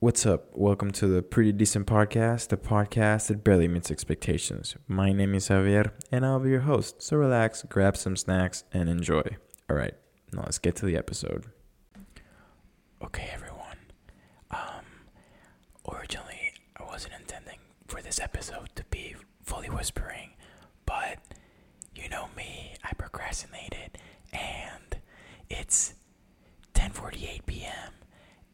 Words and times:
What's 0.00 0.24
up? 0.26 0.50
Welcome 0.52 0.92
to 0.92 1.08
the 1.08 1.22
Pretty 1.22 1.50
Decent 1.50 1.86
Podcast, 1.88 2.48
the 2.48 2.56
podcast 2.56 3.26
that 3.28 3.42
barely 3.42 3.66
meets 3.66 3.90
expectations. 3.90 4.76
My 4.86 5.12
name 5.12 5.34
is 5.34 5.48
Javier, 5.48 5.90
and 6.12 6.24
I'll 6.24 6.38
be 6.38 6.50
your 6.50 6.60
host. 6.60 7.02
So 7.02 7.16
relax, 7.16 7.64
grab 7.68 7.96
some 7.96 8.16
snacks, 8.16 8.62
and 8.72 8.88
enjoy. 8.88 9.22
All 9.68 9.76
right, 9.76 9.94
now 10.32 10.42
let's 10.42 10.58
get 10.58 10.76
to 10.76 10.86
the 10.86 10.96
episode. 10.96 11.46
Okay, 13.02 13.28
everyone. 13.32 13.76
Um, 14.52 14.84
originally, 15.92 16.52
I 16.76 16.84
wasn't 16.84 17.14
intending 17.18 17.58
for 17.88 18.00
this 18.00 18.20
episode 18.20 18.68
to 18.76 18.84
be 18.90 19.16
fully 19.42 19.68
whispering, 19.68 20.30
but 20.86 21.18
you 21.96 22.08
know 22.08 22.28
me, 22.36 22.74
I 22.84 22.92
procrastinated, 22.94 23.98
and 24.32 24.98
it's 25.50 25.94
10:48 26.74 27.46
p.m. 27.46 27.92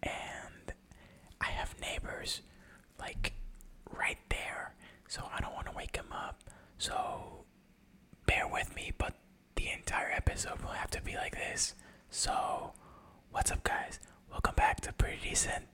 and 0.03 0.54
have 1.55 1.75
neighbors 1.81 2.41
like 2.99 3.33
right 3.97 4.19
there, 4.29 4.75
so 5.09 5.23
I 5.35 5.41
don't 5.41 5.55
want 5.55 5.67
to 5.67 5.73
wake 5.77 5.93
them 5.93 6.13
up. 6.13 6.43
So 6.79 7.45
bear 8.27 8.49
with 8.49 8.75
me, 8.75 8.93
but 8.99 9.15
the 9.57 9.69
entire 9.71 10.11
episode 10.11 10.61
will 10.61 10.71
have 10.71 10.91
to 10.91 11.03
be 11.03 11.15
like 11.15 11.35
this. 11.35 11.75
So, 12.11 12.73
what's 13.31 13.51
up, 13.51 13.63
guys? 13.65 14.01
Welcome 14.31 14.55
back 14.57 14.81
to 14.83 14.93
Pretty 14.93 15.19
Decent. 15.29 15.65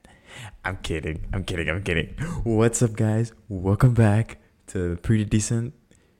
I'm 0.63 0.77
kidding. 0.77 1.25
I'm 1.33 1.43
kidding. 1.43 1.69
I'm 1.69 1.83
kidding. 1.83 2.15
What's 2.43 2.81
up, 2.81 2.93
guys? 2.93 3.33
Welcome 3.49 3.93
back 3.93 4.37
to 4.67 4.97
Pretty 5.01 5.25
Decent. 5.25 5.73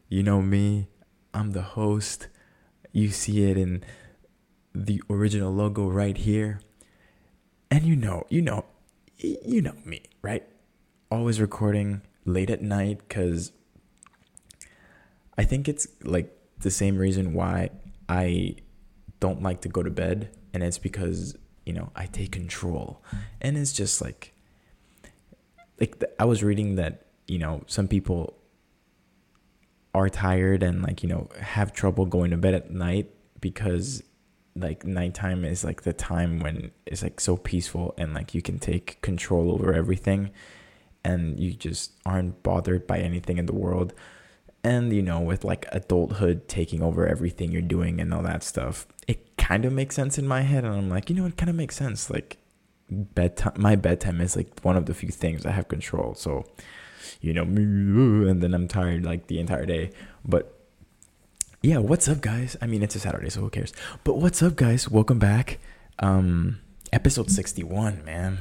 You 0.10 0.24
know 0.24 0.42
me. 0.42 0.88
I'm 1.34 1.52
the 1.52 1.62
host. 1.62 2.28
You 2.92 3.10
see 3.10 3.50
it 3.50 3.58
in 3.58 3.84
the 4.74 5.02
original 5.10 5.54
logo 5.54 5.88
right 5.88 6.18
here. 6.18 6.60
And 7.70 7.84
you 7.84 7.96
know, 7.96 8.26
you 8.30 8.42
know, 8.42 8.66
you 9.22 9.62
know 9.62 9.76
me, 9.86 10.04
right? 10.22 10.44
Always 11.10 11.40
recording 11.40 12.02
late 12.26 12.50
at 12.50 12.62
night 12.62 13.00
because 13.08 13.52
I 15.38 15.44
think 15.44 15.68
it's 15.68 15.88
like 16.04 16.36
the 16.60 16.72
same 16.72 16.98
reason 16.98 17.34
why 17.34 17.70
I 18.08 18.56
don't 19.20 19.42
like 19.42 19.62
to 19.62 19.70
go 19.70 19.84
to 19.84 19.90
bed. 19.90 20.36
And 20.54 20.64
it's 20.64 20.78
because, 20.78 21.36
you 21.66 21.74
know, 21.74 21.92
I 21.96 22.06
take 22.06 22.32
control. 22.32 23.02
And 23.40 23.58
it's 23.58 23.74
just 23.74 24.02
like, 24.02 24.34
like 25.80 26.00
the, 26.00 26.10
I 26.22 26.26
was 26.26 26.44
reading 26.44 26.76
that, 26.76 27.06
you 27.28 27.40
know, 27.40 27.64
some 27.68 27.88
people 27.88 28.38
are 29.94 30.10
tired 30.10 30.64
and 30.64 30.82
like, 30.82 31.04
you 31.04 31.10
know, 31.10 31.30
have 31.40 31.74
trouble 31.74 32.06
going 32.06 32.32
to 32.32 32.38
bed 32.38 32.54
at 32.54 32.72
night 32.72 33.12
because 33.40 34.04
like 34.56 34.86
nighttime 34.86 35.46
is 35.46 35.64
like 35.64 35.84
the 35.84 35.94
time 35.94 36.40
when 36.40 36.72
it's 36.86 37.04
like 37.04 37.20
so 37.20 37.38
peaceful 37.38 37.94
and 37.98 38.14
like 38.14 38.34
you 38.34 38.42
can 38.42 38.60
take 38.60 39.02
control 39.02 39.52
over 39.52 39.74
everything 39.74 40.32
and 41.04 41.40
you 41.40 41.54
just 41.54 41.94
aren't 42.06 42.44
bothered 42.44 42.86
by 42.86 43.00
anything 43.00 43.38
in 43.38 43.46
the 43.46 43.56
world. 43.56 43.94
And 44.64 44.94
you 44.94 45.02
know 45.02 45.20
with 45.20 45.44
like 45.44 45.66
adulthood 45.72 46.48
taking 46.48 46.84
over 46.84 47.08
everything 47.08 47.52
you're 47.52 47.64
doing 47.64 48.00
and 48.00 48.14
all 48.14 48.22
that 48.22 48.44
stuff 48.44 48.86
it 49.08 49.36
kind 49.36 49.66
of 49.66 49.74
makes 49.74 49.96
sense 49.96 50.20
in 50.20 50.28
my 50.28 50.42
head 50.42 50.64
and 50.64 50.76
i'm 50.76 50.88
like 50.88 51.10
you 51.10 51.16
know 51.16 51.26
it 51.26 51.36
kind 51.36 51.50
of 51.50 51.56
makes 51.56 51.76
sense. 51.76 52.12
Like 52.12 52.38
bedtime 52.90 53.54
my 53.58 53.76
bedtime 53.76 54.22
is 54.22 54.36
like 54.36 54.60
one 54.62 54.76
of 54.76 54.86
the 54.86 54.94
few 54.94 55.10
things 55.10 55.46
i 55.46 55.52
have 55.52 55.68
control. 55.68 56.14
So 56.14 56.46
you 57.22 57.34
know 57.34 57.44
and 57.44 58.42
then 58.42 58.54
i'm 58.54 58.68
tired 58.68 59.04
like 59.04 59.28
the 59.28 59.40
entire 59.40 59.66
day. 59.66 59.92
But 60.24 60.61
yeah, 61.62 61.78
what's 61.78 62.08
up, 62.08 62.22
guys? 62.22 62.58
I 62.60 62.66
mean, 62.66 62.82
it's 62.82 62.96
a 62.96 63.00
Saturday, 63.00 63.30
so 63.30 63.42
who 63.42 63.50
cares? 63.52 63.72
But 64.04 64.18
what's 64.18 64.42
up, 64.42 64.56
guys? 64.56 64.90
Welcome 64.90 65.20
back. 65.20 65.60
Um, 66.00 66.60
episode 66.92 67.30
61, 67.30 68.04
man. 68.04 68.40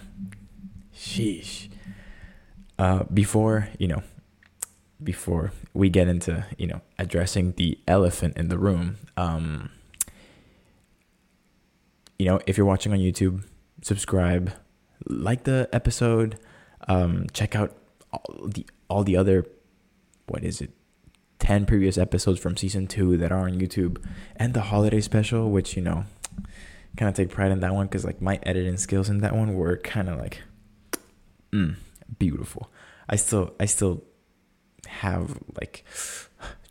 Sheesh. 0.96 1.68
Uh, 2.78 3.04
before, 3.12 3.68
you 3.78 3.88
know, 3.88 4.02
before 5.04 5.52
we 5.74 5.90
get 5.90 6.08
into, 6.08 6.46
you 6.56 6.66
know, 6.66 6.80
addressing 6.98 7.52
the 7.52 7.78
elephant 7.86 8.38
in 8.38 8.48
the 8.48 8.56
room, 8.56 8.96
um, 9.18 9.68
you 12.18 12.24
know, 12.24 12.40
if 12.46 12.56
you're 12.56 12.66
watching 12.66 12.92
on 12.92 13.00
YouTube, 13.00 13.44
subscribe, 13.82 14.52
like 15.06 15.44
the 15.44 15.68
episode, 15.74 16.38
um, 16.88 17.26
check 17.34 17.54
out 17.54 17.76
all 18.12 18.48
the 18.48 18.66
all 18.88 19.04
the 19.04 19.16
other 19.16 19.46
what 20.26 20.42
is 20.42 20.60
it 20.60 20.70
10 21.40 21.66
previous 21.66 21.98
episodes 21.98 22.38
from 22.38 22.56
season 22.56 22.86
2 22.86 23.16
that 23.16 23.32
are 23.32 23.40
on 23.46 23.58
YouTube 23.58 24.02
and 24.36 24.54
the 24.54 24.62
holiday 24.62 25.00
special 25.00 25.50
which 25.50 25.76
you 25.76 25.82
know 25.82 26.04
kind 26.96 27.08
of 27.08 27.14
take 27.14 27.30
pride 27.30 27.50
in 27.50 27.60
that 27.60 27.74
one 27.74 27.88
cuz 27.88 28.04
like 28.04 28.20
my 28.20 28.38
editing 28.44 28.76
skills 28.76 29.08
in 29.08 29.18
that 29.18 29.34
one 29.34 29.54
were 29.54 29.76
kind 29.78 30.08
of 30.08 30.18
like 30.18 30.42
mm, 31.52 31.74
beautiful. 32.18 32.70
I 33.08 33.16
still 33.16 33.54
I 33.58 33.66
still 33.66 34.04
have 34.86 35.38
like 35.60 35.84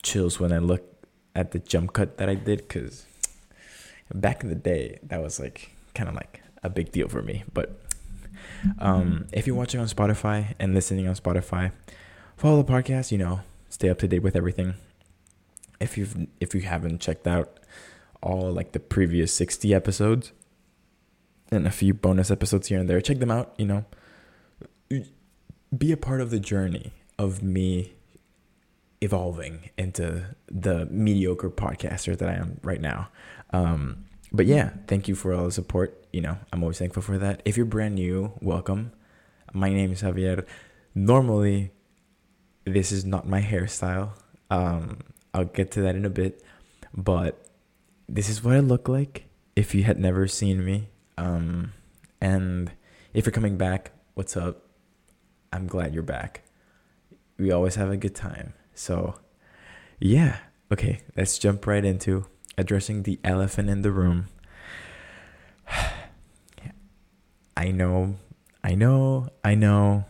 chills 0.04 0.40
when 0.40 0.52
I 0.54 0.60
look 0.60 0.84
at 1.36 1.52
the 1.52 1.60
jump 1.60 1.94
cut 1.94 2.18
that 2.18 2.30
I 2.30 2.36
did 2.36 2.70
cuz 2.70 3.06
back 4.14 4.44
in 4.44 4.50
the 4.50 4.56
day 4.56 5.00
that 5.04 5.22
was 5.22 5.40
like 5.40 5.72
kind 5.94 6.10
of 6.10 6.16
like 6.16 6.42
a 6.64 6.70
big 6.70 6.92
deal 6.92 7.08
for 7.08 7.22
me 7.22 7.44
but 7.54 7.80
um, 8.80 9.28
if 9.32 9.48
you're 9.48 9.56
watching 9.56 9.80
on 9.80 9.88
Spotify 9.88 10.56
and 10.60 10.74
listening 10.74 11.08
on 11.08 11.16
Spotify, 11.16 11.72
follow 12.38 12.62
the 12.62 12.72
podcast, 12.72 13.12
you 13.12 13.18
know, 13.18 13.42
stay 13.80 13.90
up 13.90 13.98
to 13.98 14.10
date 14.10 14.22
with 14.22 14.36
everything. 14.36 14.74
If 15.80 15.98
you've 15.98 16.28
if 16.42 16.54
you 16.54 16.62
haven't 16.62 17.00
checked 17.00 17.26
out 17.26 17.62
all 18.22 18.52
like 18.52 18.74
the 18.74 18.80
previous 18.80 19.34
60 19.34 19.74
episodes 19.74 20.34
and 21.50 21.66
a 21.66 21.72
few 21.72 21.94
bonus 21.94 22.30
episodes 22.30 22.68
here 22.68 22.78
and 22.78 22.90
there, 22.90 23.00
check 23.00 23.20
them 23.20 23.32
out, 23.32 23.54
you 23.58 23.66
know. 23.66 23.86
Be 25.78 25.94
a 25.94 25.98
part 25.98 26.20
of 26.20 26.30
the 26.30 26.42
journey 26.42 26.92
of 27.18 27.42
me 27.42 27.94
evolving 29.00 29.70
into 29.78 30.26
the 30.52 30.86
mediocre 30.88 31.50
podcaster 31.50 32.18
that 32.18 32.28
I 32.28 32.34
am 32.34 32.60
right 32.62 32.82
now. 32.82 33.08
Um, 33.52 34.04
but 34.34 34.46
yeah, 34.46 34.72
thank 34.88 35.08
you 35.08 35.16
for 35.16 35.34
all 35.34 35.46
the 35.46 35.52
support. 35.54 36.06
You 36.12 36.20
know, 36.20 36.38
I'm 36.52 36.64
always 36.64 36.80
thankful 36.80 37.02
for 37.02 37.18
that. 37.18 37.42
If 37.46 37.56
you're 37.56 37.66
brand 37.66 37.96
new, 37.96 38.34
welcome. 38.42 38.92
My 39.54 39.70
name 39.70 39.94
is 39.94 40.02
Javier. 40.02 40.46
Normally, 40.94 41.72
this 42.74 42.92
is 42.92 43.06
not 43.06 43.28
my 43.28 43.42
hairstyle. 43.42 44.12
Um, 44.50 45.00
I'll 45.34 45.46
get 45.46 45.72
to 45.72 45.82
that 45.82 45.96
in 45.96 46.06
a 46.06 46.10
bit, 46.10 46.44
but 46.94 47.46
this 48.08 48.30
is 48.30 48.44
what 48.44 48.56
I 48.56 48.60
look 48.60 48.88
like 48.88 49.26
if 49.56 49.76
you 49.76 49.84
had 49.84 50.00
never 50.00 50.28
seen 50.28 50.66
me. 50.66 50.90
Um, 51.18 51.74
and 52.22 52.72
if 53.14 53.26
you're 53.26 53.32
coming 53.32 53.58
back, 53.58 53.92
what's 54.14 54.36
up? 54.36 54.66
I'm 55.52 55.68
glad 55.68 55.94
you're 55.94 56.04
back. 56.04 56.44
We 57.38 57.52
always 57.52 57.76
have 57.76 57.90
a 57.90 57.98
good 57.98 58.16
time. 58.16 58.54
So, 58.74 59.20
yeah. 60.00 60.38
Okay, 60.72 61.02
let's 61.16 61.40
jump 61.40 61.66
right 61.66 61.84
into 61.84 62.26
addressing 62.58 63.04
the 63.04 63.20
elephant 63.24 63.70
in 63.70 63.82
the 63.82 63.92
room. 63.92 64.28
I 67.58 67.72
know, 67.72 68.16
I 68.64 68.76
know, 68.76 69.30
I 69.44 69.56
know. 69.56 70.06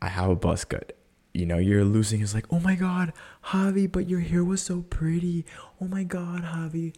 I 0.00 0.08
have 0.08 0.30
a 0.30 0.36
buzz 0.36 0.64
cut 0.64 0.96
you 1.32 1.46
know, 1.46 1.58
you're 1.58 1.84
losing. 1.84 2.20
It's 2.20 2.34
like, 2.34 2.46
oh 2.50 2.60
my 2.60 2.74
God, 2.74 3.12
Javi, 3.46 3.90
but 3.90 4.08
your 4.08 4.20
hair 4.20 4.44
was 4.44 4.62
so 4.62 4.82
pretty. 4.82 5.44
Oh 5.80 5.86
my 5.86 6.02
God, 6.02 6.42
Javi, 6.42 6.94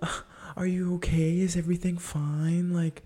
are 0.56 0.66
you 0.66 0.94
okay? 0.96 1.38
Is 1.40 1.56
everything 1.56 1.98
fine? 1.98 2.72
Like, 2.72 3.02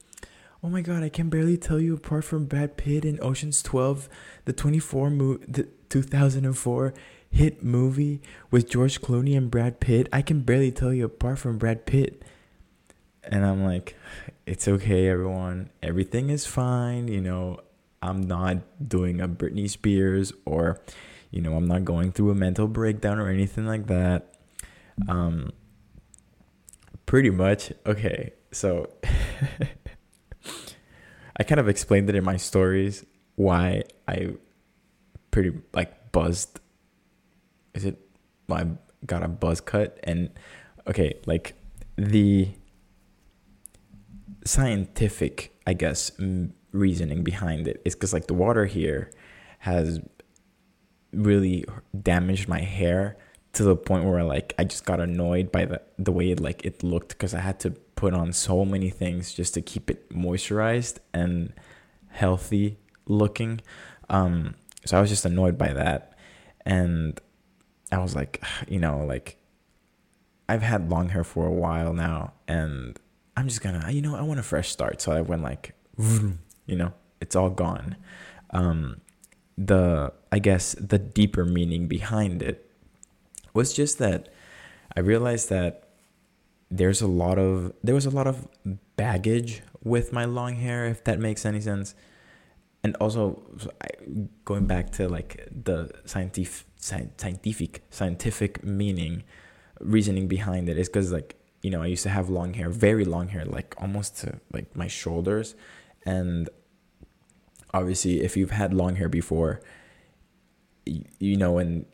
oh 0.63 0.69
my 0.69 0.81
God, 0.81 1.03
I 1.03 1.09
can 1.09 1.29
barely 1.29 1.57
tell 1.57 1.81
you 1.81 1.95
apart 1.95 2.25
from 2.25 2.47
Brad 2.47 2.77
Pitt 2.77 3.05
in 3.05 3.19
Ocean's 3.23 3.63
12, 3.63 4.09
the 4.47 4.53
24 4.53 5.11
mo- 5.11 5.39
the 5.47 5.69
2004 5.89 6.95
hit 7.31 7.63
movie 7.65 8.21
with 8.51 8.71
George 8.71 9.01
Clooney 9.01 9.37
and 9.37 9.51
Brad 9.51 9.81
Pitt. 9.81 10.09
I 10.13 10.23
can 10.23 10.41
barely 10.41 10.71
tell 10.73 10.93
you 10.93 11.05
apart 11.05 11.39
from 11.39 11.59
Brad 11.59 11.85
Pitt. 11.85 12.23
And 13.25 13.45
I'm 13.45 13.65
like, 13.65 13.97
it's 14.47 14.69
okay, 14.69 15.09
everyone. 15.09 15.71
Everything 15.83 16.31
is 16.31 16.47
fine. 16.47 17.09
You 17.09 17.21
know, 17.21 17.61
I'm 18.05 18.23
not 18.23 18.59
doing 18.87 19.21
a 19.21 19.29
Britney 19.29 19.69
Spears 19.69 20.33
or, 20.45 20.81
you 21.31 21.41
know, 21.41 21.57
I'm 21.57 21.67
not 21.67 21.85
going 21.85 22.13
through 22.13 22.31
a 22.31 22.35
mental 22.35 22.69
breakdown 22.69 23.19
or 23.19 23.29
anything 23.29 23.67
like 23.67 23.87
that. 23.87 24.35
Um, 25.09 25.53
pretty 27.07 27.31
much. 27.31 27.73
Okay, 27.87 28.35
so 28.53 28.91
I 31.37 31.43
kind 31.43 31.59
of 31.59 31.69
explained 31.69 32.09
it 32.11 32.15
in 32.15 32.25
my 32.25 32.37
stories 32.37 33.05
why 33.37 33.83
I 34.07 34.35
pretty 35.31 35.53
like 35.73 36.13
buzzed. 36.13 36.61
Is 37.75 37.85
it? 37.85 37.99
I 38.51 38.67
got 39.07 39.23
a 39.23 39.29
buzz 39.29 39.61
cut 39.61 39.99
and 40.05 40.31
okay, 40.87 41.15
like 41.27 41.55
the 41.97 42.51
scientific, 44.45 45.59
I 45.67 45.73
guess, 45.73 46.13
reasoning 46.75 47.23
behind 47.23 47.69
it 47.69 47.81
is 47.85 47.95
because 47.95 48.13
like 48.13 48.27
the 48.27 48.35
water 48.35 48.67
here 48.67 49.11
has 49.61 50.01
really 51.13 51.65
damaged 52.03 52.49
my 52.49 52.61
hair 52.61 53.17
to 53.53 53.63
the 53.63 53.77
point 53.77 54.05
where 54.05 54.25
like 54.25 54.53
I 54.59 54.65
just 54.65 54.85
got 54.85 55.01
annoyed 55.01 55.53
by 55.53 55.65
the 55.65 55.81
the 55.99 56.13
way 56.13 56.33
it 56.33 56.41
like 56.41 56.65
it 56.65 56.83
looked 56.83 57.11
because 57.11 57.33
I 57.33 57.41
had 57.41 57.61
to 57.61 57.71
put 57.71 58.13
on 58.13 58.33
so 58.33 58.65
many 58.65 58.91
things 58.91 59.33
just 59.33 59.55
to 59.55 59.63
keep 59.63 59.89
it 59.89 60.11
moisturized 60.11 60.99
and 61.15 61.53
healthy 62.09 62.79
looking. 63.07 63.61
Um, 64.11 64.57
so 64.85 64.99
I 64.99 65.01
was 65.01 65.11
just 65.11 65.25
annoyed 65.25 65.57
by 65.57 65.73
that. 65.73 66.19
And 66.67 67.19
I 67.93 67.99
was 67.99 68.15
like, 68.15 68.43
you 68.69 68.81
know, 68.81 69.05
like 69.07 69.37
I've 70.49 70.63
had 70.63 70.91
long 70.91 71.09
hair 71.11 71.25
for 71.25 71.47
a 71.47 71.53
while 71.53 71.93
now 71.93 72.35
and 72.49 72.99
I'm 73.37 73.49
just 73.49 73.63
gonna, 73.63 73.91
you 73.91 74.03
know, 74.03 74.17
I 74.17 74.23
want 74.23 74.41
a 74.41 74.43
fresh 74.43 74.71
start. 74.71 75.01
So 75.01 75.13
I 75.13 75.21
went 75.21 75.43
like, 75.43 75.75
you 76.67 76.77
know, 76.77 76.93
it's 77.21 77.37
all 77.37 77.51
gone. 77.51 77.97
Um, 78.51 79.01
the, 79.57 80.13
I 80.33 80.39
guess, 80.39 80.75
the 80.75 80.99
deeper 80.99 81.45
meaning 81.45 81.87
behind 81.87 82.43
it 82.43 82.71
was 83.53 83.73
just 83.73 83.99
that 83.99 84.29
I 84.97 85.01
realized 85.01 85.49
that 85.51 85.89
there's 86.71 87.01
a 87.01 87.07
lot 87.07 87.39
of, 87.39 87.73
there 87.83 87.95
was 87.95 88.07
a 88.07 88.11
lot 88.11 88.27
of 88.27 88.49
baggage 88.97 89.63
with 89.83 90.13
my 90.13 90.25
long 90.25 90.57
hair, 90.57 90.87
if 90.87 91.05
that 91.05 91.19
makes 91.19 91.47
any 91.47 91.61
sense. 91.61 91.95
And 92.83 92.97
also, 92.97 93.43
going 94.45 94.67
back 94.67 94.91
to 94.93 95.09
like 95.09 95.49
the 95.51 95.91
scientific, 96.05 96.67
scientific, 96.77 97.83
scientific 97.91 98.63
meaning, 98.63 99.25
reasoning 99.81 100.29
behind 100.29 100.69
it 100.69 100.77
is 100.77 100.89
because 100.89 101.11
like 101.11 101.37
you 101.65 101.71
know, 101.71 101.83
I 101.83 101.87
used 101.87 102.03
to 102.03 102.11
have 102.11 102.29
long 102.29 102.53
hair, 102.53 102.69
very 102.69 103.07
long 103.07 103.29
hair, 103.29 103.47
like 103.47 103.75
almost 103.79 104.19
to 104.19 104.39
like 104.53 104.77
my 104.77 104.87
shoulders. 104.87 105.55
And 106.05 106.49
obviously, 107.73 108.23
if 108.23 108.37
you've 108.37 108.51
had 108.51 108.75
long 108.75 108.97
hair 108.97 109.09
before, 109.09 109.61
you, 110.87 111.05
you 111.19 111.37
know, 111.37 111.53
when 111.53 111.87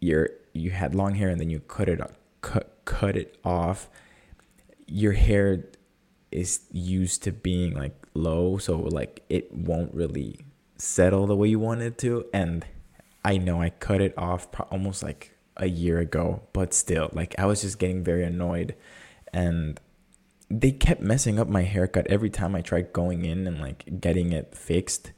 you're 0.00 0.30
you 0.52 0.70
had 0.70 0.94
long 0.94 1.14
hair 1.14 1.28
and 1.28 1.40
then 1.40 1.50
you 1.50 1.60
cut 1.60 1.88
it 1.88 2.00
cut 2.40 2.76
cut 2.84 3.16
it 3.16 3.38
off, 3.44 3.88
your 4.86 5.12
hair 5.12 5.64
is 6.30 6.60
used 6.72 7.22
to 7.24 7.32
being 7.32 7.74
like 7.74 7.94
low, 8.14 8.58
so 8.58 8.78
like 8.78 9.22
it 9.28 9.52
won't 9.54 9.94
really 9.94 10.40
settle 10.76 11.26
the 11.26 11.36
way 11.36 11.48
you 11.48 11.58
want 11.58 11.82
it 11.82 11.98
to. 11.98 12.26
And 12.32 12.64
I 13.24 13.36
know 13.36 13.62
I 13.62 13.70
cut 13.70 14.00
it 14.00 14.14
off 14.18 14.48
almost 14.70 15.02
like 15.02 15.32
a 15.56 15.66
year 15.66 15.98
ago, 15.98 16.42
but 16.52 16.74
still, 16.74 17.10
like 17.12 17.34
I 17.38 17.46
was 17.46 17.62
just 17.62 17.78
getting 17.78 18.02
very 18.02 18.24
annoyed 18.24 18.74
and 19.32 19.78
they 20.54 20.70
kept 20.70 21.00
messing 21.00 21.38
up 21.38 21.48
my 21.48 21.62
haircut 21.62 22.06
every 22.08 22.28
time 22.28 22.54
I 22.54 22.60
tried 22.60 22.92
going 22.92 23.24
in 23.24 23.46
and 23.46 23.58
like 23.58 24.00
getting 24.00 24.32
it 24.32 24.54
fixed. 24.54 25.12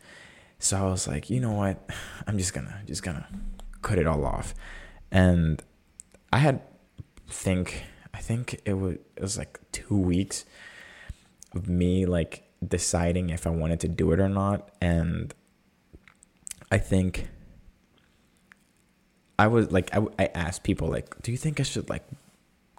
So 0.60 0.76
I 0.76 0.84
was 0.84 1.08
like, 1.08 1.28
you 1.28 1.40
know 1.40 1.52
what? 1.52 1.90
I'm 2.26 2.38
just 2.38 2.54
gonna 2.54 2.82
just 2.86 3.02
gonna 3.02 3.26
cut 3.82 3.98
it 3.98 4.06
all 4.06 4.25
off. 4.25 4.54
And 5.10 5.60
I 6.32 6.38
had 6.38 6.60
think 7.28 7.84
I 8.12 8.19
think 8.19 8.60
it 8.64 8.75
was 8.75 8.94
it 9.16 9.22
was 9.22 9.36
like 9.36 9.58
two 9.72 9.96
weeks 9.96 10.44
of 11.52 11.69
me 11.69 12.06
like 12.06 12.44
deciding 12.66 13.31
if 13.31 13.46
I 13.46 13.50
wanted 13.50 13.81
to 13.81 13.88
do 13.88 14.12
it 14.12 14.20
or 14.20 14.28
not. 14.28 14.70
And 14.81 15.34
I 16.70 16.78
think 16.78 17.28
I 19.36 19.48
was 19.48 19.72
like 19.72 19.92
I, 19.92 20.06
I 20.16 20.26
asked 20.26 20.62
people 20.62 20.86
like, 20.88 21.20
do 21.22 21.32
you 21.32 21.38
think 21.38 21.58
I 21.58 21.64
should 21.64 21.90
like 21.90 22.04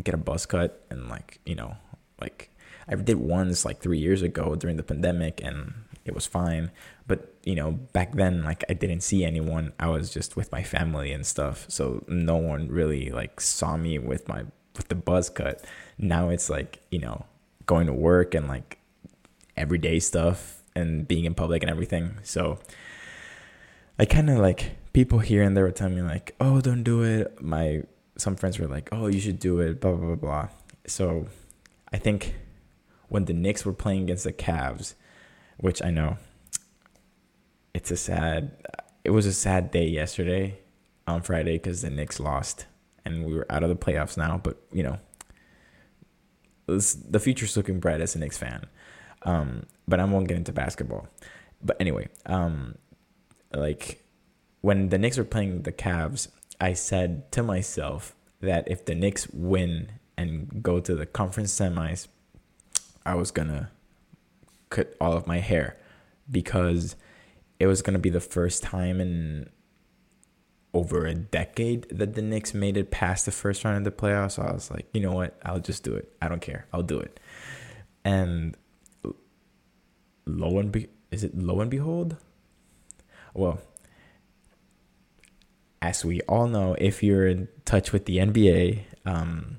get 0.04 0.14
a 0.14 0.18
buzz 0.18 0.46
cut 0.46 0.86
and 0.90 1.10
like 1.10 1.40
you 1.46 1.56
know 1.56 1.76
like 2.20 2.50
I 2.88 2.96
did 2.96 3.18
once 3.18 3.66
like 3.66 3.80
three 3.80 4.00
years 4.00 4.22
ago 4.22 4.56
during 4.56 4.78
the 4.78 4.84
pandemic 4.84 5.42
and 5.44 5.74
it 6.06 6.14
was 6.14 6.26
fine. 6.26 6.72
But 7.08 7.34
you 7.44 7.56
know 7.56 7.72
back 7.94 8.14
then 8.14 8.44
like 8.44 8.64
I 8.70 8.74
didn't 8.74 9.02
see 9.02 9.24
anyone. 9.24 9.74
I 9.80 9.88
was 9.88 10.10
just 10.10 10.36
with 10.36 10.52
my 10.52 10.64
family 10.64 11.12
and 11.12 11.26
stuff, 11.26 11.66
so 11.68 12.04
no 12.08 12.38
one 12.38 12.68
really 12.70 13.10
like 13.10 13.42
saw 13.42 13.78
me 13.78 14.00
with 14.00 14.28
my 14.28 14.46
with 14.76 14.88
the 14.88 14.96
buzz 14.96 15.30
cut. 15.30 15.64
Now 15.98 16.30
it's 16.30 16.50
like 16.50 16.82
you 16.92 17.00
know 17.00 17.26
going 17.66 17.88
to 17.88 17.94
work 17.94 18.36
and 18.36 18.48
like 18.48 18.78
everyday 19.58 20.00
stuff 20.00 20.62
and 20.76 21.08
being 21.08 21.26
in 21.26 21.34
public 21.34 21.64
and 21.64 21.70
everything. 21.70 22.18
So 22.24 22.60
I 23.98 24.06
kind 24.06 24.30
of 24.30 24.38
like 24.40 24.76
people 24.94 25.20
here 25.20 25.42
and 25.44 25.56
there 25.56 25.64
were 25.64 25.72
telling 25.72 25.96
me 25.96 26.02
like, 26.02 26.36
"Oh, 26.40 26.62
don't 26.62 26.84
do 26.84 27.04
it." 27.04 27.42
My 27.42 27.84
some 28.18 28.36
friends 28.36 28.60
were 28.60 28.68
like, 28.68 28.90
"Oh, 28.92 29.08
you 29.08 29.20
should 29.20 29.40
do 29.40 29.60
it." 29.60 29.80
Blah 29.80 29.94
blah 29.94 30.08
blah 30.08 30.16
blah. 30.16 30.48
So, 30.88 31.28
I 31.96 31.98
think 31.98 32.36
when 33.08 33.24
the 33.24 33.34
Knicks 33.34 33.66
were 33.66 33.72
playing 33.72 34.04
against 34.04 34.26
the 34.26 34.34
Cavs, 34.34 34.96
which 35.56 35.82
I 35.82 35.92
know 35.92 36.18
it's 37.74 37.90
a 37.90 37.96
sad, 37.96 38.52
it 39.06 39.12
was 39.12 39.26
a 39.26 39.32
sad 39.32 39.72
day 39.72 39.88
yesterday 39.88 40.60
on 41.08 41.22
Friday 41.22 41.54
because 41.54 41.84
the 41.84 41.90
Knicks 41.90 42.20
lost 42.20 42.66
and 43.06 43.24
we 43.24 43.34
were 43.34 43.50
out 43.50 43.64
of 43.64 43.70
the 43.70 43.78
playoffs 43.78 44.18
now. 44.18 44.42
But 44.44 44.58
you 44.74 44.84
know, 44.84 45.00
was, 46.68 46.96
the 46.96 47.18
future's 47.18 47.56
looking 47.56 47.80
bright 47.80 48.02
as 48.02 48.14
a 48.14 48.20
Knicks 48.20 48.38
fan. 48.38 48.66
Um, 49.22 49.66
but 49.88 50.02
I 50.02 50.04
won't 50.04 50.28
get 50.28 50.36
into 50.36 50.52
basketball. 50.52 51.08
But 51.64 51.78
anyway, 51.80 52.10
um, 52.26 52.76
like 53.54 54.04
when 54.60 54.90
the 54.90 54.98
Knicks 54.98 55.18
were 55.18 55.24
playing 55.24 55.62
the 55.62 55.72
Cavs, 55.72 56.28
I 56.60 56.74
said 56.74 57.32
to 57.32 57.42
myself 57.42 58.18
that 58.42 58.68
if 58.68 58.84
the 58.84 58.96
Knicks 58.96 59.30
win 59.30 59.92
and 60.18 60.64
go 60.64 60.80
to 60.80 60.96
the 60.96 61.06
conference 61.06 61.54
semis, 61.54 62.08
I 63.06 63.16
was 63.16 63.32
gonna 63.32 63.72
cut 64.70 64.96
all 65.00 65.14
of 65.14 65.28
my 65.28 65.40
hair 65.40 65.78
because 66.30 66.96
it 67.60 67.68
was 67.68 67.82
gonna 67.82 68.00
be 68.00 68.10
the 68.10 68.22
first 68.22 68.64
time 68.64 69.00
in 69.00 69.50
over 70.74 71.06
a 71.06 71.16
decade 71.16 71.88
that 71.90 72.16
the 72.16 72.22
Knicks 72.22 72.54
made 72.54 72.76
it 72.76 72.92
past 72.92 73.26
the 73.26 73.32
first 73.32 73.64
round 73.64 73.78
of 73.78 73.84
the 73.86 73.92
playoffs. 73.92 74.34
So 74.34 74.44
I 74.44 74.52
was 74.52 74.70
like, 74.70 74.88
you 74.94 75.00
know 75.00 75.14
what? 75.14 75.40
I'll 75.44 75.60
just 75.60 75.84
do 75.84 75.96
it. 75.96 76.14
I 76.22 76.28
don't 76.28 76.42
care. 76.42 76.68
I'll 76.74 76.84
do 76.84 77.00
it. 77.00 77.20
And 78.04 78.58
lo 80.26 80.60
and 80.60 80.72
be 80.72 80.88
is 81.12 81.24
it 81.24 81.38
lo 81.38 81.62
and 81.62 81.72
behold? 81.72 82.18
Well, 83.34 83.62
as 85.82 86.04
we 86.04 86.20
all 86.22 86.48
know, 86.48 86.76
if 86.78 87.02
you're 87.02 87.28
in 87.28 87.48
touch 87.64 87.94
with 87.94 88.06
the 88.06 88.18
NBA, 88.18 88.82
um, 89.06 89.58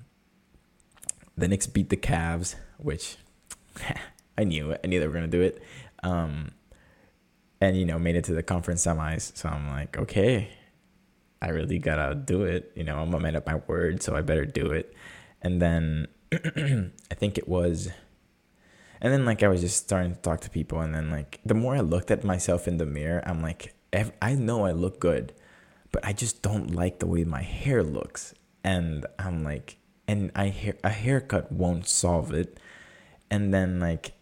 the 1.37 1.49
Knicks 1.49 1.67
beat 1.67 1.91
the 1.91 1.97
Cavs, 1.97 2.55
which 2.79 3.17
I 4.38 4.44
knew 4.44 4.75
I 4.83 4.87
knew 4.87 5.00
they 5.00 5.06
were 5.06 5.15
gonna 5.15 5.27
do 5.27 5.43
it, 5.43 5.62
um, 6.03 6.53
and 7.61 7.77
you 7.77 7.85
know 7.85 7.99
made 7.99 8.17
it 8.17 8.25
to 8.25 8.35
the 8.35 8.43
conference 8.43 8.85
semis. 8.87 9.37
So 9.37 9.49
I'm 9.49 9.69
like, 9.69 9.99
okay, 9.99 10.50
I 11.41 11.49
really 11.49 11.79
gotta 11.79 12.15
do 12.15 12.44
it. 12.44 12.73
You 12.75 12.85
know, 12.85 12.99
I'm 12.99 13.15
a 13.15 13.21
man 13.21 13.37
of 13.37 13.47
my 13.47 13.56
word, 13.67 14.03
so 14.03 14.17
I 14.17 14.23
better 14.23 14.44
do 14.44 14.71
it. 14.73 14.94
And 15.43 15.61
then 15.61 16.09
I 16.33 17.15
think 17.15 17.39
it 17.39 17.49
was, 17.49 17.91
and 19.00 19.12
then 19.12 19.25
like 19.25 19.43
I 19.43 19.49
was 19.49 19.61
just 19.61 19.77
starting 19.77 20.15
to 20.15 20.21
talk 20.21 20.41
to 20.43 20.50
people, 20.50 20.81
and 20.81 20.94
then 20.94 21.11
like 21.11 21.41
the 21.44 21.55
more 21.55 21.77
I 21.77 21.81
looked 21.81 22.11
at 22.11 22.25
myself 22.25 22.67
in 22.69 22.79
the 22.79 22.87
mirror, 22.87 23.23
I'm 23.27 23.43
like, 23.43 23.75
I 24.20 24.34
know 24.34 24.67
I 24.67 24.72
look 24.72 25.01
good 25.01 25.32
but 25.96 26.05
I 26.05 26.13
just 26.13 26.43
don't 26.43 26.75
like 26.75 26.99
the 26.99 27.06
way 27.06 27.25
my 27.25 27.41
hair 27.41 27.82
looks. 27.82 28.34
And 28.63 29.06
I'm 29.19 29.43
like, 29.43 29.79
and 30.08 30.31
I 30.34 30.48
hear 30.48 30.77
a 30.84 30.91
haircut 30.91 31.51
won't 31.51 31.89
solve 31.89 32.32
it. 32.32 32.58
And 33.31 33.53
then 33.53 33.81
like 33.81 34.13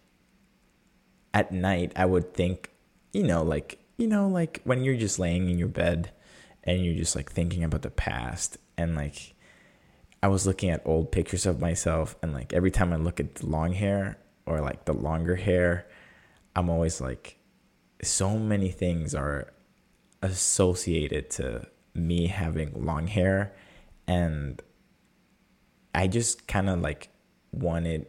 at 1.33 1.53
night, 1.53 1.93
I 1.97 2.07
would 2.07 2.35
think, 2.35 2.71
you 3.12 3.23
know, 3.23 3.43
like 3.43 3.79
you 3.97 4.07
know, 4.07 4.29
like 4.29 4.61
when 4.64 4.83
you're 4.85 4.97
just 4.97 5.19
laying 5.19 5.49
in 5.49 5.59
your 5.59 5.69
bed 5.69 6.11
and 6.64 6.85
you're 6.85 6.97
just 6.97 7.14
like 7.14 7.31
thinking 7.31 7.62
about 7.62 7.83
the 7.83 7.91
past 7.91 8.59
and 8.76 8.97
like 8.97 9.35
I 10.23 10.29
was 10.29 10.47
looking 10.47 10.71
at 10.71 10.83
old 10.85 11.12
pictures 11.12 11.47
of 11.47 11.61
myself 11.61 12.17
and 12.23 12.33
like 12.33 12.53
every 12.53 12.71
time 12.71 12.93
I 12.93 12.97
look 12.97 13.21
at 13.21 13.37
the 13.37 13.47
long 13.47 13.73
hair 13.73 14.19
or 14.47 14.61
like 14.61 14.85
the 14.87 14.95
longer 14.95 15.37
hair, 15.37 15.87
I'm 16.57 16.71
always 16.71 17.00
like 17.00 17.38
so 18.03 18.38
many 18.38 18.71
things 18.71 19.14
are 19.14 19.53
associated 20.23 21.31
to 21.31 21.67
me 21.95 22.26
having 22.26 22.73
long 22.85 23.07
hair 23.07 23.55
and 24.07 24.61
I 25.95 26.07
just 26.07 26.47
kind 26.47 26.69
of 26.69 26.81
like 26.81 27.09
wanted 27.53 28.07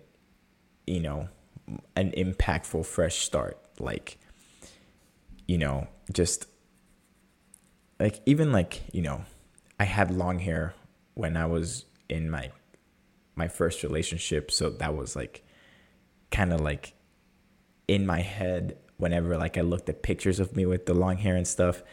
you 0.88 1.00
know 1.00 1.30
an 1.96 2.12
impactful 2.12 2.86
fresh 2.86 3.18
start. 3.18 3.58
Like 3.80 4.18
you 5.48 5.58
know 5.58 5.88
just 6.12 6.48
like 8.00 8.22
even 8.26 8.52
like 8.52 8.82
you 8.94 9.02
know 9.02 9.24
I 9.80 9.86
had 9.86 10.12
long 10.12 10.40
hair 10.40 10.74
when 11.14 11.38
I 11.38 11.46
was 11.46 11.86
in 12.10 12.30
my 12.30 12.52
my 13.36 13.48
first 13.48 13.84
relationship 13.84 14.50
so 14.50 14.70
that 14.70 14.96
was 14.96 15.16
like 15.16 15.44
kind 16.32 16.54
of 16.54 16.62
like 16.62 16.94
in 17.88 18.06
my 18.06 18.22
head 18.22 18.78
whenever 18.98 19.38
like 19.38 19.58
I 19.58 19.62
looked 19.62 19.90
at 19.90 20.04
pictures 20.04 20.40
of 20.40 20.56
me 20.56 20.66
with 20.66 20.86
the 20.86 20.94
long 20.94 21.18
hair 21.18 21.36
and 21.36 21.48
stuff. 21.48 21.84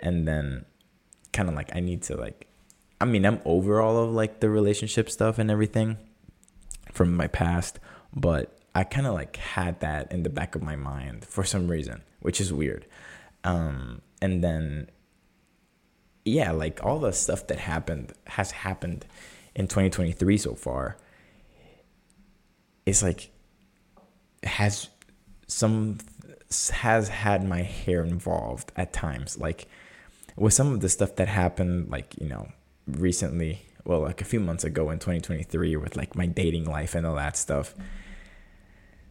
And 0.00 0.26
then 0.26 0.64
kind 1.32 1.48
of 1.48 1.54
like 1.54 1.74
I 1.74 1.80
need 1.80 2.02
to 2.04 2.16
like 2.16 2.47
I 3.00 3.04
mean, 3.04 3.24
I'm 3.24 3.40
over 3.44 3.80
all 3.80 3.96
of 3.98 4.10
like 4.12 4.40
the 4.40 4.50
relationship 4.50 5.10
stuff 5.10 5.38
and 5.38 5.50
everything 5.50 5.98
from 6.92 7.14
my 7.14 7.28
past, 7.28 7.78
but 8.14 8.58
I 8.74 8.84
kind 8.84 9.06
of 9.06 9.14
like 9.14 9.36
had 9.36 9.80
that 9.80 10.12
in 10.12 10.22
the 10.22 10.30
back 10.30 10.54
of 10.54 10.62
my 10.62 10.76
mind 10.76 11.24
for 11.24 11.44
some 11.44 11.68
reason, 11.68 12.02
which 12.20 12.40
is 12.40 12.52
weird. 12.52 12.86
Um, 13.44 14.02
and 14.20 14.42
then, 14.42 14.90
yeah, 16.24 16.50
like 16.50 16.84
all 16.84 16.98
the 16.98 17.12
stuff 17.12 17.46
that 17.46 17.58
happened 17.58 18.12
has 18.26 18.50
happened 18.50 19.06
in 19.54 19.68
2023 19.68 20.36
so 20.38 20.54
far. 20.54 20.96
It's 22.84 23.02
like 23.02 23.30
has 24.42 24.88
some 25.46 25.98
has 26.70 27.08
had 27.08 27.46
my 27.46 27.62
hair 27.62 28.02
involved 28.02 28.72
at 28.76 28.92
times. 28.92 29.38
Like 29.38 29.68
with 30.36 30.54
some 30.54 30.72
of 30.72 30.80
the 30.80 30.88
stuff 30.88 31.16
that 31.16 31.28
happened, 31.28 31.90
like, 31.90 32.14
you 32.20 32.28
know, 32.28 32.48
recently, 32.88 33.62
well, 33.84 34.00
like 34.00 34.20
a 34.20 34.24
few 34.24 34.40
months 34.40 34.64
ago 34.64 34.90
in 34.90 34.98
2023 34.98 35.76
with 35.76 35.96
like 35.96 36.14
my 36.14 36.26
dating 36.26 36.64
life 36.64 36.94
and 36.94 37.06
all 37.06 37.16
that 37.16 37.36
stuff. 37.36 37.74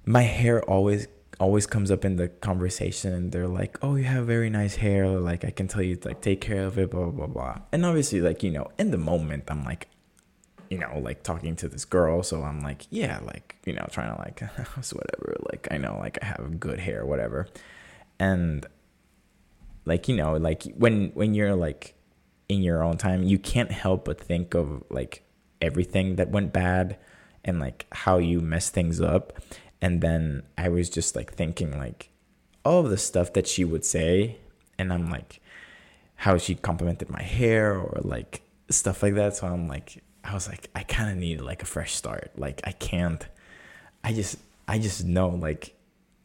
My 0.06 0.24
hair 0.24 0.64
always 0.64 1.08
always 1.40 1.68
comes 1.68 1.92
up 1.92 2.04
in 2.04 2.16
the 2.16 2.30
conversation 2.30 3.14
and 3.14 3.32
they're 3.32 3.48
like, 3.48 3.78
"Oh, 3.82 3.96
you 3.96 4.06
have 4.06 4.26
very 4.26 4.50
nice 4.50 4.76
hair. 4.76 5.08
Like 5.08 5.46
I 5.46 5.52
can 5.52 5.68
tell 5.68 5.82
you 5.82 5.98
like 6.04 6.22
take 6.22 6.42
care 6.42 6.66
of 6.66 6.78
it, 6.80 6.92
blah 6.92 7.10
blah 7.10 7.28
blah." 7.28 7.60
And 7.72 7.86
obviously 7.86 8.22
like, 8.22 8.44
you 8.44 8.52
know, 8.52 8.70
in 8.78 8.92
the 8.92 8.98
moment 8.98 9.44
I'm 9.48 9.64
like 9.64 9.90
you 10.70 10.78
know, 10.78 11.00
like 11.00 11.24
talking 11.24 11.56
to 11.58 11.70
this 11.70 11.86
girl, 11.86 12.24
so 12.24 12.44
I'm 12.44 12.62
like, 12.62 12.88
yeah, 12.90 13.20
like, 13.24 13.56
you 13.66 13.74
know, 13.74 13.88
trying 13.90 14.14
to 14.14 14.20
like 14.20 14.42
whatever, 14.92 15.38
like 15.52 15.68
I 15.72 15.78
know 15.78 15.98
like 15.98 16.18
I 16.22 16.26
have 16.26 16.60
good 16.60 16.80
hair, 16.80 17.06
whatever. 17.06 17.48
And 18.20 18.66
like, 19.86 20.08
you 20.08 20.16
know, 20.16 20.36
like 20.36 20.64
when 20.76 21.12
when 21.14 21.34
you're 21.34 21.56
like 21.56 21.94
in 22.50 22.62
your 22.62 22.84
own 22.84 22.98
time, 22.98 23.24
you 23.24 23.38
can't 23.38 23.72
help 23.72 24.06
but 24.06 24.20
think 24.20 24.54
of 24.54 24.84
like 24.90 25.24
everything 25.62 26.16
that 26.16 26.30
went 26.30 26.54
bad 26.54 26.98
and 27.44 27.60
like 27.60 27.86
how 27.92 28.18
you 28.18 28.40
mess 28.40 28.70
things 28.70 29.02
up 29.02 29.34
and 29.82 30.02
then 30.02 30.44
I 30.58 30.70
was 30.70 30.90
just 30.90 31.16
like 31.16 31.34
thinking 31.34 31.78
like 31.78 32.10
all 32.66 32.84
the 32.84 32.98
stuff 32.98 33.34
that 33.34 33.48
she 33.48 33.64
would 33.64 33.86
say 33.86 34.38
and 34.78 34.92
I'm 34.92 35.10
like 35.10 35.40
how 36.16 36.38
she 36.38 36.56
complimented 36.56 37.10
my 37.10 37.22
hair 37.22 37.78
or 37.78 38.02
like 38.04 38.42
stuff 38.70 39.04
like 39.04 39.16
that. 39.16 39.36
So 39.36 39.48
I'm 39.48 39.68
like 39.68 40.04
I 40.24 40.34
was 40.34 40.48
like 40.48 40.70
I 40.76 40.84
kind 40.84 41.12
of 41.12 41.18
need 41.18 41.42
like 41.42 41.62
a 41.62 41.66
fresh 41.66 41.94
start. 41.94 42.32
Like 42.36 42.62
I 42.64 42.72
can't 42.72 43.26
I 44.04 44.14
just 44.14 44.38
I 44.68 44.80
just 44.80 45.06
know 45.06 45.30
like 45.30 45.76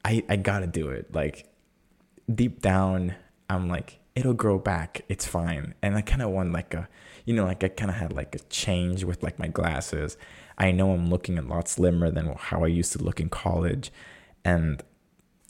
I 0.05 0.25
I 0.29 0.37
got 0.37 0.61
to 0.61 0.67
do 0.67 0.89
it. 0.89 1.15
Like 1.15 1.47
deep 2.33 2.63
down 2.63 3.15
I'm 3.51 3.69
like 3.69 3.99
it'll 4.15 4.35
grow 4.35 4.59
back. 4.59 5.03
It's 5.09 5.27
fine. 5.27 5.75
And 5.83 5.97
I 5.97 6.03
kind 6.03 6.23
of 6.23 6.31
want 6.31 6.53
like 6.53 6.75
a 6.75 6.89
you 7.25 7.35
know 7.35 7.45
like 7.45 7.63
I 7.63 7.69
kind 7.69 7.91
of 7.91 7.97
had 7.97 8.13
like 8.13 8.35
a 8.35 8.41
change 8.51 9.05
with 9.05 9.23
like 9.23 9.39
my 9.39 9.49
glasses 9.49 10.17
I 10.59 10.71
know 10.71 10.93
I'm 10.93 11.09
looking 11.11 11.39
a 11.39 11.43
lot 11.43 11.69
slimmer 11.69 12.11
than 12.11 12.35
how 12.39 12.65
I 12.65 12.69
used 12.69 12.93
to 12.93 13.03
look 13.03 13.21
in 13.21 13.29
college. 13.29 13.91
And 14.45 14.83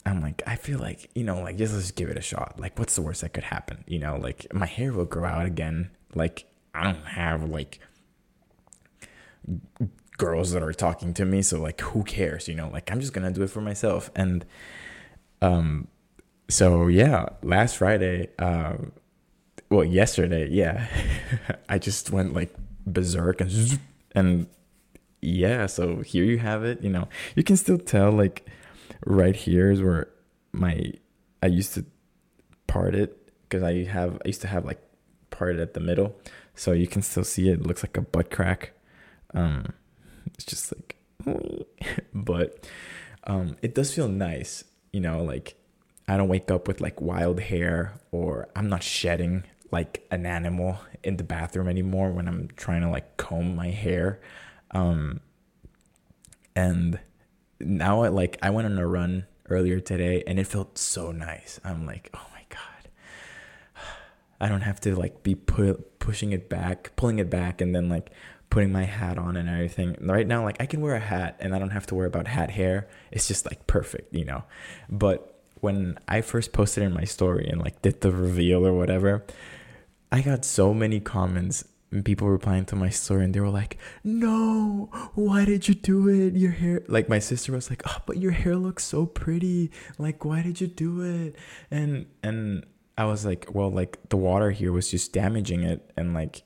I'm 0.05 0.21
like, 0.21 0.41
I 0.47 0.55
feel 0.55 0.79
like, 0.79 1.09
you 1.15 1.23
know, 1.23 1.41
like 1.41 1.57
just 1.57 1.73
let's 1.73 1.85
just 1.85 1.95
give 1.95 2.09
it 2.09 2.17
a 2.17 2.21
shot. 2.21 2.59
Like, 2.59 2.77
what's 2.79 2.95
the 2.95 3.01
worst 3.01 3.21
that 3.21 3.33
could 3.33 3.43
happen? 3.43 3.83
You 3.87 3.99
know, 3.99 4.17
like 4.17 4.51
my 4.53 4.65
hair 4.65 4.91
will 4.91 5.05
grow 5.05 5.25
out 5.25 5.45
again. 5.45 5.91
Like, 6.15 6.45
I 6.73 6.83
don't 6.83 7.05
have 7.05 7.43
like 7.43 7.79
girls 10.17 10.51
that 10.51 10.63
are 10.63 10.73
talking 10.73 11.13
to 11.15 11.25
me. 11.25 11.41
So 11.41 11.61
like 11.61 11.79
who 11.81 12.03
cares? 12.03 12.47
You 12.47 12.55
know, 12.55 12.69
like 12.69 12.91
I'm 12.91 12.99
just 12.99 13.13
gonna 13.13 13.31
do 13.31 13.43
it 13.43 13.49
for 13.49 13.61
myself. 13.61 14.09
And 14.15 14.45
um 15.41 15.87
so 16.49 16.87
yeah, 16.87 17.27
last 17.41 17.77
Friday, 17.77 18.29
uh, 18.39 18.75
well 19.69 19.83
yesterday, 19.83 20.49
yeah, 20.49 20.87
I 21.69 21.79
just 21.79 22.11
went 22.11 22.33
like 22.33 22.53
berserk 22.85 23.41
and 23.41 23.79
and 24.15 24.47
yeah, 25.21 25.65
so 25.67 26.01
here 26.01 26.25
you 26.25 26.37
have 26.39 26.63
it. 26.63 26.81
You 26.83 26.89
know, 26.89 27.07
you 27.35 27.43
can 27.43 27.57
still 27.57 27.77
tell 27.77 28.11
like 28.11 28.45
right 29.05 29.35
here 29.35 29.71
is 29.71 29.81
where 29.81 30.09
my 30.51 30.93
I 31.41 31.47
used 31.47 31.73
to 31.75 31.85
part 32.67 32.95
it 32.95 33.31
because 33.43 33.63
I 33.63 33.83
have 33.85 34.15
I 34.25 34.27
used 34.27 34.41
to 34.41 34.47
have 34.47 34.65
like 34.65 34.81
part 35.29 35.57
at 35.57 35.73
the 35.73 35.79
middle, 35.79 36.15
so 36.55 36.71
you 36.73 36.87
can 36.87 37.01
still 37.01 37.23
see 37.23 37.49
it. 37.49 37.59
it 37.59 37.67
looks 37.67 37.83
like 37.83 37.97
a 37.97 38.01
butt 38.01 38.31
crack. 38.31 38.73
Um, 39.33 39.73
it's 40.33 40.45
just 40.45 40.73
like, 40.75 40.97
but 42.13 42.67
um, 43.25 43.57
it 43.61 43.73
does 43.73 43.93
feel 43.93 44.07
nice. 44.07 44.63
You 44.91 44.99
know, 44.99 45.23
like 45.23 45.55
I 46.07 46.17
don't 46.17 46.27
wake 46.27 46.51
up 46.51 46.67
with 46.67 46.81
like 46.81 46.99
wild 47.01 47.39
hair 47.39 47.93
or 48.11 48.49
I'm 48.55 48.69
not 48.69 48.83
shedding 48.83 49.43
like 49.71 50.05
an 50.11 50.25
animal 50.25 50.77
in 51.03 51.17
the 51.17 51.23
bathroom 51.23 51.67
anymore 51.67 52.11
when 52.11 52.27
I'm 52.27 52.49
trying 52.55 52.81
to 52.81 52.89
like 52.89 53.17
comb 53.17 53.55
my 53.55 53.69
hair. 53.69 54.21
Um, 54.71 55.21
and 56.55 56.99
now 57.59 58.03
I 58.03 58.09
like 58.09 58.37
I 58.41 58.49
went 58.49 58.67
on 58.67 58.77
a 58.77 58.87
run 58.87 59.25
earlier 59.49 59.79
today 59.79 60.23
and 60.27 60.39
it 60.39 60.47
felt 60.47 60.77
so 60.77 61.11
nice. 61.11 61.59
I'm 61.63 61.85
like, 61.85 62.09
oh 62.13 62.25
my 62.31 62.43
god, 62.49 62.89
I 64.39 64.49
don't 64.49 64.61
have 64.61 64.79
to 64.81 64.95
like 64.95 65.23
be 65.23 65.35
put 65.35 65.99
pushing 65.99 66.33
it 66.33 66.49
back, 66.49 66.95
pulling 66.95 67.19
it 67.19 67.29
back, 67.29 67.61
and 67.61 67.73
then 67.73 67.89
like 67.89 68.11
putting 68.49 68.71
my 68.71 68.83
hat 68.83 69.17
on 69.17 69.35
and 69.35 69.49
everything. 69.49 69.95
Right 69.99 70.27
now, 70.27 70.43
like 70.43 70.61
I 70.61 70.67
can 70.67 70.81
wear 70.81 70.93
a 70.95 70.99
hat 70.99 71.37
and 71.39 71.55
I 71.55 71.59
don't 71.59 71.71
have 71.71 71.87
to 71.87 71.95
worry 71.95 72.07
about 72.07 72.27
hat 72.27 72.51
hair. 72.51 72.87
It's 73.11 73.27
just 73.27 73.47
like 73.47 73.65
perfect, 73.65 74.13
you 74.13 74.25
know. 74.25 74.43
But 74.89 75.32
when 75.63 75.97
I 76.07 76.21
first 76.21 76.51
posted 76.51 76.83
in 76.83 76.93
my 76.93 77.05
story 77.05 77.47
and 77.47 77.61
like 77.61 77.81
did 77.81 78.01
the 78.01 78.11
reveal 78.11 78.67
or 78.67 78.73
whatever, 78.73 79.23
I 80.11 80.21
got 80.21 80.43
so 80.43 80.73
many 80.73 80.99
comments 80.99 81.63
and 81.89 82.03
people 82.03 82.27
replying 82.27 82.65
to 82.65 82.75
my 82.75 82.89
story 82.89 83.23
and 83.23 83.33
they 83.33 83.39
were 83.39 83.49
like 83.49 83.77
no 84.03 84.89
why 85.13 85.45
did 85.45 85.67
you 85.67 85.75
do 85.75 86.09
it? 86.09 86.33
Your 86.33 86.51
hair 86.51 86.81
like 86.87 87.07
my 87.07 87.19
sister 87.19 87.53
was 87.53 87.69
like 87.69 87.81
oh 87.87 87.97
but 88.05 88.17
your 88.17 88.31
hair 88.31 88.55
looks 88.57 88.83
so 88.83 89.05
pretty. 89.05 89.71
Like 89.97 90.25
why 90.25 90.41
did 90.41 90.59
you 90.59 90.67
do 90.67 91.01
it? 91.01 91.35
And 91.71 92.07
and 92.21 92.65
i 92.95 93.05
was 93.05 93.25
like 93.25 93.47
well 93.55 93.71
like 93.71 93.97
the 94.09 94.17
water 94.17 94.51
here 94.51 94.71
was 94.71 94.91
just 94.91 95.13
damaging 95.13 95.63
it 95.63 95.91
and 95.97 96.13
like 96.13 96.43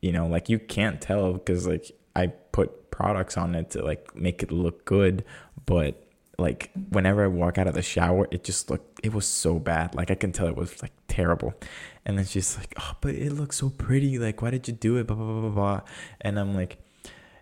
you 0.00 0.10
know 0.10 0.26
like 0.26 0.48
you 0.48 0.58
can't 0.58 1.02
tell 1.02 1.34
because 1.34 1.66
like 1.66 1.90
i 2.14 2.26
put 2.26 2.90
products 2.90 3.36
on 3.36 3.54
it 3.54 3.70
to 3.70 3.84
like 3.84 4.16
make 4.16 4.42
it 4.42 4.50
look 4.50 4.86
good 4.86 5.22
but 5.66 6.05
like 6.38 6.70
whenever 6.90 7.24
I 7.24 7.28
walk 7.28 7.58
out 7.58 7.66
of 7.66 7.74
the 7.74 7.82
shower, 7.82 8.28
it 8.30 8.44
just 8.44 8.70
looked 8.70 9.00
it 9.02 9.14
was 9.14 9.26
so 9.26 9.58
bad. 9.58 9.94
Like 9.94 10.10
I 10.10 10.14
can 10.14 10.32
tell 10.32 10.46
it 10.46 10.56
was 10.56 10.82
like 10.82 10.92
terrible. 11.08 11.54
And 12.04 12.18
then 12.18 12.24
she's 12.24 12.56
like, 12.56 12.74
"Oh, 12.78 12.92
but 13.00 13.14
it 13.14 13.32
looks 13.32 13.56
so 13.56 13.70
pretty. 13.70 14.18
Like 14.18 14.42
why 14.42 14.50
did 14.50 14.68
you 14.68 14.74
do 14.74 14.96
it?" 14.96 15.06
blah 15.06 15.16
blah 15.16 15.26
blah 15.26 15.40
blah 15.40 15.50
blah. 15.50 15.80
And 16.20 16.38
I'm 16.38 16.54
like, 16.54 16.78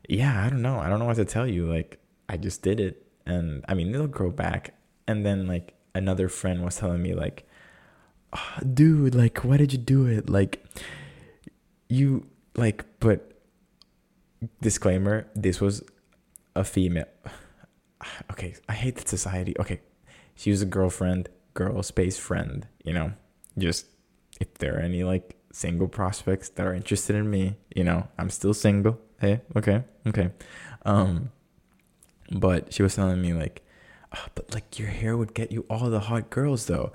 "Yeah, 0.08 0.44
I 0.44 0.48
don't 0.48 0.62
know. 0.62 0.78
I 0.78 0.88
don't 0.88 0.98
know 0.98 1.06
what 1.06 1.16
to 1.16 1.24
tell 1.24 1.46
you. 1.46 1.66
Like 1.66 1.98
I 2.28 2.36
just 2.36 2.62
did 2.62 2.80
it 2.80 3.06
and 3.26 3.64
I 3.68 3.74
mean, 3.74 3.94
it'll 3.94 4.06
grow 4.06 4.30
back." 4.30 4.74
And 5.08 5.26
then 5.26 5.46
like 5.46 5.74
another 5.94 6.28
friend 6.28 6.64
was 6.64 6.76
telling 6.76 7.02
me 7.02 7.14
like, 7.14 7.48
oh, 8.32 8.58
"Dude, 8.74 9.14
like 9.14 9.38
why 9.38 9.56
did 9.56 9.72
you 9.72 9.78
do 9.78 10.06
it? 10.06 10.30
Like 10.30 10.64
you 11.88 12.26
like 12.56 12.84
but 13.00 13.32
disclaimer, 14.60 15.26
this 15.34 15.60
was 15.60 15.82
a 16.54 16.62
female 16.62 17.06
okay, 18.30 18.54
I 18.68 18.72
hate 18.72 18.96
that 18.96 19.08
society. 19.08 19.54
Okay, 19.58 19.80
she 20.34 20.50
was 20.50 20.62
a 20.62 20.66
girlfriend, 20.66 21.28
girl 21.54 21.82
space 21.82 22.18
friend, 22.18 22.66
you 22.84 22.92
know. 22.92 23.12
Just 23.56 23.86
if 24.40 24.54
there 24.54 24.76
are 24.76 24.80
any 24.80 25.04
like 25.04 25.36
single 25.52 25.88
prospects 25.88 26.48
that 26.50 26.66
are 26.66 26.74
interested 26.74 27.16
in 27.16 27.30
me, 27.30 27.56
you 27.74 27.84
know, 27.84 28.08
I'm 28.18 28.30
still 28.30 28.54
single. 28.54 28.98
Hey, 29.20 29.40
okay, 29.56 29.84
okay. 30.06 30.30
Um 30.84 31.30
but 32.30 32.72
she 32.72 32.82
was 32.82 32.94
telling 32.94 33.20
me 33.20 33.32
like, 33.32 33.62
oh, 34.14 34.26
but 34.34 34.52
like 34.54 34.78
your 34.78 34.88
hair 34.88 35.16
would 35.16 35.34
get 35.34 35.52
you 35.52 35.64
all 35.70 35.88
the 35.90 36.00
hot 36.00 36.30
girls 36.30 36.66
though. 36.66 36.92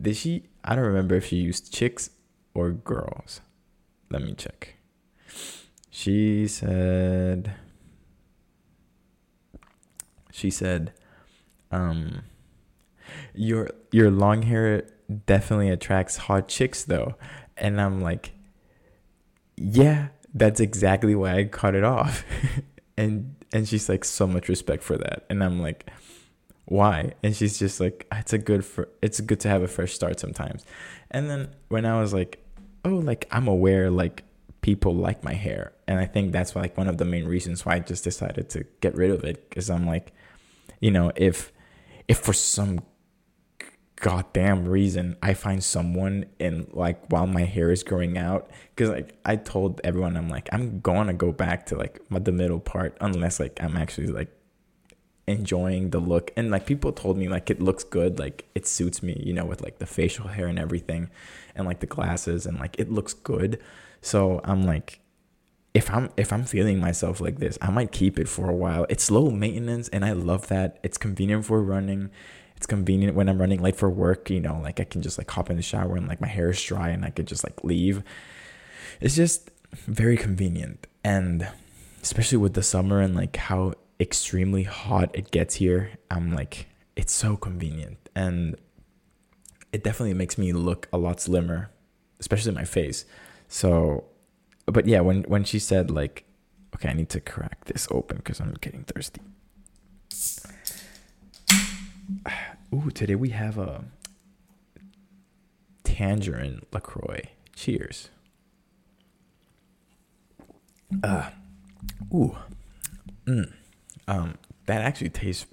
Did 0.00 0.16
she 0.16 0.44
I 0.62 0.74
don't 0.74 0.84
remember 0.84 1.14
if 1.16 1.26
she 1.26 1.36
used 1.36 1.72
chicks 1.72 2.10
or 2.54 2.70
girls. 2.70 3.40
Let 4.10 4.22
me 4.22 4.34
check. 4.34 4.76
She 5.90 6.46
said 6.46 7.54
she 10.38 10.50
said, 10.50 10.92
um, 11.70 12.22
your 13.34 13.70
your 13.90 14.10
long 14.10 14.42
hair 14.42 14.86
definitely 15.26 15.70
attracts 15.70 16.16
hot 16.16 16.48
chicks 16.48 16.84
though. 16.84 17.14
And 17.56 17.80
I'm 17.80 18.00
like, 18.00 18.32
yeah, 19.56 20.08
that's 20.34 20.60
exactly 20.60 21.14
why 21.14 21.36
I 21.36 21.44
cut 21.44 21.74
it 21.74 21.84
off. 21.84 22.24
and 22.96 23.34
and 23.52 23.68
she's 23.68 23.88
like, 23.88 24.04
so 24.04 24.26
much 24.26 24.48
respect 24.48 24.82
for 24.82 24.96
that. 24.98 25.24
And 25.30 25.42
I'm 25.42 25.60
like, 25.60 25.90
why? 26.66 27.14
And 27.22 27.34
she's 27.34 27.58
just 27.58 27.80
like, 27.80 28.06
it's 28.12 28.32
a 28.32 28.38
good 28.38 28.64
for 28.64 28.88
it's 29.02 29.20
good 29.20 29.40
to 29.40 29.48
have 29.48 29.62
a 29.62 29.68
fresh 29.68 29.92
start 29.92 30.20
sometimes. 30.20 30.64
And 31.10 31.30
then 31.30 31.48
when 31.68 31.86
I 31.86 32.00
was 32.00 32.12
like, 32.12 32.44
oh, 32.84 32.96
like 32.96 33.26
I'm 33.30 33.48
aware 33.48 33.90
like 33.90 34.24
people 34.60 34.94
like 34.94 35.24
my 35.24 35.34
hair, 35.34 35.72
and 35.86 35.98
I 35.98 36.06
think 36.06 36.32
that's 36.32 36.54
like 36.54 36.76
one 36.76 36.88
of 36.88 36.98
the 36.98 37.04
main 37.04 37.26
reasons 37.26 37.64
why 37.64 37.76
I 37.76 37.78
just 37.78 38.04
decided 38.04 38.50
to 38.50 38.64
get 38.80 38.94
rid 38.94 39.10
of 39.10 39.24
it 39.24 39.48
because 39.48 39.70
I'm 39.70 39.86
like, 39.86 40.12
you 40.80 40.90
know, 40.90 41.12
if 41.16 41.52
if 42.06 42.18
for 42.18 42.32
some 42.32 42.80
goddamn 44.00 44.68
reason 44.68 45.16
I 45.22 45.34
find 45.34 45.62
someone 45.62 46.26
in 46.38 46.68
like 46.72 47.10
while 47.10 47.26
my 47.26 47.42
hair 47.42 47.72
is 47.72 47.82
growing 47.82 48.16
out 48.16 48.48
because 48.74 48.90
like 48.90 49.16
I 49.24 49.34
told 49.36 49.80
everyone 49.82 50.16
I'm 50.16 50.28
like 50.28 50.48
I'm 50.52 50.80
to 51.08 51.12
go 51.12 51.32
back 51.32 51.66
to 51.66 51.76
like 51.76 52.00
the 52.24 52.32
middle 52.32 52.60
part 52.60 52.96
unless 53.00 53.40
like 53.40 53.58
I'm 53.60 53.76
actually 53.76 54.06
like 54.08 54.28
enjoying 55.26 55.90
the 55.90 55.98
look. 55.98 56.30
And 56.36 56.50
like 56.50 56.64
people 56.64 56.92
told 56.92 57.18
me 57.18 57.28
like 57.28 57.50
it 57.50 57.60
looks 57.60 57.84
good 57.84 58.18
like 58.18 58.46
it 58.54 58.66
suits 58.66 59.02
me 59.02 59.20
you 59.24 59.32
know 59.32 59.44
with 59.44 59.62
like 59.62 59.78
the 59.78 59.86
facial 59.86 60.28
hair 60.28 60.46
and 60.46 60.58
everything 60.58 61.10
and 61.54 61.66
like 61.66 61.80
the 61.80 61.86
glasses 61.86 62.46
and 62.46 62.58
like 62.58 62.78
it 62.78 62.90
looks 62.90 63.14
good. 63.14 63.60
So 64.00 64.40
I'm 64.44 64.62
like 64.62 65.00
if 65.74 65.90
I'm 65.90 66.10
if 66.16 66.32
I'm 66.32 66.44
feeling 66.44 66.80
myself 66.80 67.20
like 67.20 67.38
this, 67.38 67.58
I 67.60 67.70
might 67.70 67.92
keep 67.92 68.18
it 68.18 68.28
for 68.28 68.48
a 68.48 68.54
while. 68.54 68.86
It's 68.88 69.10
low 69.10 69.30
maintenance 69.30 69.88
and 69.88 70.04
I 70.04 70.12
love 70.12 70.48
that. 70.48 70.78
It's 70.82 70.98
convenient 70.98 71.44
for 71.44 71.62
running. 71.62 72.10
it's 72.56 72.66
convenient 72.66 73.14
when 73.14 73.28
I'm 73.28 73.40
running 73.40 73.62
late 73.62 73.76
for 73.76 73.88
work, 73.88 74.30
you 74.30 74.40
know, 74.40 74.58
like 74.60 74.80
I 74.80 74.84
can 74.84 75.02
just 75.02 75.18
like 75.18 75.30
hop 75.30 75.50
in 75.50 75.56
the 75.56 75.62
shower 75.62 75.96
and 75.96 76.08
like 76.08 76.20
my 76.20 76.26
hair 76.26 76.50
is 76.50 76.62
dry 76.62 76.88
and 76.88 77.04
I 77.04 77.10
could 77.10 77.26
just 77.26 77.44
like 77.44 77.62
leave. 77.62 78.02
It's 79.00 79.14
just 79.14 79.50
very 79.72 80.16
convenient. 80.16 80.86
And 81.04 81.48
especially 82.02 82.38
with 82.38 82.54
the 82.54 82.62
summer 82.62 83.00
and 83.00 83.14
like 83.14 83.36
how 83.36 83.74
extremely 84.00 84.64
hot 84.64 85.10
it 85.14 85.30
gets 85.30 85.56
here, 85.56 85.92
I'm 86.10 86.34
like, 86.34 86.66
it's 86.96 87.12
so 87.12 87.36
convenient. 87.36 87.98
And 88.14 88.56
it 89.72 89.84
definitely 89.84 90.14
makes 90.14 90.38
me 90.38 90.52
look 90.52 90.88
a 90.92 90.98
lot 90.98 91.20
slimmer, 91.20 91.70
especially 92.20 92.52
my 92.52 92.64
face. 92.64 93.04
So, 93.48 94.04
but 94.70 94.86
yeah, 94.86 95.00
when, 95.00 95.22
when 95.24 95.44
she 95.44 95.58
said 95.58 95.90
like, 95.90 96.24
okay, 96.74 96.90
I 96.90 96.92
need 96.92 97.08
to 97.10 97.20
crack 97.20 97.64
this 97.66 97.88
open 97.90 98.18
because 98.18 98.40
I'm 98.40 98.54
getting 98.60 98.84
thirsty. 98.84 99.20
Ooh, 102.74 102.90
today 102.90 103.14
we 103.14 103.30
have 103.30 103.58
a 103.58 103.84
tangerine 105.84 106.62
LaCroix. 106.72 107.22
Cheers. 107.56 108.10
Uh, 111.02 111.30
ooh. 112.14 112.36
Mm. 113.26 113.52
Um, 114.06 114.34
that 114.66 114.82
actually 114.82 115.10
tastes 115.10 115.46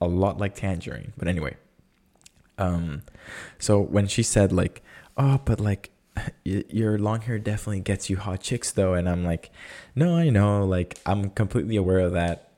a 0.00 0.06
lot 0.08 0.38
like 0.38 0.54
tangerine. 0.54 1.12
But 1.16 1.28
anyway. 1.28 1.56
Um, 2.58 3.02
so 3.58 3.78
when 3.80 4.06
she 4.06 4.22
said 4.22 4.50
like, 4.52 4.82
oh, 5.16 5.40
but 5.44 5.60
like 5.60 5.90
your 6.44 6.98
long 6.98 7.20
hair 7.20 7.38
definitely 7.38 7.80
gets 7.80 8.08
you 8.08 8.16
hot 8.16 8.40
chicks 8.40 8.72
though 8.72 8.94
and 8.94 9.08
i'm 9.08 9.24
like 9.24 9.50
no 9.94 10.16
i 10.16 10.30
know 10.30 10.64
like 10.64 10.98
i'm 11.04 11.30
completely 11.30 11.76
aware 11.76 12.00
of 12.00 12.12
that 12.12 12.52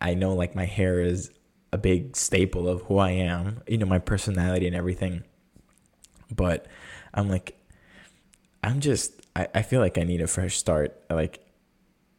i 0.00 0.14
know 0.14 0.34
like 0.34 0.54
my 0.54 0.66
hair 0.66 1.00
is 1.00 1.30
a 1.72 1.78
big 1.78 2.16
staple 2.16 2.68
of 2.68 2.82
who 2.82 2.98
I 2.98 3.10
am, 3.10 3.62
you 3.66 3.78
know, 3.78 3.86
my 3.86 3.98
personality 3.98 4.66
and 4.66 4.76
everything. 4.76 5.24
But 6.34 6.66
I'm 7.12 7.28
like, 7.28 7.56
I'm 8.62 8.80
just, 8.80 9.20
I, 9.36 9.48
I 9.54 9.62
feel 9.62 9.80
like 9.80 9.98
I 9.98 10.02
need 10.02 10.20
a 10.20 10.26
fresh 10.26 10.56
start. 10.56 10.98
Like, 11.10 11.44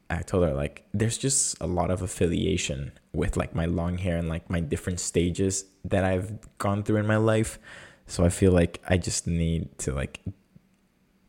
I 0.09 0.21
told 0.21 0.43
her, 0.43 0.53
like, 0.53 0.85
there's 0.93 1.17
just 1.17 1.59
a 1.61 1.67
lot 1.67 1.91
of 1.91 2.01
affiliation 2.01 2.91
with 3.13 3.37
like 3.37 3.53
my 3.53 3.65
long 3.65 3.97
hair 3.97 4.17
and 4.17 4.29
like 4.29 4.49
my 4.49 4.59
different 4.59 4.99
stages 4.99 5.65
that 5.83 6.03
I've 6.03 6.39
gone 6.57 6.83
through 6.83 6.97
in 6.97 7.07
my 7.07 7.17
life. 7.17 7.59
So 8.07 8.23
I 8.23 8.29
feel 8.29 8.51
like 8.51 8.81
I 8.87 8.97
just 8.97 9.27
need 9.27 9.77
to 9.79 9.93
like 9.93 10.19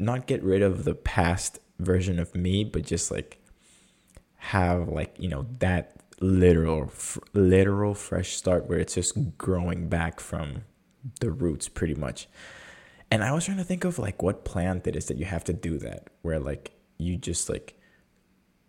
not 0.01 0.27
get 0.27 0.43
rid 0.43 0.63
of 0.63 0.85
the 0.85 0.95
past 0.95 1.59
version 1.79 2.19
of 2.19 2.35
me, 2.35 2.65
but 2.65 2.85
just 2.85 3.11
like 3.11 3.39
have 4.37 4.89
like, 4.89 5.15
you 5.19 5.29
know, 5.29 5.47
that 5.59 5.97
literal 6.21 6.85
f- 6.85 7.19
literal 7.33 7.95
fresh 7.95 8.35
start 8.37 8.69
where 8.69 8.79
it's 8.79 8.95
just 8.95 9.39
growing 9.39 9.89
back 9.89 10.21
from 10.21 10.63
the 11.21 11.31
roots 11.31 11.69
pretty 11.69 11.95
much. 11.95 12.29
And 13.11 13.25
I 13.25 13.33
was 13.33 13.45
trying 13.45 13.57
to 13.57 13.65
think 13.65 13.85
of 13.85 13.99
like 13.99 14.23
what 14.23 14.45
plant 14.45 14.87
it 14.87 14.95
is 14.95 15.07
that 15.07 15.17
you 15.17 15.25
have 15.25 15.45
to 15.45 15.53
do 15.53 15.79
that 15.79 16.09
where 16.23 16.39
like 16.39 16.73
you 16.99 17.17
just 17.17 17.49
like 17.49 17.75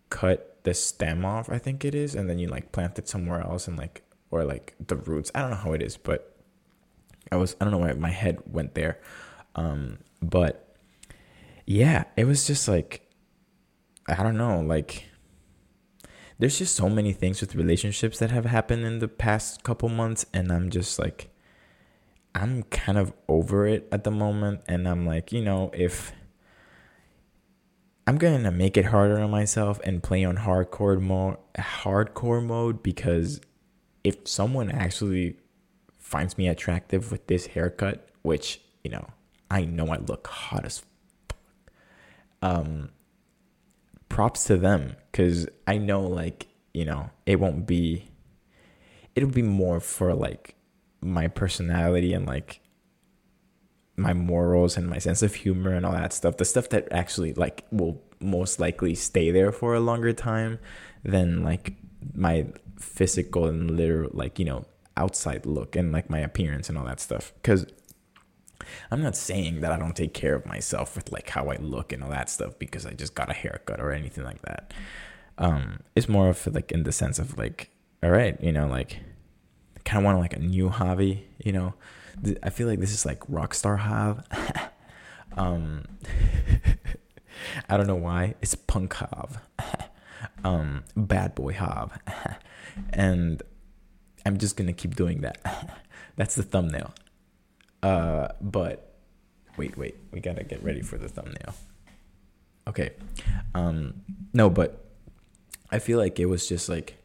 cut 0.10 0.60
the 0.64 0.74
stem 0.74 1.26
off, 1.26 1.50
I 1.50 1.58
think 1.58 1.84
it 1.86 1.96
is, 1.96 2.16
and 2.16 2.30
then 2.30 2.40
you 2.40 2.48
like 2.48 2.72
plant 2.72 2.98
it 3.00 3.08
somewhere 3.08 3.42
else 3.42 3.68
and 3.68 3.78
like 3.78 4.04
or 4.32 4.44
like 4.46 4.76
the 4.86 4.96
roots. 4.96 5.32
I 5.36 5.42
don't 5.42 5.52
know 5.52 5.58
how 5.58 5.74
it 5.74 5.82
is, 5.82 5.98
but 5.98 6.36
I 7.32 7.36
was 7.36 7.56
I 7.60 7.66
don't 7.66 7.72
know 7.72 7.80
why 7.80 7.94
my 7.94 8.10
head 8.10 8.40
went 8.46 8.74
there. 8.74 9.00
Um 9.56 10.00
but 10.22 10.71
yeah, 11.66 12.06
it 12.16 12.26
was 12.26 12.48
just 12.48 12.68
like 12.68 13.10
I 14.08 14.24
don't 14.24 14.38
know, 14.38 14.60
like 14.62 15.12
there's 16.42 16.58
just 16.58 16.76
so 16.76 16.90
many 16.90 17.14
things 17.14 17.40
with 17.40 17.54
relationships 17.54 18.18
that 18.18 18.32
have 18.32 18.46
happened 18.46 18.84
in 18.84 18.98
the 18.98 19.08
past 19.08 19.62
couple 19.62 19.88
months 19.88 20.26
and 20.34 20.52
i'm 20.52 20.72
just 20.72 20.98
like 20.98 21.30
i'm 22.34 22.64
kind 22.64 22.98
of 22.98 23.14
over 23.28 23.68
it 23.68 23.88
at 23.92 24.04
the 24.04 24.10
moment 24.10 24.60
and 24.68 24.88
i'm 24.88 25.06
like 25.06 25.32
you 25.32 25.40
know 25.40 25.70
if 25.72 26.14
i'm 28.08 28.18
gonna 28.18 28.52
make 28.52 28.76
it 28.76 28.86
harder 28.86 29.20
on 29.20 29.30
myself 29.30 29.80
and 29.84 30.02
play 30.02 30.26
on 30.26 30.38
hardcore 30.38 31.00
mode 31.00 31.38
hardcore 31.60 32.44
mode 32.44 32.82
because 32.82 33.40
if 34.04 34.28
someone 34.28 34.72
actually 34.72 35.38
finds 36.00 36.40
me 36.40 36.48
attractive 36.48 37.12
with 37.12 37.28
this 37.28 37.46
haircut 37.48 38.10
which 38.24 38.62
you 38.84 38.90
know 38.90 39.08
i 39.52 39.64
know 39.64 39.90
i 39.90 39.98
look 39.98 40.26
hot 40.26 40.66
as 40.66 40.82
um 42.42 42.90
props 44.10 44.46
to 44.46 44.58
them 44.58 44.96
because 45.12 45.48
I 45.68 45.78
know 45.78 46.02
like 46.02 46.48
you 46.74 46.86
know 46.86 47.10
it 47.26 47.40
won't 47.40 47.66
be 47.66 48.10
it'll 49.16 49.30
be 49.30 49.42
more 49.42 49.80
for 49.80 50.14
like 50.14 50.56
my 51.02 51.28
personality 51.28 52.14
and 52.14 52.26
like 52.26 52.62
my 53.96 54.14
morals 54.14 54.78
and 54.78 54.90
my 54.90 54.98
sense 54.98 55.22
of 55.22 55.36
humor 55.36 55.72
and 55.74 55.86
all 55.86 55.92
that 55.92 56.14
stuff 56.14 56.38
the 56.38 56.46
stuff 56.46 56.70
that 56.70 56.88
actually 56.92 57.34
like 57.34 57.66
will 57.72 58.02
most 58.20 58.60
likely 58.60 58.96
stay 58.96 59.32
there 59.32 59.52
for 59.52 59.74
a 59.74 59.80
longer 59.80 60.14
time 60.14 60.60
than 61.04 61.44
like 61.44 61.74
my 62.14 62.48
physical 62.80 63.46
and 63.46 63.72
literal 63.72 64.10
like 64.14 64.40
you 64.40 64.46
know 64.46 64.66
outside 64.98 65.46
look 65.46 65.76
and 65.76 65.92
like 65.92 66.10
my 66.10 66.20
appearance 66.20 66.70
and 66.70 66.78
all 66.78 66.86
that 66.86 67.00
stuff. 67.00 67.34
Because 67.36 67.66
I'm 68.90 69.02
not 69.02 69.16
saying 69.16 69.62
that 69.62 69.72
I 69.72 69.78
don't 69.78 69.96
take 69.96 70.14
care 70.14 70.36
of 70.36 70.46
myself 70.46 70.96
with 70.96 71.12
like 71.12 71.30
how 71.30 71.50
I 71.50 71.56
look 71.58 71.92
and 71.92 72.04
all 72.04 72.10
that 72.10 72.30
stuff 72.30 72.58
because 72.60 72.86
I 72.86 72.92
just 72.92 73.16
got 73.16 73.30
a 73.30 73.34
haircut 73.34 73.80
or 73.80 73.92
anything 73.92 74.24
like 74.24 74.42
that. 74.44 74.74
Um, 75.38 75.80
it's 75.96 76.10
more 76.10 76.30
of 76.30 76.48
like 76.54 76.72
in 76.72 76.84
the 76.84 76.92
sense 76.92 77.20
of 77.20 77.38
like, 77.38 77.70
all 78.04 78.12
right, 78.12 78.42
you 78.42 78.52
know, 78.52 78.68
like 78.68 79.00
kind 79.86 80.00
of 80.00 80.06
want 80.06 80.20
like 80.20 80.34
a 80.34 80.40
new 80.40 80.70
hobby, 80.70 81.28
you 81.44 81.52
know. 81.52 81.74
I 82.44 82.50
feel 82.50 82.68
like 82.68 82.80
this 82.80 82.94
is 82.94 83.06
like 83.06 83.22
rockstar 83.28 83.80
Javi. 83.80 84.70
um, 85.38 85.86
I 87.70 87.78
don't 87.78 87.88
know 87.88 87.96
why. 87.96 88.36
It's 88.42 88.56
punk 88.56 88.96
Jav. 88.98 89.40
um, 90.44 90.84
bad 90.96 91.36
boy 91.36 91.54
Jav. 91.54 91.98
and 92.92 93.42
I'm 94.26 94.38
just 94.38 94.56
gonna 94.58 94.74
keep 94.74 94.96
doing 94.96 95.22
that. 95.22 95.80
That's 96.16 96.36
the 96.36 96.44
thumbnail. 96.44 96.94
Uh, 97.84 98.30
but 98.42 98.94
wait, 99.58 99.78
wait, 99.78 99.96
we 100.12 100.20
gotta 100.20 100.44
get 100.44 100.64
ready 100.64 100.82
for 100.82 100.98
the 100.98 101.10
thumbnail. 101.10 101.54
Okay. 102.68 102.92
Um, 103.56 104.02
no, 104.34 104.50
but 104.50 104.86
I 105.72 105.80
feel 105.80 105.98
like 105.98 106.20
it 106.20 106.28
was 106.28 106.48
just 106.48 106.70
like 106.70 106.98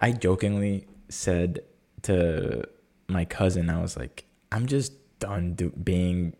I 0.00 0.12
jokingly 0.12 0.86
said 1.08 1.60
to 2.02 2.64
my 3.08 3.24
cousin, 3.24 3.70
I 3.70 3.80
was 3.80 3.96
like, 3.96 4.24
I'm 4.52 4.66
just 4.66 4.92
done 5.18 5.54
do- 5.54 5.70
being 5.70 6.34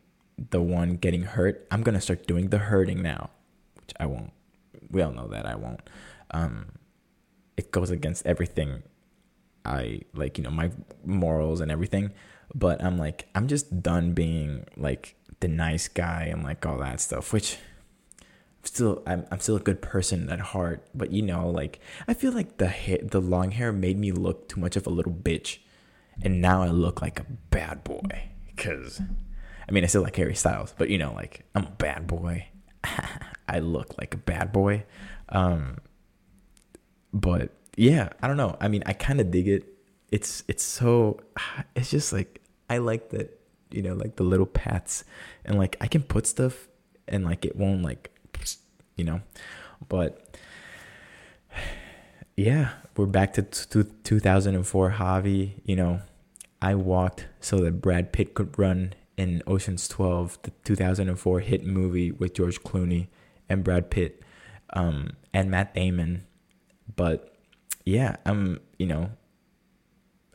the 0.50 0.60
one 0.60 0.96
getting 0.96 1.22
hurt. 1.22 1.66
I'm 1.70 1.82
gonna 1.82 2.00
start 2.00 2.26
doing 2.26 2.48
the 2.48 2.58
hurting 2.58 3.02
now, 3.02 3.30
which 3.76 3.92
I 3.98 4.06
won't. 4.06 4.32
We 4.90 5.02
all 5.02 5.12
know 5.12 5.28
that 5.28 5.46
I 5.46 5.54
won't. 5.54 5.80
Um, 6.32 6.72
it 7.56 7.70
goes 7.70 7.90
against 7.90 8.24
everything 8.26 8.82
I 9.64 10.00
like, 10.14 10.38
you 10.38 10.44
know, 10.44 10.50
my 10.50 10.70
morals 11.04 11.60
and 11.60 11.70
everything. 11.70 12.12
But 12.54 12.82
I'm 12.82 12.98
like, 12.98 13.28
I'm 13.34 13.46
just 13.46 13.82
done 13.82 14.12
being 14.12 14.66
like 14.76 15.14
the 15.40 15.48
nice 15.48 15.88
guy 15.88 16.24
and 16.24 16.42
like 16.42 16.66
all 16.66 16.78
that 16.78 17.00
stuff, 17.00 17.32
which 17.32 17.58
still 18.62 19.02
I'm, 19.06 19.26
I'm 19.30 19.40
still 19.40 19.56
a 19.56 19.60
good 19.60 19.80
person 19.80 20.28
at 20.28 20.40
heart 20.40 20.86
but 20.94 21.10
you 21.12 21.22
know 21.22 21.48
like 21.48 21.80
i 22.06 22.14
feel 22.14 22.32
like 22.32 22.58
the 22.58 22.68
hair 22.68 22.98
the 23.02 23.20
long 23.20 23.52
hair 23.52 23.72
made 23.72 23.98
me 23.98 24.12
look 24.12 24.48
too 24.48 24.60
much 24.60 24.76
of 24.76 24.86
a 24.86 24.90
little 24.90 25.12
bitch 25.12 25.58
and 26.22 26.40
now 26.42 26.62
i 26.62 26.68
look 26.68 27.00
like 27.00 27.18
a 27.20 27.26
bad 27.50 27.82
boy 27.84 28.28
because 28.46 29.00
i 29.68 29.72
mean 29.72 29.82
i 29.82 29.86
still 29.86 30.02
like 30.02 30.16
harry 30.16 30.34
styles 30.34 30.74
but 30.76 30.90
you 30.90 30.98
know 30.98 31.12
like 31.14 31.44
i'm 31.54 31.64
a 31.64 31.70
bad 31.70 32.06
boy. 32.06 32.46
I 33.48 33.58
look 33.58 33.98
like 33.98 34.14
a 34.14 34.16
bad 34.16 34.52
boy 34.52 34.84
um 35.28 35.78
but 37.12 37.50
yeah 37.76 38.10
i 38.22 38.28
don't 38.28 38.36
know. 38.36 38.56
I 38.60 38.68
mean 38.68 38.82
i 38.86 38.92
kind 38.92 39.20
of 39.20 39.30
dig 39.30 39.48
it. 39.48 39.64
It's 40.10 40.44
it's 40.48 40.62
so 40.62 41.20
it's 41.76 41.90
just 41.90 42.12
like 42.12 42.39
I 42.70 42.78
like 42.78 43.10
that, 43.10 43.38
you 43.72 43.82
know, 43.82 43.94
like 43.94 44.14
the 44.14 44.22
little 44.22 44.46
pats 44.46 45.04
and 45.44 45.58
like 45.58 45.76
I 45.80 45.88
can 45.88 46.02
put 46.02 46.26
stuff 46.26 46.68
and 47.08 47.24
like 47.24 47.44
it 47.44 47.56
won't 47.56 47.82
like, 47.82 48.10
you 48.96 49.04
know, 49.04 49.20
but 49.88 50.38
yeah, 52.36 52.70
we're 52.96 53.06
back 53.06 53.34
to 53.34 53.42
t- 53.42 53.90
2004 54.04 54.92
Javi, 54.92 55.54
you 55.64 55.74
know, 55.74 56.00
I 56.62 56.76
walked 56.76 57.26
so 57.40 57.58
that 57.58 57.80
Brad 57.80 58.12
Pitt 58.12 58.34
could 58.34 58.56
run 58.56 58.94
in 59.16 59.42
Ocean's 59.48 59.88
12, 59.88 60.38
the 60.42 60.52
2004 60.64 61.40
hit 61.40 61.66
movie 61.66 62.12
with 62.12 62.34
George 62.34 62.62
Clooney 62.62 63.08
and 63.48 63.64
Brad 63.64 63.90
Pitt 63.90 64.22
um, 64.74 65.16
and 65.34 65.50
Matt 65.50 65.74
Damon. 65.74 66.24
But 66.94 67.34
yeah, 67.84 68.16
I'm, 68.24 68.60
you 68.78 68.86
know, 68.86 69.10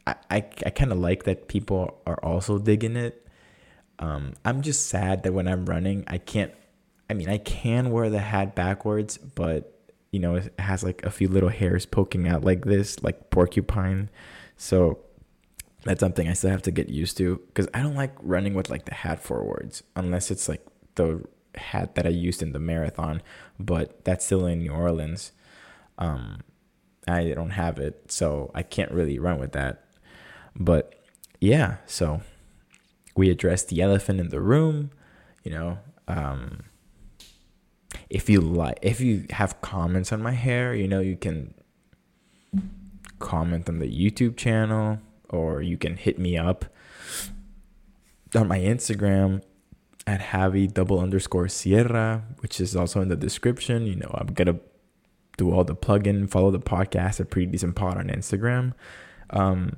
I, 0.07 0.15
I, 0.29 0.37
I 0.65 0.69
kind 0.69 0.91
of 0.91 0.99
like 0.99 1.23
that 1.23 1.47
people 1.47 2.01
are 2.05 2.19
also 2.23 2.57
digging 2.57 2.95
it. 2.95 3.27
Um, 3.99 4.33
I'm 4.43 4.61
just 4.61 4.87
sad 4.87 5.23
that 5.23 5.33
when 5.33 5.47
I'm 5.47 5.65
running, 5.65 6.03
I 6.07 6.17
can't. 6.17 6.51
I 7.09 7.13
mean, 7.13 7.29
I 7.29 7.37
can 7.37 7.91
wear 7.91 8.09
the 8.09 8.19
hat 8.19 8.55
backwards, 8.55 9.17
but 9.17 9.79
you 10.11 10.19
know, 10.19 10.35
it 10.35 10.53
has 10.59 10.83
like 10.83 11.03
a 11.05 11.11
few 11.11 11.27
little 11.27 11.49
hairs 11.49 11.85
poking 11.85 12.27
out 12.27 12.43
like 12.43 12.65
this, 12.65 13.01
like 13.03 13.29
porcupine. 13.29 14.09
So 14.57 14.99
that's 15.83 15.99
something 15.99 16.27
I 16.27 16.33
still 16.33 16.49
have 16.49 16.63
to 16.63 16.71
get 16.71 16.89
used 16.89 17.17
to 17.17 17.41
because 17.47 17.67
I 17.73 17.81
don't 17.81 17.95
like 17.95 18.13
running 18.21 18.53
with 18.53 18.69
like 18.69 18.85
the 18.85 18.93
hat 18.93 19.21
forwards 19.21 19.83
unless 19.95 20.31
it's 20.31 20.49
like 20.49 20.65
the 20.95 21.23
hat 21.55 21.95
that 21.95 22.05
I 22.05 22.09
used 22.09 22.41
in 22.41 22.51
the 22.53 22.59
marathon, 22.59 23.21
but 23.59 24.03
that's 24.03 24.25
still 24.25 24.45
in 24.45 24.59
New 24.59 24.71
Orleans. 24.71 25.31
Um, 25.97 26.41
I 27.07 27.29
don't 27.29 27.51
have 27.51 27.79
it, 27.79 28.11
so 28.11 28.51
I 28.55 28.63
can't 28.63 28.91
really 28.91 29.19
run 29.19 29.39
with 29.39 29.51
that. 29.53 29.84
But 30.57 30.93
yeah, 31.39 31.77
so 31.85 32.21
we 33.15 33.29
addressed 33.29 33.69
the 33.69 33.81
elephant 33.81 34.19
in 34.19 34.29
the 34.29 34.39
room. 34.39 34.91
You 35.43 35.51
know, 35.51 35.77
um, 36.07 36.63
if 38.09 38.29
you 38.29 38.41
like, 38.41 38.79
if 38.81 38.99
you 38.99 39.25
have 39.31 39.61
comments 39.61 40.11
on 40.11 40.21
my 40.21 40.31
hair, 40.31 40.73
you 40.73 40.87
know, 40.87 41.01
you 41.01 41.17
can 41.17 41.53
comment 43.19 43.69
on 43.69 43.79
the 43.79 43.87
YouTube 43.87 44.37
channel 44.37 44.99
or 45.29 45.61
you 45.61 45.77
can 45.77 45.97
hit 45.97 46.19
me 46.19 46.37
up 46.37 46.65
on 48.35 48.47
my 48.47 48.59
Instagram 48.59 49.41
at 50.07 50.21
Javi 50.21 50.71
double 50.71 50.99
underscore 50.99 51.47
Sierra, 51.47 52.23
which 52.39 52.59
is 52.59 52.75
also 52.75 53.01
in 53.01 53.09
the 53.09 53.15
description. 53.15 53.85
You 53.87 53.95
know, 53.95 54.11
I'm 54.13 54.27
gonna 54.27 54.59
do 55.37 55.51
all 55.51 55.63
the 55.63 55.75
plugin, 55.75 56.29
follow 56.29 56.51
the 56.51 56.59
podcast 56.59 57.19
a 57.19 57.25
Pretty 57.25 57.51
Decent 57.51 57.75
Pod 57.75 57.97
on 57.97 58.07
Instagram. 58.07 58.73
Um, 59.31 59.77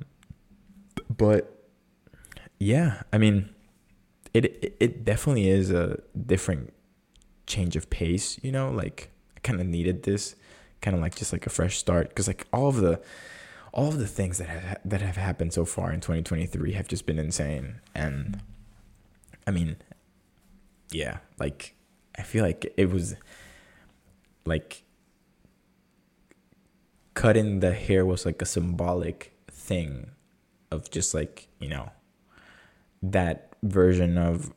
but 1.08 1.54
yeah, 2.58 3.02
I 3.12 3.18
mean, 3.18 3.50
it 4.34 4.76
it 4.80 5.04
definitely 5.04 5.48
is 5.48 5.70
a 5.70 6.00
different 6.26 6.72
change 7.46 7.76
of 7.76 7.88
pace. 7.90 8.38
You 8.42 8.52
know, 8.52 8.70
like 8.70 9.10
I 9.36 9.40
kind 9.40 9.60
of 9.60 9.66
needed 9.66 10.02
this, 10.02 10.36
kind 10.80 10.94
of 10.96 11.02
like 11.02 11.14
just 11.14 11.32
like 11.32 11.46
a 11.46 11.50
fresh 11.50 11.78
start, 11.78 12.08
because 12.08 12.26
like 12.26 12.46
all 12.52 12.68
of 12.68 12.76
the 12.76 13.00
all 13.72 13.88
of 13.88 13.98
the 13.98 14.06
things 14.06 14.38
that 14.38 14.48
have 14.48 14.78
that 14.84 15.00
have 15.00 15.16
happened 15.16 15.52
so 15.52 15.64
far 15.64 15.92
in 15.92 16.00
2023 16.00 16.72
have 16.72 16.88
just 16.88 17.06
been 17.06 17.18
insane, 17.18 17.80
and 17.94 18.40
I 19.46 19.50
mean, 19.50 19.76
yeah, 20.90 21.18
like 21.38 21.74
I 22.18 22.22
feel 22.22 22.44
like 22.44 22.72
it 22.76 22.90
was 22.90 23.14
like 24.44 24.82
cutting 27.14 27.60
the 27.60 27.72
hair 27.72 28.06
was 28.06 28.24
like 28.24 28.40
a 28.40 28.46
symbolic 28.46 29.32
thing 29.50 30.12
of 30.70 30.90
just 30.90 31.14
like, 31.14 31.48
you 31.58 31.68
know, 31.68 31.90
that 33.02 33.54
version 33.62 34.18
of 34.18 34.52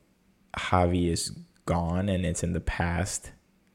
Javi 0.56 1.10
is 1.10 1.32
gone 1.65 2.10
and 2.10 2.26
it's 2.26 2.43
in 2.43 2.54
the 2.54 2.60
past. 2.60 3.32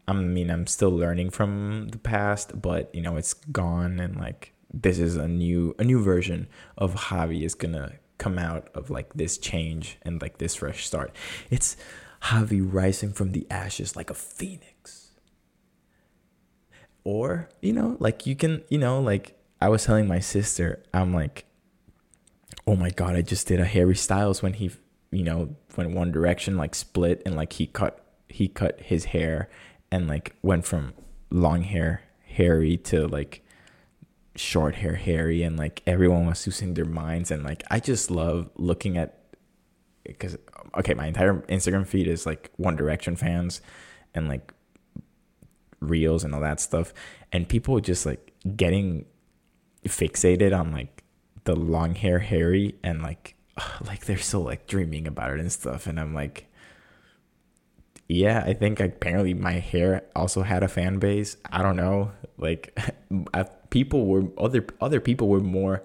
I 0.09 0.13
mean, 0.13 0.51
I'm 0.51 0.67
still 0.67 0.91
learning 0.91 1.31
from 1.31 1.89
the 1.89 1.99
past, 1.99 2.61
but 2.61 2.95
you 2.95 3.01
know, 3.01 3.17
it's 3.17 3.35
gone 3.35 3.99
and 3.99 4.17
like 4.17 4.53
this 4.73 4.99
is 4.99 5.17
a 5.17 5.29
new 5.29 5.75
a 5.79 5.85
new 5.85 6.03
version 6.03 6.49
of 6.77 6.95
Javi 6.95 7.43
is 7.43 7.55
gonna 7.55 7.93
come 8.19 8.39
out 8.39 8.69
of 8.75 8.91
like 8.91 9.15
this 9.15 9.39
change 9.39 9.99
and 10.03 10.21
like 10.21 10.39
this 10.39 10.57
fresh 10.57 10.87
start. 10.87 11.15
It's 11.51 11.77
Javi 12.23 12.61
rising 12.63 13.13
from 13.13 13.33
the 13.33 13.47
ashes 13.51 13.97
like 13.97 14.11
a 14.11 14.15
phoenix. 14.15 15.13
Or, 17.05 17.49
you 17.61 17.73
know, 17.73 17.97
like 18.01 18.27
you 18.27 18.35
can, 18.35 18.65
you 18.69 18.79
know, 18.79 19.01
like 19.01 19.39
I 19.61 19.69
was 19.69 19.85
telling 19.85 20.09
my 20.09 20.19
sister, 20.19 20.83
I'm 20.93 21.15
like, 21.15 21.45
oh 22.67 22.77
my 22.77 22.91
God, 22.91 23.15
I 23.15 23.23
just 23.23 23.47
did 23.47 23.61
a 23.61 23.65
Harry 23.65 23.95
Styles 23.95 24.43
when 24.43 24.55
he, 24.55 24.71
you 25.11 25.23
know, 25.23 25.55
when 25.75 25.95
One 25.95 26.11
Direction 26.11 26.57
like 26.57 26.75
split 26.75 27.23
and 27.25 27.37
like 27.37 27.55
he 27.55 27.67
cut, 27.67 28.05
he 28.29 28.49
cut 28.49 28.81
his 28.81 29.07
hair 29.07 29.49
and 29.91 30.09
like 30.09 30.35
went 30.43 30.65
from 30.65 30.95
long 31.31 31.63
hair 31.63 32.03
Harry 32.27 32.77
to 32.77 33.07
like 33.07 33.43
short 34.35 34.77
hair 34.77 34.97
Harry 34.97 35.43
and 35.43 35.57
like 35.59 35.83
everyone 35.87 36.27
was 36.27 36.47
losing 36.47 36.75
their 36.75 36.85
minds 36.85 37.31
and 37.31 37.43
like 37.43 37.63
I 37.71 37.81
just 37.81 38.11
love 38.11 38.51
looking 38.57 38.99
at 38.99 39.19
because 40.05 40.37
okay, 40.77 40.95
my 40.95 41.07
entire 41.07 41.35
Instagram 41.49 41.87
feed 41.87 42.07
is 42.07 42.27
like 42.27 42.51
One 42.57 42.77
Direction 42.77 43.17
fans 43.17 43.61
and 44.15 44.29
like 44.29 44.53
reels 45.81 46.25
and 46.25 46.35
all 46.35 46.41
that 46.41 46.61
stuff, 46.61 46.93
and 47.33 47.49
people 47.49 47.79
just 47.81 48.07
like 48.07 48.33
getting 48.57 49.07
fixated 49.85 50.59
on 50.59 50.73
like 50.73 50.96
the 51.47 51.57
long 51.57 51.95
hair 51.95 52.19
Harry 52.19 52.77
and 52.83 53.03
like 53.03 53.35
like 53.87 54.05
they're 54.05 54.19
still 54.19 54.43
like 54.43 54.67
dreaming 54.67 55.07
about 55.07 55.33
it 55.33 55.41
and 55.41 55.53
stuff, 55.53 55.87
and 55.87 55.99
I'm 55.99 56.15
like. 56.15 56.47
Yeah, 58.09 58.45
I 58.47 58.53
think 58.53 58.79
apparently 58.79 59.35
my 59.35 59.55
hair 59.55 60.05
also 60.15 60.43
had 60.43 60.63
a 60.63 60.69
fan 60.69 61.01
base. 61.01 61.37
I 61.51 61.61
don't 61.61 61.75
know. 61.75 62.13
Like, 62.39 62.79
people 63.71 64.07
were 64.07 64.29
other 64.39 64.65
other 64.81 65.01
people 65.01 65.27
were 65.27 65.41
more 65.41 65.83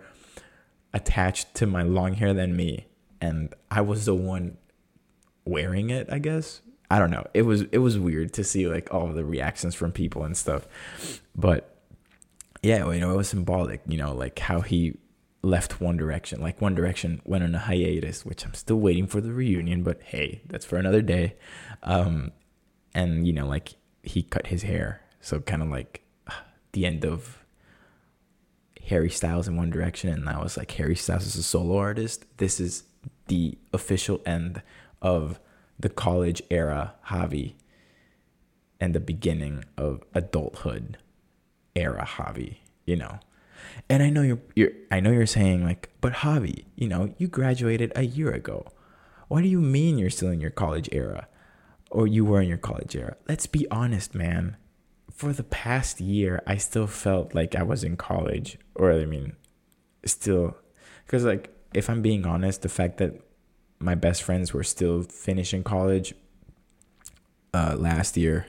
attached 0.93 1.55
to 1.55 1.65
my 1.65 1.81
long 1.81 2.13
hair 2.13 2.31
than 2.31 2.55
me 2.55 2.85
and 3.21 3.53
I 3.69 3.81
was 3.81 4.05
the 4.05 4.15
one 4.15 4.57
wearing 5.45 5.89
it, 5.89 6.09
I 6.11 6.19
guess. 6.19 6.61
I 6.89 6.99
don't 6.99 7.11
know. 7.11 7.25
It 7.33 7.43
was 7.43 7.61
it 7.71 7.77
was 7.77 7.97
weird 7.97 8.33
to 8.33 8.43
see 8.43 8.67
like 8.67 8.93
all 8.93 9.07
the 9.07 9.23
reactions 9.23 9.75
from 9.75 9.91
people 9.93 10.25
and 10.25 10.35
stuff. 10.35 10.67
But 11.35 11.77
yeah, 12.61 12.91
you 12.91 12.99
know, 12.99 13.13
it 13.13 13.17
was 13.17 13.29
symbolic, 13.29 13.81
you 13.87 13.97
know, 13.97 14.13
like 14.13 14.39
how 14.39 14.61
he 14.61 14.97
left 15.41 15.81
One 15.81 15.97
Direction. 15.97 16.41
Like 16.41 16.61
One 16.61 16.75
Direction 16.75 17.21
went 17.25 17.43
on 17.43 17.55
a 17.55 17.59
hiatus, 17.59 18.25
which 18.25 18.45
I'm 18.45 18.53
still 18.53 18.79
waiting 18.79 19.07
for 19.07 19.21
the 19.21 19.33
reunion, 19.33 19.83
but 19.83 20.01
hey, 20.03 20.41
that's 20.47 20.65
for 20.65 20.77
another 20.77 21.01
day. 21.01 21.35
Um 21.83 22.31
and 22.93 23.25
you 23.25 23.33
know, 23.33 23.47
like 23.47 23.75
he 24.03 24.23
cut 24.23 24.47
his 24.47 24.63
hair. 24.63 25.01
So 25.19 25.39
kind 25.39 25.61
of 25.61 25.69
like 25.69 26.01
the 26.73 26.85
end 26.85 27.05
of 27.05 27.43
Harry 28.87 29.09
Styles 29.09 29.47
in 29.47 29.55
One 29.55 29.69
Direction 29.69 30.09
and 30.09 30.29
I 30.29 30.41
was 30.41 30.57
like 30.57 30.71
Harry 30.71 30.95
Styles 30.95 31.25
is 31.25 31.35
a 31.35 31.43
solo 31.43 31.77
artist. 31.77 32.25
This 32.37 32.59
is 32.59 32.83
the 33.27 33.57
official 33.73 34.21
end 34.25 34.61
of 35.01 35.39
the 35.79 35.89
college 35.89 36.41
era 36.49 36.93
Javi 37.07 37.53
and 38.79 38.93
the 38.93 38.99
beginning 38.99 39.63
of 39.77 40.03
adulthood 40.13 40.97
era 41.75 42.05
Javi, 42.05 42.57
you 42.85 42.95
know. 42.95 43.19
And 43.89 44.01
I 44.01 44.09
know 44.09 44.21
you're, 44.21 44.41
you're 44.55 44.71
I 44.89 44.99
know 44.99 45.11
you're 45.11 45.25
saying 45.25 45.63
like, 45.63 45.89
but 46.01 46.13
Javi, 46.13 46.65
you 46.75 46.87
know, 46.87 47.13
you 47.17 47.27
graduated 47.27 47.91
a 47.95 48.03
year 48.03 48.31
ago. 48.31 48.65
What 49.27 49.41
do 49.41 49.47
you 49.47 49.61
mean 49.61 49.97
you're 49.97 50.09
still 50.09 50.29
in 50.29 50.41
your 50.41 50.51
college 50.51 50.89
era? 50.91 51.27
Or 51.89 52.07
you 52.07 52.23
were 52.23 52.41
in 52.41 52.47
your 52.47 52.57
college 52.57 52.95
era? 52.95 53.17
Let's 53.27 53.47
be 53.47 53.67
honest, 53.69 54.15
man. 54.15 54.57
For 55.11 55.33
the 55.33 55.43
past 55.43 55.99
year, 55.99 56.41
I 56.47 56.57
still 56.57 56.87
felt 56.87 57.35
like 57.35 57.53
I 57.53 57.63
was 57.63 57.83
in 57.83 57.97
college, 57.97 58.57
or 58.75 58.91
I 58.91 59.05
mean, 59.05 59.33
still, 60.05 60.55
because 61.05 61.25
like 61.25 61.53
if 61.73 61.89
I'm 61.89 62.01
being 62.01 62.25
honest, 62.25 62.61
the 62.61 62.69
fact 62.69 62.97
that 62.97 63.21
my 63.79 63.95
best 63.95 64.23
friends 64.23 64.53
were 64.53 64.63
still 64.63 65.03
finishing 65.03 65.63
college 65.63 66.13
uh, 67.53 67.75
last 67.77 68.17
year, 68.17 68.47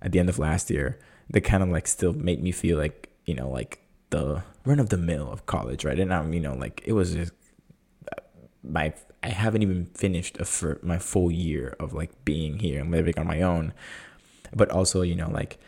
at 0.00 0.12
the 0.12 0.18
end 0.18 0.28
of 0.28 0.38
last 0.38 0.70
year, 0.70 0.98
they 1.28 1.40
kind 1.40 1.62
of 1.62 1.68
like 1.68 1.86
still 1.86 2.12
made 2.12 2.42
me 2.42 2.52
feel 2.52 2.78
like 2.78 3.10
you 3.24 3.34
know 3.34 3.48
like 3.48 3.80
the 4.10 4.42
run 4.64 4.80
of 4.80 4.88
the 4.88 4.96
mill 4.96 5.30
of 5.30 5.46
college, 5.46 5.84
right? 5.84 5.98
And 5.98 6.12
I'm 6.12 6.32
you 6.32 6.40
know 6.40 6.54
like 6.54 6.82
it 6.84 6.92
was 6.92 7.14
just 7.14 7.32
my 8.62 8.92
I 9.22 9.28
haven't 9.28 9.62
even 9.62 9.86
finished 9.86 10.38
a 10.38 10.44
for 10.44 10.78
my 10.82 10.98
full 10.98 11.30
year 11.30 11.76
of 11.80 11.92
like 11.92 12.24
being 12.24 12.58
here. 12.58 12.80
And 12.80 12.90
living 12.90 13.18
on 13.18 13.26
my 13.26 13.42
own, 13.42 13.72
but 14.54 14.70
also 14.70 15.02
you 15.02 15.14
know 15.14 15.30
like 15.30 15.58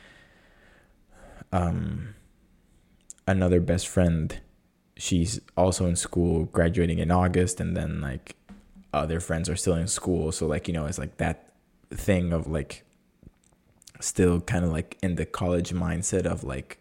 um 1.53 2.15
another 3.27 3.61
best 3.61 3.89
friend 3.89 4.41
she's 4.97 5.41
also 5.57 5.87
in 5.87 5.97
school 5.97 6.45
graduating 6.47 6.99
in 6.99 7.11
august 7.11 7.61
and 7.61 7.77
then 7.77 8.01
like 8.01 8.35
other 8.93 9.21
friends 9.21 9.49
are 9.49 9.57
still 9.57 9.75
in 9.75 9.87
school. 9.89 10.33
So 10.33 10.47
like 10.47 10.69
you 10.69 10.75
know 10.75 10.87
it's 10.87 10.99
like 10.99 11.17
that 11.19 11.53
thing 11.91 12.33
of 12.33 12.47
like 12.47 12.85
still 14.01 14.41
kind 14.41 14.65
of 14.65 14.71
like 14.71 14.97
in 15.03 15.17
the 15.17 15.27
college 15.27 15.73
mindset 15.73 16.25
of 16.25 16.45
like 16.45 16.79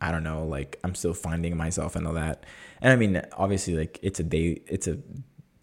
i 0.00 0.10
don't 0.10 0.24
know 0.24 0.44
like 0.44 0.78
i'm 0.84 0.94
still 0.94 1.14
finding 1.14 1.56
myself 1.56 1.96
and 1.96 2.06
all 2.06 2.14
that 2.14 2.44
and 2.80 2.92
i 2.92 2.96
mean 2.96 3.20
obviously 3.32 3.74
like 3.74 3.98
it's 4.02 4.20
a 4.20 4.24
day 4.24 4.60
it's 4.66 4.86
a 4.86 4.98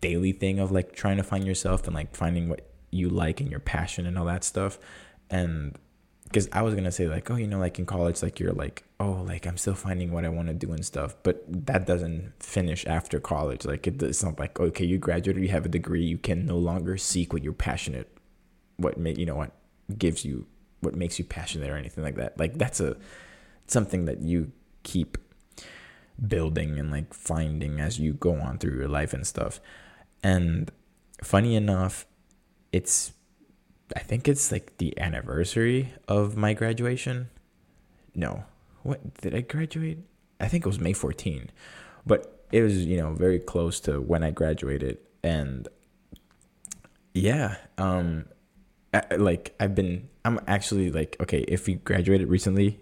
daily 0.02 0.32
thing 0.32 0.60
of 0.60 0.72
like 0.72 0.94
trying 0.94 1.18
to 1.18 1.24
find 1.24 1.46
yourself 1.46 1.86
and 1.86 1.96
like 1.96 2.16
finding 2.16 2.50
what 2.50 2.70
you 2.92 3.10
like 3.10 3.42
and 3.42 3.50
your 3.50 3.60
passion 3.60 4.06
and 4.06 4.18
all 4.18 4.26
that 4.26 4.44
stuff 4.44 4.80
and 5.30 5.78
because 6.28 6.50
I 6.52 6.62
was 6.62 6.76
gonna 6.76 6.92
say 6.92 7.08
like, 7.08 7.32
oh, 7.32 7.36
you 7.36 7.48
know, 7.48 7.60
like 7.60 7.80
in 7.80 7.86
college, 7.86 8.22
like 8.22 8.40
you're 8.40 8.52
like, 8.52 8.84
oh, 9.00 9.24
like 9.26 9.46
I'm 9.46 9.58
still 9.58 9.76
finding 9.76 10.12
what 10.12 10.26
I 10.26 10.30
want 10.30 10.50
to 10.50 10.54
do 10.54 10.72
and 10.74 10.86
stuff, 10.86 11.16
but 11.24 11.44
that 11.48 11.86
doesn't 11.86 12.34
finish 12.42 12.86
after 12.86 13.20
college. 13.20 13.66
Like 13.66 13.88
it, 13.88 14.02
it's 14.04 14.24
not 14.24 14.40
like 14.40 14.60
okay, 14.60 14.86
you 14.86 14.98
graduated, 14.98 15.42
you 15.42 15.50
have 15.50 15.66
a 15.66 15.70
degree, 15.70 16.04
you 16.04 16.18
can 16.18 16.46
no 16.46 16.58
longer 16.58 16.98
seek 16.98 17.32
what 17.32 17.44
you're 17.44 17.54
passionate, 17.54 18.10
what 18.78 18.98
you 19.18 19.26
know 19.26 19.36
what 19.36 19.52
gives 19.98 20.26
you 20.26 20.46
what 20.82 20.96
makes 20.96 21.18
you 21.18 21.26
passionate 21.26 21.70
or 21.70 21.78
anything 21.78 22.04
like 22.04 22.16
that. 22.16 22.38
Like 22.38 22.58
that's 22.58 22.82
a 22.82 22.98
something 23.68 24.06
that 24.06 24.22
you 24.22 24.52
keep 24.84 25.18
building 26.26 26.80
and 26.80 26.92
like 26.92 27.14
finding 27.14 27.80
as 27.80 28.00
you 28.00 28.14
go 28.14 28.36
on 28.36 28.58
through 28.58 28.76
your 28.78 28.88
life 28.88 29.14
and 29.14 29.26
stuff. 29.26 29.60
And 30.24 30.72
funny 31.24 31.56
enough, 31.56 32.06
it's 32.72 33.14
I 33.96 34.00
think 34.00 34.28
it's 34.28 34.52
like 34.52 34.78
the 34.78 35.00
anniversary 35.00 35.94
of 36.08 36.36
my 36.36 36.54
graduation. 36.54 37.30
No. 38.16 38.44
What 38.84 39.22
did 39.22 39.36
I 39.36 39.42
graduate? 39.42 40.00
I 40.40 40.48
think 40.48 40.66
it 40.66 40.68
was 40.68 40.80
May 40.80 40.94
14. 40.94 41.50
But 42.06 42.38
it 42.52 42.62
was 42.62 42.86
you 42.86 42.98
know 42.98 43.14
very 43.14 43.40
close 43.40 43.80
to 43.82 44.00
when 44.00 44.24
I 44.24 44.32
graduated, 44.32 44.98
and 45.24 45.68
yeah, 47.14 47.58
um, 47.78 48.26
like 49.18 49.56
I've 49.60 49.76
been, 49.76 50.10
I'm 50.24 50.40
actually 50.48 50.92
like 50.92 51.18
okay, 51.20 51.40
if 51.48 51.68
you 51.68 51.76
graduated 51.76 52.30
recently, 52.30 52.80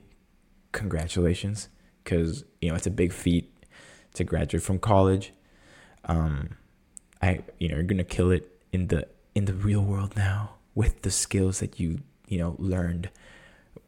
congratulations, 0.75 1.69
because 2.03 2.43
you 2.61 2.69
know 2.69 2.75
it's 2.75 2.85
a 2.85 2.91
big 2.91 3.11
feat 3.11 3.51
to 4.13 4.23
graduate 4.23 4.61
from 4.61 4.77
college. 4.77 5.33
Um, 6.05 6.57
I 7.21 7.39
you 7.59 7.69
know 7.69 7.75
you're 7.75 7.83
gonna 7.83 8.03
kill 8.03 8.29
it 8.31 8.61
in 8.71 8.87
the 8.87 9.07
in 9.33 9.45
the 9.45 9.53
real 9.53 9.81
world 9.81 10.15
now 10.15 10.55
with 10.75 11.01
the 11.01 11.11
skills 11.11 11.59
that 11.61 11.79
you 11.79 11.99
you 12.27 12.37
know 12.37 12.55
learned 12.59 13.09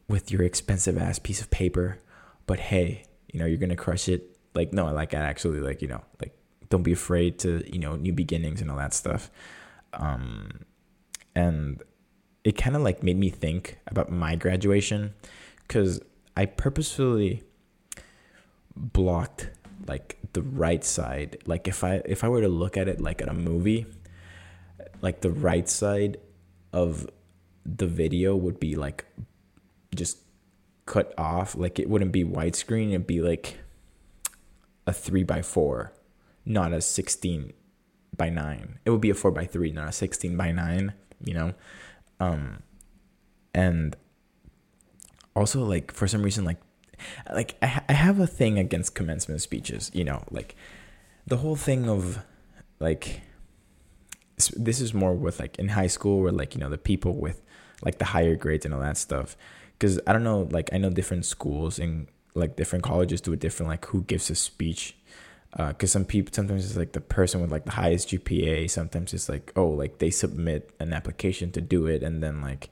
with 0.07 0.31
your 0.31 0.41
expensive 0.41 0.97
ass 0.97 1.19
piece 1.19 1.41
of 1.41 1.51
paper. 1.51 1.99
But 2.47 2.59
hey, 2.59 3.03
you 3.31 3.39
know 3.39 3.45
you're 3.45 3.57
gonna 3.59 3.75
crush 3.75 4.09
it. 4.09 4.37
Like 4.55 4.73
no, 4.73 4.91
like 4.91 5.13
I 5.13 5.19
actually 5.19 5.59
like 5.59 5.81
you 5.81 5.89
know 5.89 6.01
like 6.21 6.33
don't 6.69 6.83
be 6.83 6.93
afraid 6.93 7.37
to 7.39 7.63
you 7.71 7.79
know 7.79 7.95
new 7.95 8.13
beginnings 8.13 8.61
and 8.61 8.71
all 8.71 8.77
that 8.77 8.93
stuff. 8.93 9.29
Um, 9.93 10.65
and 11.35 11.83
it 12.43 12.57
kind 12.57 12.75
of 12.75 12.81
like 12.81 13.03
made 13.03 13.17
me 13.17 13.29
think 13.29 13.77
about 13.87 14.11
my 14.11 14.35
graduation 14.35 15.13
because 15.67 15.99
I 16.37 16.45
purposefully 16.45 17.41
blocked 18.75 19.49
like 19.87 20.19
the 20.33 20.43
right 20.43 20.83
side. 20.83 21.39
Like 21.47 21.67
if 21.67 21.83
I 21.83 22.03
if 22.05 22.23
I 22.23 22.29
were 22.29 22.41
to 22.41 22.47
look 22.47 22.77
at 22.77 22.87
it 22.87 23.01
like 23.01 23.23
at 23.23 23.27
a 23.27 23.33
movie, 23.33 23.87
like 25.01 25.21
the 25.21 25.31
right 25.31 25.67
side 25.67 26.17
of 26.71 27.09
the 27.65 27.87
video 27.87 28.35
would 28.35 28.59
be 28.59 28.75
like 28.75 29.05
just 29.95 30.19
cut 30.85 31.11
off. 31.17 31.55
Like 31.55 31.79
it 31.79 31.89
wouldn't 31.89 32.11
be 32.11 32.23
widescreen. 32.23 32.89
It'd 32.89 33.07
be 33.07 33.19
like 33.19 33.57
a 34.85 34.93
three 34.93 35.23
by 35.23 35.41
four, 35.41 35.91
not 36.45 36.71
a 36.71 36.81
sixteen 36.81 37.51
by 38.15 38.29
nine. 38.29 38.77
It 38.85 38.91
would 38.91 39.01
be 39.01 39.09
a 39.09 39.15
four 39.15 39.31
by 39.31 39.45
three, 39.45 39.71
not 39.71 39.89
a 39.89 39.91
sixteen 39.91 40.37
by 40.37 40.51
nine. 40.51 40.93
You 41.19 41.33
know, 41.33 41.53
um, 42.19 42.61
and 43.55 43.95
also 45.37 45.63
like 45.63 45.93
for 45.93 46.07
some 46.07 46.23
reason 46.23 46.43
like 46.43 46.57
like 47.33 47.55
I, 47.61 47.81
I 47.89 47.93
have 47.93 48.19
a 48.19 48.27
thing 48.27 48.57
against 48.57 48.95
commencement 48.95 49.41
speeches 49.41 49.91
you 49.93 50.03
know 50.03 50.23
like 50.31 50.55
the 51.27 51.37
whole 51.37 51.55
thing 51.55 51.89
of 51.89 52.19
like 52.79 53.21
this 54.55 54.81
is 54.81 54.93
more 54.93 55.13
with 55.13 55.39
like 55.39 55.57
in 55.57 55.69
high 55.69 55.87
school 55.87 56.21
where 56.21 56.31
like 56.31 56.53
you 56.55 56.61
know 56.61 56.69
the 56.69 56.77
people 56.77 57.13
with 57.13 57.41
like 57.83 57.97
the 57.97 58.05
higher 58.05 58.35
grades 58.35 58.65
and 58.65 58.73
all 58.73 58.81
that 58.81 58.97
stuff. 58.97 59.35
Because 59.73 59.99
i 60.07 60.13
don't 60.13 60.23
know 60.23 60.47
like 60.49 60.71
i 60.73 60.77
know 60.77 60.89
different 60.89 61.25
schools 61.25 61.77
and 61.77 62.07
like 62.33 62.55
different 62.55 62.83
colleges 62.83 63.21
do 63.21 63.33
it 63.33 63.39
different 63.39 63.69
like 63.69 63.85
who 63.85 64.01
gives 64.03 64.29
a 64.31 64.35
speech 64.35 64.95
because 65.51 65.89
uh, 65.91 65.93
some 65.93 66.05
people 66.05 66.33
sometimes 66.33 66.65
it's 66.65 66.75
like 66.75 66.93
the 66.93 67.01
person 67.01 67.41
with 67.41 67.51
like 67.51 67.65
the 67.65 67.71
highest 67.71 68.09
gpa 68.09 68.69
sometimes 68.69 69.13
it's 69.13 69.29
like 69.29 69.51
oh 69.55 69.67
like 69.67 69.99
they 69.99 70.09
submit 70.09 70.71
an 70.79 70.93
application 70.93 71.51
to 71.51 71.61
do 71.61 71.85
it 71.85 72.01
and 72.01 72.23
then 72.23 72.41
like 72.41 72.69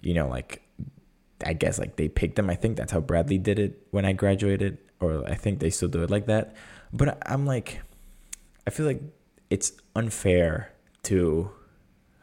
you 0.00 0.14
know 0.14 0.26
like 0.28 0.62
I 1.44 1.52
guess 1.52 1.78
like 1.78 1.96
they 1.96 2.08
picked 2.08 2.36
them. 2.36 2.50
I 2.50 2.54
think 2.54 2.76
that's 2.76 2.92
how 2.92 3.00
Bradley 3.00 3.38
did 3.38 3.58
it 3.58 3.86
when 3.90 4.04
I 4.04 4.12
graduated, 4.12 4.78
or 5.00 5.28
I 5.28 5.34
think 5.34 5.60
they 5.60 5.70
still 5.70 5.88
do 5.88 6.02
it 6.02 6.10
like 6.10 6.26
that. 6.26 6.54
But 6.92 7.18
I'm 7.28 7.46
like, 7.46 7.80
I 8.66 8.70
feel 8.70 8.86
like 8.86 9.02
it's 9.50 9.72
unfair 9.94 10.72
to, 11.04 11.50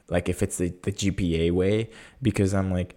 like, 0.10 0.30
if 0.30 0.44
it's 0.44 0.58
the, 0.58 0.74
the 0.84 0.92
GPA 0.92 1.52
way, 1.52 1.90
because 2.22 2.54
I'm 2.54 2.72
like, 2.72 2.96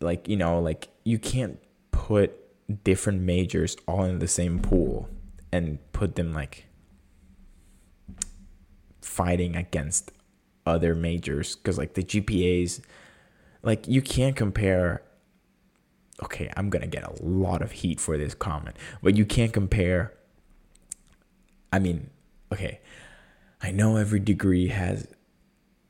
like, 0.00 0.28
you 0.28 0.36
know, 0.36 0.60
like 0.60 0.88
you 1.04 1.18
can't 1.18 1.58
put 1.90 2.32
different 2.84 3.22
majors 3.22 3.76
all 3.86 4.04
in 4.04 4.18
the 4.18 4.28
same 4.28 4.58
pool 4.58 5.08
and 5.52 5.78
put 5.92 6.16
them 6.16 6.32
like 6.32 6.66
fighting 9.00 9.56
against 9.56 10.10
other 10.66 10.94
majors 10.94 11.56
because 11.56 11.78
like 11.78 11.94
the 11.94 12.02
GPAs 12.02 12.80
like 13.66 13.86
you 13.86 14.00
can't 14.00 14.36
compare 14.36 15.02
okay, 16.22 16.50
I'm 16.56 16.70
going 16.70 16.80
to 16.80 16.88
get 16.88 17.04
a 17.04 17.12
lot 17.22 17.60
of 17.60 17.72
heat 17.72 18.00
for 18.00 18.16
this 18.16 18.32
comment, 18.32 18.74
but 19.02 19.16
you 19.16 19.26
can't 19.26 19.52
compare 19.52 20.14
I 21.72 21.78
mean, 21.78 22.08
okay. 22.52 22.80
I 23.60 23.70
know 23.70 23.96
every 23.96 24.20
degree 24.20 24.68
has 24.68 25.08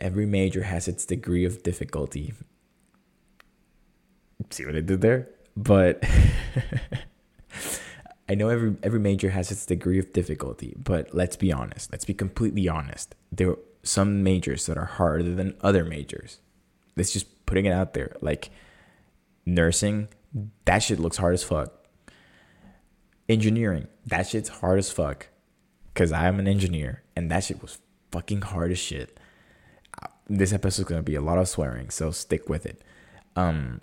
every 0.00 0.26
major 0.26 0.64
has 0.64 0.88
its 0.88 1.04
degree 1.04 1.44
of 1.44 1.62
difficulty. 1.62 2.34
See 4.50 4.64
what 4.66 4.74
I 4.76 4.80
did 4.80 5.00
there? 5.00 5.28
But 5.56 6.02
I 8.28 8.34
know 8.34 8.48
every 8.48 8.76
every 8.82 9.00
major 9.00 9.30
has 9.30 9.52
its 9.52 9.64
degree 9.66 9.98
of 9.98 10.12
difficulty, 10.12 10.74
but 10.76 11.14
let's 11.14 11.36
be 11.36 11.52
honest. 11.52 11.92
Let's 11.92 12.04
be 12.04 12.14
completely 12.14 12.68
honest. 12.68 13.14
There 13.30 13.50
are 13.50 13.58
some 13.82 14.22
majors 14.22 14.66
that 14.66 14.76
are 14.76 14.86
harder 14.86 15.34
than 15.34 15.54
other 15.60 15.84
majors. 15.84 16.40
Let's 16.96 17.12
just 17.12 17.26
putting 17.46 17.66
it 17.66 17.72
out 17.72 17.94
there. 17.94 18.16
Like 18.20 18.50
nursing, 19.44 20.08
that 20.64 20.80
shit 20.80 20.98
looks 20.98 21.16
hard 21.16 21.34
as 21.34 21.42
fuck. 21.42 21.72
Engineering, 23.28 23.88
that 24.06 24.28
shit's 24.28 24.48
hard 24.48 24.78
as 24.78 24.90
fuck. 24.90 25.28
Cause 25.94 26.12
I'm 26.12 26.38
an 26.38 26.46
engineer 26.46 27.02
and 27.16 27.30
that 27.30 27.44
shit 27.44 27.62
was 27.62 27.78
fucking 28.12 28.42
hard 28.42 28.70
as 28.70 28.78
shit. 28.78 29.18
This 30.28 30.52
episode's 30.52 30.88
gonna 30.88 31.02
be 31.02 31.14
a 31.14 31.20
lot 31.20 31.38
of 31.38 31.48
swearing, 31.48 31.88
so 31.90 32.10
stick 32.10 32.48
with 32.48 32.66
it. 32.66 32.82
Um, 33.36 33.80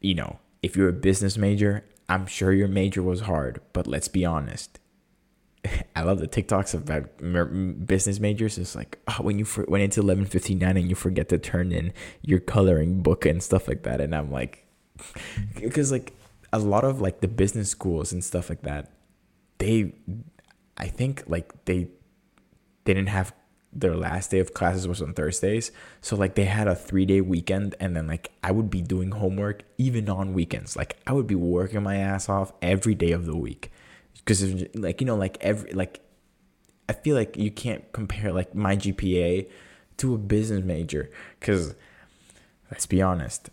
you 0.00 0.14
know, 0.14 0.38
if 0.62 0.76
you're 0.76 0.88
a 0.88 0.92
business 0.92 1.36
major, 1.36 1.84
I'm 2.08 2.26
sure 2.26 2.52
your 2.52 2.68
major 2.68 3.02
was 3.02 3.22
hard, 3.22 3.60
but 3.72 3.86
let's 3.86 4.08
be 4.08 4.24
honest. 4.24 4.78
I 5.96 6.02
love 6.02 6.18
the 6.18 6.28
TikToks 6.28 6.74
about 6.74 7.86
business 7.86 8.20
majors. 8.20 8.58
It's 8.58 8.74
like 8.74 8.98
oh, 9.08 9.22
when 9.22 9.38
you 9.38 9.44
for, 9.44 9.64
went 9.68 9.84
into 9.84 10.00
eleven 10.00 10.24
fifty 10.24 10.54
nine 10.54 10.76
and 10.76 10.88
you 10.88 10.94
forget 10.94 11.28
to 11.30 11.38
turn 11.38 11.72
in 11.72 11.92
your 12.22 12.40
coloring 12.40 13.02
book 13.02 13.26
and 13.26 13.42
stuff 13.42 13.68
like 13.68 13.82
that, 13.84 14.00
and 14.00 14.14
I'm 14.14 14.30
like, 14.30 14.66
because 15.60 15.92
like 15.92 16.12
a 16.52 16.58
lot 16.58 16.84
of 16.84 17.00
like 17.00 17.20
the 17.20 17.28
business 17.28 17.70
schools 17.70 18.12
and 18.12 18.22
stuff 18.22 18.50
like 18.50 18.62
that, 18.62 18.90
they, 19.58 19.94
I 20.76 20.88
think 20.88 21.24
like 21.26 21.64
they, 21.64 21.88
they 22.84 22.94
didn't 22.94 23.08
have 23.08 23.32
their 23.72 23.96
last 23.96 24.30
day 24.30 24.38
of 24.38 24.52
classes 24.52 24.86
was 24.86 25.00
on 25.00 25.14
Thursdays, 25.14 25.70
so 26.00 26.16
like 26.16 26.34
they 26.34 26.44
had 26.44 26.66
a 26.66 26.74
three 26.74 27.06
day 27.06 27.20
weekend, 27.20 27.74
and 27.78 27.96
then 27.96 28.06
like 28.08 28.32
I 28.42 28.50
would 28.50 28.68
be 28.68 28.82
doing 28.82 29.12
homework 29.12 29.62
even 29.78 30.08
on 30.10 30.34
weekends. 30.34 30.76
Like 30.76 30.96
I 31.06 31.12
would 31.12 31.26
be 31.28 31.36
working 31.36 31.82
my 31.84 31.96
ass 31.96 32.28
off 32.28 32.52
every 32.60 32.94
day 32.94 33.12
of 33.12 33.26
the 33.26 33.36
week 33.36 33.70
because 34.24 34.64
like 34.74 35.00
you 35.00 35.06
know 35.06 35.16
like 35.16 35.38
every 35.40 35.72
like 35.72 36.00
I 36.88 36.92
feel 36.92 37.16
like 37.16 37.36
you 37.36 37.50
can't 37.50 37.90
compare 37.92 38.32
like 38.32 38.54
my 38.54 38.76
GPA 38.76 39.48
to 39.98 40.14
a 40.14 40.18
business 40.18 40.64
major 40.64 41.10
because 41.38 41.74
let's 42.70 42.86
be 42.86 43.02
honest 43.02 43.50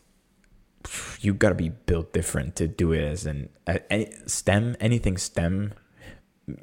you 1.19 1.33
got 1.33 1.49
to 1.49 1.55
be 1.55 1.69
built 1.69 2.13
different 2.13 2.55
to 2.55 2.67
do 2.67 2.93
it 2.93 3.03
as 3.03 3.25
an 3.25 3.49
any 3.89 4.11
STEM 4.25 4.75
anything 4.79 5.17
STEM 5.17 5.73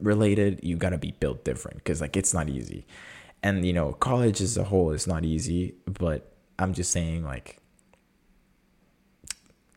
related 0.01 0.61
you 0.63 0.77
got 0.77 0.91
to 0.91 0.99
be 0.99 1.13
built 1.21 1.45
different 1.45 1.79
because 1.79 2.01
like 2.01 2.17
it's 2.17 2.35
not 2.35 2.49
easy. 2.49 2.87
And 3.43 3.65
you 3.65 3.73
know 3.73 3.93
college 3.93 4.41
as 4.41 4.57
a 4.57 4.65
whole 4.65 4.91
is 4.93 5.07
not 5.07 5.25
easy 5.25 5.75
but 5.87 6.33
I'm 6.59 6.73
just 6.73 6.91
saying 6.91 7.25
like 7.25 7.59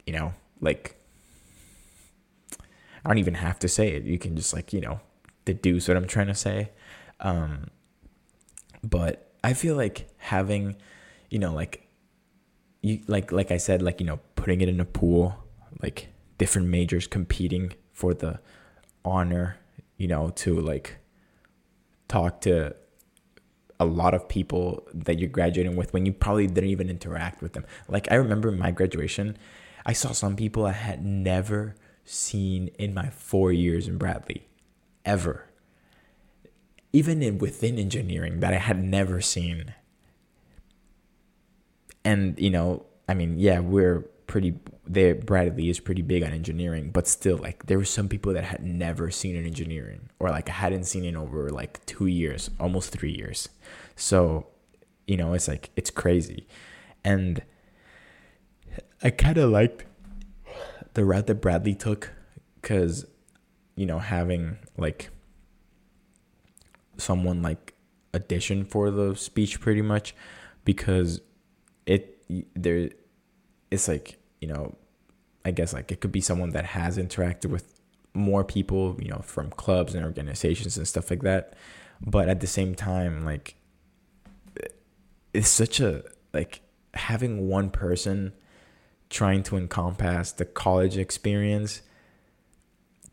you 0.05 0.13
know 0.13 0.33
like 0.61 0.98
I 3.09 3.13
don't 3.13 3.17
even 3.17 3.33
have 3.33 3.57
to 3.59 3.67
say 3.67 3.93
it. 3.93 4.03
You 4.03 4.19
can 4.19 4.35
just 4.35 4.53
like, 4.53 4.71
you 4.71 4.81
know, 4.81 4.99
deduce 5.43 5.87
what 5.87 5.97
I'm 5.97 6.05
trying 6.05 6.27
to 6.27 6.35
say. 6.35 6.69
Um, 7.19 7.71
but 8.83 9.31
I 9.43 9.53
feel 9.53 9.75
like 9.75 10.07
having, 10.17 10.75
you 11.31 11.39
know, 11.39 11.51
like 11.51 11.87
you 12.83 13.01
like 13.07 13.31
like 13.31 13.49
I 13.49 13.57
said, 13.57 13.81
like, 13.81 13.99
you 13.99 14.05
know, 14.05 14.19
putting 14.35 14.61
it 14.61 14.69
in 14.69 14.79
a 14.79 14.85
pool, 14.85 15.43
like 15.81 16.09
different 16.37 16.67
majors 16.67 17.07
competing 17.07 17.73
for 17.93 18.13
the 18.13 18.39
honor, 19.03 19.57
you 19.97 20.07
know, 20.07 20.29
to 20.35 20.59
like 20.61 20.97
talk 22.07 22.41
to 22.41 22.75
a 23.79 23.85
lot 23.85 24.13
of 24.13 24.29
people 24.29 24.87
that 24.93 25.17
you're 25.17 25.29
graduating 25.29 25.75
with 25.75 25.93
when 25.93 26.05
you 26.05 26.13
probably 26.13 26.45
didn't 26.45 26.69
even 26.69 26.91
interact 26.91 27.41
with 27.41 27.53
them. 27.53 27.65
Like 27.87 28.11
I 28.11 28.15
remember 28.15 28.51
my 28.51 28.69
graduation, 28.69 29.35
I 29.83 29.93
saw 29.93 30.11
some 30.11 30.35
people 30.35 30.67
I 30.67 30.73
had 30.73 31.03
never 31.03 31.73
seen 32.09 32.71
in 32.79 32.93
my 32.93 33.09
four 33.09 33.51
years 33.51 33.87
in 33.87 33.97
Bradley, 33.97 34.47
ever. 35.05 35.45
Even 36.91 37.21
in, 37.21 37.37
within 37.37 37.77
engineering 37.77 38.39
that 38.39 38.51
I 38.51 38.57
had 38.57 38.83
never 38.83 39.21
seen. 39.21 39.75
And, 42.03 42.39
you 42.39 42.49
know, 42.49 42.85
I 43.07 43.13
mean, 43.13 43.37
yeah, 43.37 43.59
we're 43.59 43.99
pretty, 44.25 44.55
there, 44.87 45.13
Bradley 45.13 45.69
is 45.69 45.79
pretty 45.79 46.01
big 46.01 46.23
on 46.23 46.31
engineering, 46.31 46.89
but 46.91 47.07
still, 47.07 47.37
like, 47.37 47.67
there 47.67 47.77
were 47.77 47.85
some 47.85 48.09
people 48.09 48.33
that 48.33 48.43
had 48.43 48.63
never 48.63 49.11
seen 49.11 49.35
in 49.35 49.45
engineering 49.45 50.09
or, 50.17 50.29
like, 50.29 50.49
hadn't 50.49 50.85
seen 50.85 51.05
in 51.05 51.15
over, 51.15 51.49
like, 51.49 51.85
two 51.85 52.07
years, 52.07 52.49
almost 52.59 52.91
three 52.91 53.13
years. 53.13 53.49
So, 53.95 54.47
you 55.05 55.15
know, 55.15 55.33
it's 55.33 55.47
like, 55.47 55.69
it's 55.75 55.91
crazy. 55.91 56.47
And 57.03 57.43
I 59.03 59.11
kind 59.11 59.37
of 59.37 59.51
liked 59.51 59.85
the 60.93 61.05
route 61.05 61.27
that 61.27 61.35
Bradley 61.35 61.75
took, 61.75 62.11
because 62.61 63.05
you 63.75 63.85
know 63.85 63.99
having 63.99 64.57
like 64.77 65.09
someone 66.97 67.41
like 67.41 67.73
audition 68.13 68.65
for 68.65 68.91
the 68.91 69.15
speech 69.15 69.59
pretty 69.61 69.81
much 69.81 70.15
because 70.65 71.21
it 71.85 72.21
there 72.55 72.89
it's 73.71 73.87
like 73.87 74.17
you 74.41 74.47
know 74.47 74.75
i 75.45 75.51
guess 75.51 75.73
like 75.73 75.91
it 75.91 76.01
could 76.01 76.11
be 76.11 76.21
someone 76.21 76.49
that 76.49 76.65
has 76.65 76.97
interacted 76.97 77.45
with 77.45 77.73
more 78.13 78.43
people 78.43 78.97
you 78.99 79.07
know 79.07 79.21
from 79.23 79.49
clubs 79.51 79.95
and 79.95 80.03
organizations 80.03 80.77
and 80.77 80.87
stuff 80.87 81.09
like 81.09 81.21
that 81.21 81.53
but 82.01 82.27
at 82.27 82.39
the 82.39 82.47
same 82.47 82.75
time 82.75 83.23
like 83.23 83.55
it's 85.33 85.47
such 85.47 85.79
a 85.79 86.03
like 86.33 86.61
having 86.95 87.47
one 87.47 87.69
person 87.69 88.33
trying 89.09 89.43
to 89.43 89.57
encompass 89.57 90.31
the 90.31 90.45
college 90.45 90.97
experience 90.97 91.81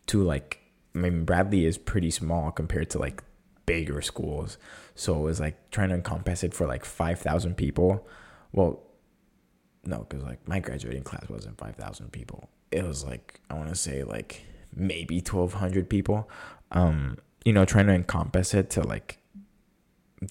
to 0.07 0.23
like 0.23 0.61
I 0.95 0.99
mean 0.99 1.25
Bradley 1.25 1.65
is 1.65 1.79
pretty 1.79 2.11
small 2.11 2.51
compared 2.51 2.91
to 2.91 2.99
like 2.99 3.23
bigger 3.67 4.01
schools. 4.01 4.57
So 4.95 5.17
it 5.17 5.23
was 5.23 5.41
like 5.41 5.71
trying 5.71 5.91
to 5.91 5.97
encompass 5.97 6.43
it 6.43 6.55
for 6.55 6.67
like 6.67 6.85
5,000 6.85 7.57
people. 7.57 8.07
Well, 8.53 8.81
no, 9.85 10.07
because 10.09 10.25
like 10.25 10.47
my 10.49 10.61
graduating 10.61 11.03
class 11.03 11.29
wasn't 11.29 11.59
5,000 11.59 12.13
people. 12.13 12.49
It 12.71 12.85
was 12.85 13.05
like, 13.05 13.41
I 13.51 13.55
want 13.55 13.69
to 13.69 13.75
say 13.75 14.05
like 14.05 14.45
maybe 14.75 15.17
1,200 15.17 15.91
people. 15.91 16.31
Um, 16.71 17.19
you 17.45 17.53
know, 17.53 17.65
trying 17.65 17.87
to 17.89 17.93
encompass 17.93 18.55
it 18.55 18.71
to 18.71 18.83
like 18.83 19.19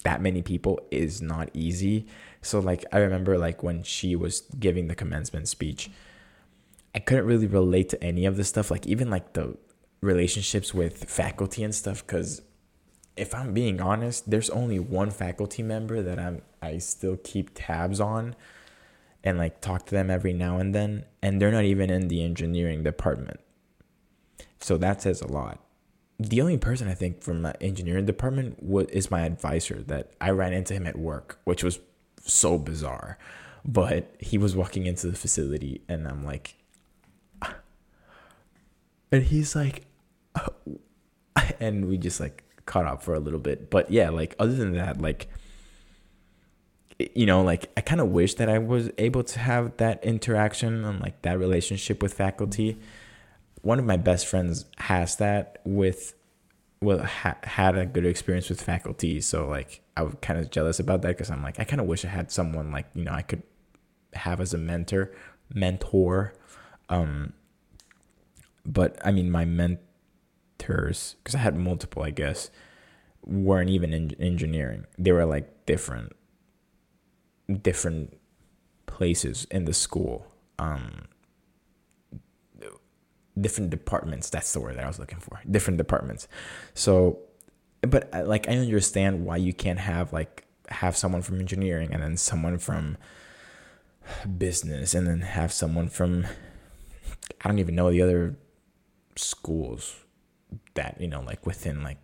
that 0.04 0.20
many 0.20 0.42
people 0.42 0.80
is 0.90 1.22
not 1.22 1.50
easy. 1.54 2.06
So 2.42 2.60
like 2.60 2.84
I 2.92 2.98
remember 2.98 3.38
like 3.38 3.62
when 3.62 3.82
she 3.82 4.16
was 4.16 4.42
giving 4.58 4.88
the 4.88 4.94
commencement 4.94 5.48
speech, 5.48 5.90
I 6.94 6.98
couldn't 6.98 7.26
really 7.26 7.46
relate 7.46 7.88
to 7.90 8.02
any 8.02 8.24
of 8.24 8.36
the 8.36 8.44
stuff, 8.44 8.70
like 8.70 8.86
even 8.86 9.10
like 9.10 9.34
the 9.34 9.56
relationships 10.00 10.72
with 10.72 11.04
faculty 11.04 11.62
and 11.62 11.74
stuff, 11.74 12.06
because 12.06 12.42
if 13.16 13.34
I'm 13.34 13.54
being 13.54 13.80
honest, 13.80 14.30
there's 14.30 14.50
only 14.50 14.78
one 14.78 15.10
faculty 15.10 15.62
member 15.62 16.02
that 16.02 16.18
I'm 16.18 16.42
I 16.62 16.78
still 16.78 17.16
keep 17.16 17.50
tabs 17.54 18.00
on 18.00 18.34
and 19.24 19.38
like 19.38 19.60
talk 19.60 19.86
to 19.86 19.94
them 19.94 20.10
every 20.10 20.32
now 20.32 20.58
and 20.58 20.74
then 20.74 21.04
and 21.22 21.40
they're 21.40 21.52
not 21.52 21.64
even 21.64 21.90
in 21.90 22.08
the 22.08 22.24
engineering 22.24 22.82
department. 22.82 23.40
So 24.60 24.76
that 24.78 25.02
says 25.02 25.20
a 25.20 25.28
lot. 25.28 25.60
The 26.18 26.40
only 26.40 26.56
person 26.56 26.88
I 26.88 26.94
think 26.94 27.22
from 27.22 27.42
my 27.42 27.54
engineering 27.60 28.06
department 28.06 28.62
was, 28.62 28.86
is 28.86 29.10
my 29.10 29.22
advisor 29.22 29.82
that 29.86 30.12
I 30.20 30.30
ran 30.30 30.52
into 30.52 30.74
him 30.74 30.86
at 30.86 30.98
work, 30.98 31.38
which 31.44 31.62
was 31.62 31.78
so 32.24 32.58
bizarre. 32.58 33.18
But 33.64 34.14
he 34.18 34.38
was 34.38 34.54
walking 34.54 34.86
into 34.86 35.08
the 35.08 35.16
facility 35.16 35.82
and 35.88 36.06
I'm 36.06 36.24
like 36.24 36.54
ah. 37.42 37.56
and 39.10 39.24
he's 39.24 39.56
like 39.56 39.86
oh. 40.38 40.78
and 41.60 41.88
we 41.88 41.98
just 41.98 42.20
like 42.20 42.44
caught 42.64 42.86
up 42.86 43.02
for 43.02 43.14
a 43.14 43.20
little 43.20 43.40
bit. 43.40 43.70
But 43.70 43.90
yeah, 43.90 44.10
like 44.10 44.34
other 44.38 44.54
than 44.54 44.72
that, 44.72 45.00
like 45.00 45.28
you 46.98 47.26
know, 47.26 47.42
like 47.42 47.70
I 47.76 47.80
kind 47.80 48.00
of 48.00 48.08
wish 48.08 48.34
that 48.34 48.48
I 48.48 48.58
was 48.58 48.90
able 48.98 49.22
to 49.24 49.38
have 49.38 49.76
that 49.76 50.02
interaction 50.04 50.84
and 50.84 51.00
like 51.00 51.22
that 51.22 51.38
relationship 51.38 52.02
with 52.02 52.14
faculty. 52.14 52.78
One 53.66 53.78
of 53.78 53.84
my 53.84 53.96
best 53.96 54.26
friends 54.26 54.64
has 54.78 55.16
that 55.16 55.58
with 55.64 56.14
well 56.80 57.02
ha- 57.02 57.38
had 57.42 57.76
a 57.76 57.86
good 57.86 58.06
experience 58.06 58.48
with 58.48 58.62
faculty, 58.62 59.20
so 59.20 59.48
like 59.48 59.80
I 59.96 60.02
was 60.02 60.14
kind 60.22 60.38
of 60.38 60.50
jealous 60.50 60.78
about 60.78 61.02
that 61.02 61.08
because 61.08 61.30
I'm 61.30 61.42
like 61.42 61.58
I 61.58 61.64
kind 61.64 61.80
of 61.80 61.86
wish 61.86 62.04
I 62.04 62.08
had 62.08 62.30
someone 62.30 62.70
like 62.70 62.86
you 62.94 63.04
know 63.04 63.12
I 63.12 63.22
could 63.22 63.42
have 64.14 64.40
as 64.40 64.54
a 64.54 64.58
mentor 64.58 65.12
mentor 65.52 66.32
um 66.88 67.32
but 68.66 68.98
I 69.04 69.12
mean 69.12 69.30
my 69.30 69.44
mentors, 69.44 71.16
because 71.22 71.34
I 71.34 71.38
had 71.38 71.56
multiple, 71.56 72.02
I 72.02 72.10
guess, 72.10 72.50
weren't 73.24 73.70
even 73.70 73.92
in 73.92 74.14
engineering. 74.20 74.86
They 74.98 75.12
were 75.12 75.24
like 75.24 75.66
different, 75.66 76.12
different 77.62 78.18
places 78.86 79.46
in 79.50 79.64
the 79.64 79.74
school. 79.74 80.26
Um, 80.58 81.06
different 83.40 83.70
departments. 83.70 84.30
That's 84.30 84.52
the 84.52 84.60
word 84.60 84.76
that 84.76 84.84
I 84.84 84.86
was 84.86 84.98
looking 84.98 85.18
for. 85.18 85.40
Different 85.50 85.78
departments. 85.78 86.28
So, 86.74 87.20
but 87.82 88.12
uh, 88.14 88.24
like 88.24 88.48
I 88.48 88.56
understand 88.56 89.24
why 89.24 89.36
you 89.36 89.52
can't 89.52 89.78
have 89.78 90.12
like 90.12 90.46
have 90.68 90.96
someone 90.96 91.22
from 91.22 91.38
engineering 91.38 91.92
and 91.92 92.02
then 92.02 92.16
someone 92.16 92.58
from 92.58 92.96
business 94.38 94.94
and 94.94 95.06
then 95.06 95.20
have 95.20 95.52
someone 95.52 95.88
from 95.88 96.26
I 97.40 97.48
don't 97.48 97.58
even 97.58 97.74
know 97.74 97.90
the 97.90 98.02
other 98.02 98.36
schools 99.16 100.04
that 100.74 101.00
you 101.00 101.08
know 101.08 101.22
like 101.22 101.46
within 101.46 101.82
like 101.82 101.98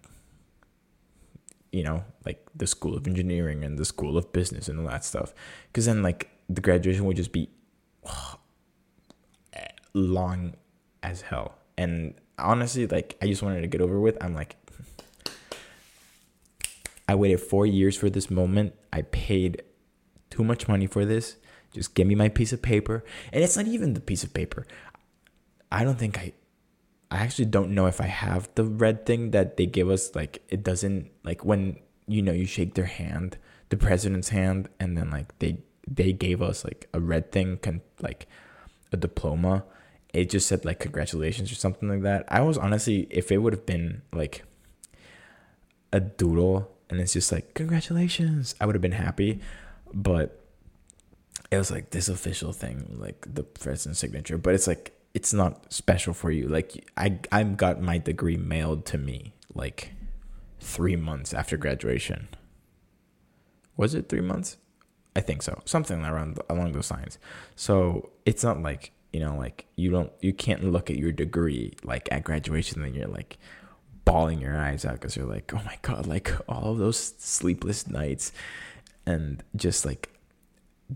you 1.71 1.83
know 1.83 2.05
like 2.25 2.45
the 2.55 2.67
school 2.67 2.97
of 2.97 3.07
engineering 3.07 3.65
and 3.65 3.79
the 3.79 3.85
school 3.85 4.17
of 4.17 4.33
business 4.33 4.69
and 4.69 4.79
all 4.81 4.87
that 4.87 5.05
stuff 5.05 5.33
because 5.69 5.87
then 5.87 6.03
like 6.03 6.31
the 6.49 6.61
graduation 6.61 7.05
would 7.05 7.17
just 7.17 7.33
be 7.33 7.49
oh, 8.05 8.35
long 9.95 10.55
as 11.03 11.23
hell. 11.23 11.55
And 11.77 12.15
honestly 12.39 12.87
like 12.87 13.17
i 13.23 13.27
just 13.27 13.43
wanted 13.43 13.61
to 13.61 13.69
get 13.69 13.81
over 13.81 14.01
with 14.01 14.17
i'm 14.21 14.35
like 14.35 14.57
i 17.09 17.15
waited 17.15 17.39
four 17.39 17.67
years 17.67 17.97
for 17.97 18.09
this 18.09 18.31
moment. 18.31 18.75
I 18.93 19.03
paid 19.03 19.63
too 20.31 20.43
much 20.43 20.67
money 20.67 20.87
for 20.87 21.05
this. 21.05 21.37
Just 21.73 21.95
give 21.95 22.07
me 22.07 22.15
my 22.15 22.29
piece 22.29 22.53
of 22.53 22.63
paper. 22.63 23.05
And 23.33 23.45
it's 23.45 23.57
not 23.57 23.67
even 23.67 23.93
the 23.93 24.01
piece 24.01 24.25
of 24.25 24.33
paper. 24.33 24.67
I 25.71 25.85
don't 25.85 25.99
think 25.99 26.19
i 26.19 26.33
I 27.11 27.19
actually 27.19 27.45
don't 27.45 27.75
know 27.75 27.87
if 27.87 28.01
I 28.01 28.07
have 28.07 28.49
the 28.55 28.65
red 28.65 29.05
thing 29.05 29.33
that 29.33 29.59
they 29.59 29.67
give 29.67 29.91
us. 29.91 30.15
Like 30.15 30.43
it 30.49 30.63
doesn't 30.63 31.11
like 31.23 31.45
when 31.45 31.79
you 32.07 32.23
know 32.23 32.33
you 32.33 32.47
shake 32.47 32.73
their 32.73 32.87
hand, 32.87 33.37
the 33.69 33.77
president's 33.77 34.31
hand, 34.31 34.71
and 34.81 34.97
then 34.97 35.11
like 35.11 35.39
they 35.39 35.59
they 35.87 36.15
gave 36.15 36.41
us 36.41 36.65
like 36.65 36.89
a 36.95 37.01
red 37.01 37.31
thing, 37.31 37.59
can 37.59 37.83
like 38.01 38.27
a 38.93 38.97
diploma. 38.97 39.65
It 40.13 40.31
just 40.31 40.47
said 40.47 40.65
like 40.65 40.79
congratulations 40.79 41.51
or 41.51 41.55
something 41.55 41.89
like 41.89 42.03
that. 42.03 42.25
I 42.29 42.43
was 42.43 42.59
honestly, 42.59 43.07
if 43.11 43.33
it 43.33 43.39
would 43.39 43.53
have 43.53 43.67
been 43.67 44.03
like 44.13 44.45
a 45.93 46.01
doodle 46.01 46.71
and 46.91 47.01
it's 47.01 47.15
just 47.15 47.33
like 47.33 47.55
congratulations, 47.55 48.55
I 48.61 48.67
would 48.67 48.75
have 48.75 48.83
been 48.83 48.93
happy. 48.93 49.41
But 49.95 50.39
it 51.51 51.59
was 51.59 51.71
like 51.71 51.91
this 51.91 52.09
official 52.09 52.53
thing, 52.53 52.97
like 52.99 53.27
the 53.35 53.43
president's 53.43 54.01
signature. 54.01 54.39
But 54.39 54.55
it's 54.55 54.67
like 54.67 54.93
it's 55.15 55.33
not 55.33 55.73
special 55.73 56.15
for 56.15 56.31
you. 56.31 56.49
Like 56.49 56.91
I 56.97 57.19
I 57.31 57.43
got 57.45 57.81
my 57.81 57.99
degree 57.99 58.37
mailed 58.37 58.85
to 58.87 58.99
me 58.99 59.35
like 59.55 59.93
3 60.61 60.97
months 60.97 61.35
after 61.35 61.57
graduation. 61.57 62.29
Was 63.77 63.95
it 63.95 64.09
3 64.09 64.21
months? 64.21 64.57
I 65.15 65.21
think 65.21 65.43
so. 65.43 65.61
Something 65.65 66.05
around 66.05 66.39
along 66.49 66.73
those 66.73 66.91
lines. 66.91 67.19
So, 67.55 68.11
it's 68.25 68.43
not 68.43 68.63
like, 68.63 68.93
you 69.13 69.21
know, 69.21 69.37
like 69.37 69.67
you 69.77 69.91
don't 69.91 70.13
you 70.21 70.33
can't 70.33 70.65
look 70.65 70.91
at 70.91 70.97
your 70.97 71.13
degree 71.13 71.75
like 71.85 72.09
at 72.11 72.25
graduation 72.25 72.83
and 72.83 72.95
you're 72.95 73.09
like 73.09 73.39
bawling 74.05 74.41
your 74.41 74.57
eyes 74.57 74.85
out 74.85 75.01
cuz 75.01 75.17
you're 75.17 75.27
like, 75.27 75.53
"Oh 75.55 75.63
my 75.65 75.79
god, 75.83 76.07
like 76.07 76.33
all 76.49 76.73
of 76.73 76.79
those 76.79 77.15
sleepless 77.19 77.87
nights 77.87 78.33
and 79.07 79.43
just 79.57 79.85
like 79.85 80.09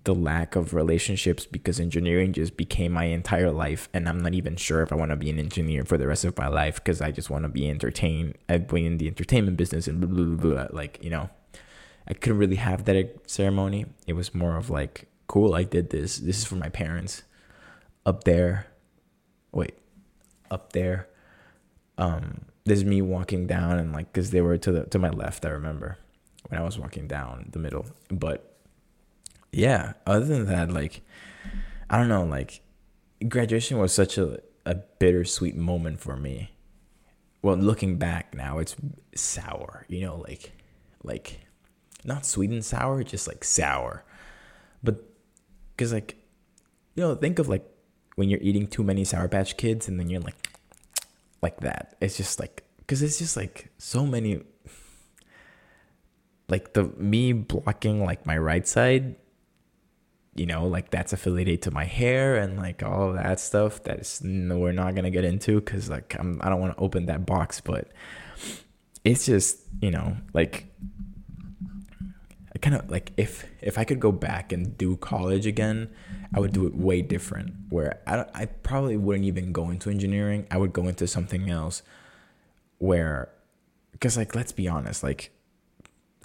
the 0.05 0.15
lack 0.15 0.57
of 0.57 0.75
relationships 0.75 1.47
because 1.47 1.81
engineering 1.81 2.33
just 2.33 2.57
became 2.57 2.93
my 2.93 3.05
entire 3.05 3.51
life 3.51 3.89
and 3.95 4.09
i'm 4.09 4.21
not 4.21 4.35
even 4.35 4.55
sure 4.55 4.83
if 4.83 4.93
i 4.93 4.95
want 4.95 5.11
to 5.11 5.17
be 5.17 5.31
an 5.31 5.39
engineer 5.39 5.85
for 5.85 5.97
the 5.97 6.07
rest 6.07 6.23
of 6.25 6.37
my 6.37 6.49
life 6.49 6.75
because 6.77 7.01
i 7.01 7.11
just 7.11 7.31
want 7.31 7.45
to 7.45 7.49
be 7.49 7.71
entertained 7.71 8.35
uh, 8.51 8.55
i've 8.55 8.69
been 8.69 8.85
in 8.85 8.99
the 8.99 9.07
entertainment 9.07 9.57
business 9.57 9.89
and 9.89 10.01
blah, 10.01 10.09
blah, 10.09 10.37
blah, 10.37 10.67
blah, 10.67 10.77
like 10.77 10.99
you 11.03 11.11
know. 11.11 11.31
I 12.09 12.15
couldn't 12.15 12.39
really 12.39 12.57
have 12.57 12.85
that 12.85 13.29
ceremony. 13.29 13.87
It 14.07 14.13
was 14.13 14.35
more 14.35 14.57
of 14.57 14.71
like 14.71 15.09
cool 15.27 15.55
i 15.55 15.65
did 15.65 15.91
this. 15.91 16.19
This 16.19 16.39
is 16.39 16.45
for 16.45 16.55
my 16.55 16.69
parents 16.69 17.23
up 18.07 18.25
there 18.25 18.67
wait 19.53 19.77
up 20.51 20.73
there 20.73 21.07
um 21.99 22.47
there's 22.65 22.85
me 22.85 23.03
walking 23.03 23.47
down 23.47 23.79
and 23.79 23.93
like 23.93 24.11
because 24.11 24.31
they 24.31 24.41
were 24.41 24.57
to 24.57 24.73
the 24.73 24.85
to 24.87 24.99
my 24.99 25.11
left 25.11 25.45
i 25.45 25.51
remember 25.51 25.99
when 26.49 26.59
i 26.59 26.65
was 26.65 26.79
walking 26.79 27.07
down 27.07 27.49
the 27.53 27.59
middle 27.59 27.85
but 28.11 28.57
yeah, 29.57 29.95
other 30.07 30.27
than 30.27 30.45
that, 30.47 30.71
like, 30.71 31.01
I 31.89 31.97
don't 31.97 32.11
know, 32.11 32.25
like, 32.25 32.61
graduation 33.27 33.79
was 33.79 33.91
such 33.91 34.19
a, 34.19 34.39
a 34.67 34.75
bittersweet 34.75 35.57
moment 35.57 35.99
for 35.99 36.15
me. 36.15 36.51
Well, 37.41 37.57
looking 37.57 37.97
back 37.97 38.35
now, 38.35 38.59
it's 38.59 38.77
sour, 39.15 39.87
you 39.89 40.03
know, 40.03 40.17
like, 40.17 40.53
like, 41.03 41.41
not 42.05 42.27
sweet 42.27 42.51
and 42.51 42.63
sour, 42.63 43.03
just 43.03 43.27
like 43.27 43.45
sour. 43.45 44.05
But, 44.83 45.03
cause 45.79 45.91
like, 45.91 46.17
you 46.95 47.03
know, 47.03 47.15
think 47.15 47.39
of 47.39 47.49
like 47.49 47.67
when 48.17 48.29
you're 48.29 48.41
eating 48.43 48.67
too 48.67 48.83
many 48.83 49.05
Sour 49.05 49.29
Patch 49.29 49.57
Kids 49.57 49.89
and 49.89 49.99
then 49.99 50.11
you're 50.11 50.21
like, 50.21 50.49
like 51.43 51.61
that. 51.61 51.97
It's 52.01 52.17
just 52.17 52.41
like, 52.41 52.65
cause 52.87 53.03
it's 53.03 53.19
just 53.19 53.37
like 53.37 53.71
so 53.79 54.05
many, 54.05 54.43
like 56.49 56.73
the 56.75 56.85
me 56.97 57.33
blocking 57.33 58.05
like 58.05 58.27
my 58.27 58.37
right 58.37 58.67
side 58.67 59.17
you 60.37 60.45
know, 60.45 60.67
like 60.67 60.91
that's 60.91 61.13
affiliated 61.13 61.63
to 61.63 61.71
my 61.71 61.85
hair 61.85 62.37
and 62.37 62.59
like 62.59 62.83
all 62.83 63.13
that 63.15 63.41
stuff 63.41 63.83
that 63.85 64.01
is 64.01 64.23
no, 64.23 64.59
we're 64.59 64.73
not 64.73 64.95
gonna 64.95 65.11
get 65.11 65.25
into 65.25 65.57
because 65.57 65.89
like 65.89 66.15
I'm 66.19 66.41
I 66.43 66.51
don't 66.51 66.61
want 66.61 66.77
to 66.77 66.83
open 66.83 67.07
that 67.07 67.25
box, 67.25 67.61
but 67.61 67.89
it's 69.03 69.25
just 69.27 69.59
you 69.81 69.91
know 69.91 70.17
like 70.35 70.67
I 72.57 72.59
kind 72.59 72.75
of 72.75 72.91
like 72.91 73.13
if 73.19 73.45
if 73.61 73.77
I 73.77 73.85
could 73.85 74.01
go 74.01 74.11
back 74.11 74.51
and 74.51 74.79
do 74.79 74.97
college 74.97 75.47
again, 75.47 75.91
I 76.35 76.41
would 76.41 76.55
do 76.55 76.67
it 76.67 76.75
way 76.75 77.03
different. 77.03 77.53
Where 77.69 78.01
I 78.07 78.25
I 78.33 78.47
probably 78.47 78.97
wouldn't 78.97 79.27
even 79.27 79.53
go 79.53 79.69
into 79.69 79.91
engineering. 79.91 80.47
I 80.51 80.57
would 80.57 80.73
go 80.73 80.89
into 80.89 81.07
something 81.07 81.51
else 81.51 81.83
where 82.79 83.29
because 83.93 84.17
like 84.17 84.35
let's 84.35 84.53
be 84.53 84.69
honest, 84.69 85.03
like 85.03 85.33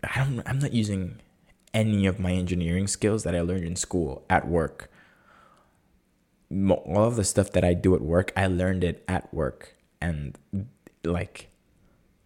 I 0.05 0.23
don't 0.23 0.41
I'm 0.47 0.59
not 0.59 0.71
using 0.71 1.19
any 1.73 2.05
of 2.05 2.17
my 2.17 2.32
engineering 2.32 2.88
skills 2.88 3.23
that 3.23 3.36
I 3.36 3.41
learned 3.41 3.65
in 3.65 3.75
school 3.75 4.23
at 4.29 4.47
work. 4.47 4.89
All 6.49 7.03
of 7.03 7.17
the 7.17 7.25
stuff 7.25 7.51
that 7.51 7.65
I 7.65 7.73
do 7.73 7.93
at 7.93 8.01
work, 8.01 8.32
I 8.38 8.47
learned 8.47 8.86
it 8.86 9.03
at 9.05 9.34
work. 9.34 9.75
And 9.99 10.38
like 11.03 11.49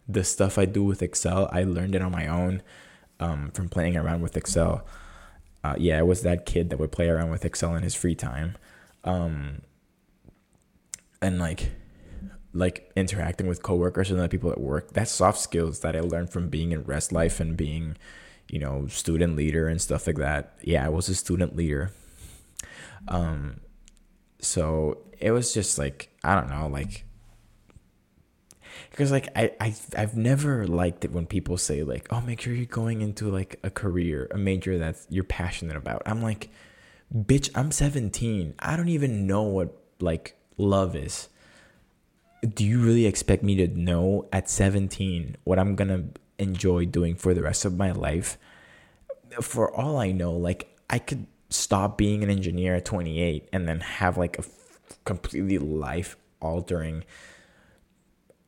the 0.06 0.22
stuff 0.22 0.58
I 0.58 0.64
do 0.64 0.84
with 0.84 1.02
Excel, 1.02 1.48
I 1.50 1.64
learned 1.64 1.96
it 1.96 2.02
on 2.02 2.12
my 2.12 2.28
own 2.28 2.62
um, 3.20 3.50
from 3.52 3.68
playing 3.68 3.96
around 3.96 4.22
with 4.22 4.36
Excel. 4.36 4.86
Uh, 5.64 5.74
yeah, 5.78 5.98
I 5.98 6.02
was 6.02 6.22
that 6.22 6.46
kid 6.46 6.70
that 6.70 6.78
would 6.78 6.92
play 6.92 7.08
around 7.08 7.30
with 7.30 7.44
Excel 7.44 7.74
in 7.74 7.82
his 7.82 7.94
free 7.94 8.14
time. 8.14 8.56
Um, 9.04 9.62
and 11.20 11.38
like, 11.38 11.72
like 12.52 12.90
interacting 12.96 13.46
with 13.46 13.62
coworkers 13.62 14.10
and 14.10 14.18
other 14.18 14.28
people 14.28 14.50
at 14.50 14.60
work. 14.60 14.92
That's 14.92 15.10
soft 15.10 15.38
skills 15.38 15.80
that 15.80 15.96
I 15.96 16.00
learned 16.00 16.30
from 16.30 16.48
being 16.48 16.72
in 16.72 16.84
rest 16.84 17.12
life 17.12 17.40
and 17.40 17.56
being 17.56 17.96
you 18.48 18.58
know, 18.58 18.86
student 18.86 19.36
leader 19.36 19.68
and 19.68 19.80
stuff 19.80 20.06
like 20.06 20.16
that. 20.16 20.56
Yeah, 20.62 20.84
I 20.86 20.88
was 20.88 21.08
a 21.08 21.14
student 21.14 21.56
leader. 21.56 21.90
Um, 23.08 23.60
so 24.40 24.98
it 25.18 25.30
was 25.32 25.52
just 25.52 25.78
like 25.78 26.10
I 26.22 26.34
don't 26.34 26.50
know, 26.50 26.68
like 26.68 27.04
because 28.90 29.10
like 29.10 29.28
I, 29.36 29.52
I 29.60 29.74
I've 29.96 30.16
never 30.16 30.66
liked 30.66 31.04
it 31.04 31.12
when 31.12 31.26
people 31.26 31.56
say 31.58 31.82
like, 31.82 32.06
oh, 32.10 32.20
make 32.20 32.40
sure 32.40 32.52
you're 32.52 32.66
going 32.66 33.00
into 33.00 33.30
like 33.30 33.58
a 33.62 33.70
career, 33.70 34.28
a 34.30 34.38
major 34.38 34.78
that 34.78 34.96
you're 35.08 35.24
passionate 35.24 35.76
about. 35.76 36.02
I'm 36.06 36.22
like, 36.22 36.50
bitch, 37.14 37.50
I'm 37.54 37.70
17. 37.70 38.54
I 38.58 38.76
don't 38.76 38.88
even 38.88 39.26
know 39.26 39.42
what 39.42 39.76
like 40.00 40.36
love 40.56 40.96
is. 40.96 41.28
Do 42.46 42.64
you 42.64 42.80
really 42.80 43.06
expect 43.06 43.42
me 43.42 43.56
to 43.56 43.68
know 43.68 44.28
at 44.32 44.48
17 44.48 45.36
what 45.44 45.58
I'm 45.58 45.74
gonna 45.74 46.04
enjoy 46.38 46.84
doing 46.86 47.14
for 47.14 47.34
the 47.34 47.42
rest 47.42 47.64
of 47.64 47.76
my 47.76 47.92
life. 47.92 48.38
For 49.40 49.74
all 49.74 49.98
I 49.98 50.12
know, 50.12 50.32
like 50.32 50.76
I 50.88 50.98
could 50.98 51.26
stop 51.50 51.96
being 51.96 52.22
an 52.22 52.30
engineer 52.30 52.74
at 52.76 52.84
28 52.84 53.48
and 53.52 53.68
then 53.68 53.80
have 53.80 54.16
like 54.16 54.38
a 54.38 54.44
completely 55.04 55.58
life 55.58 56.16
altering 56.40 57.04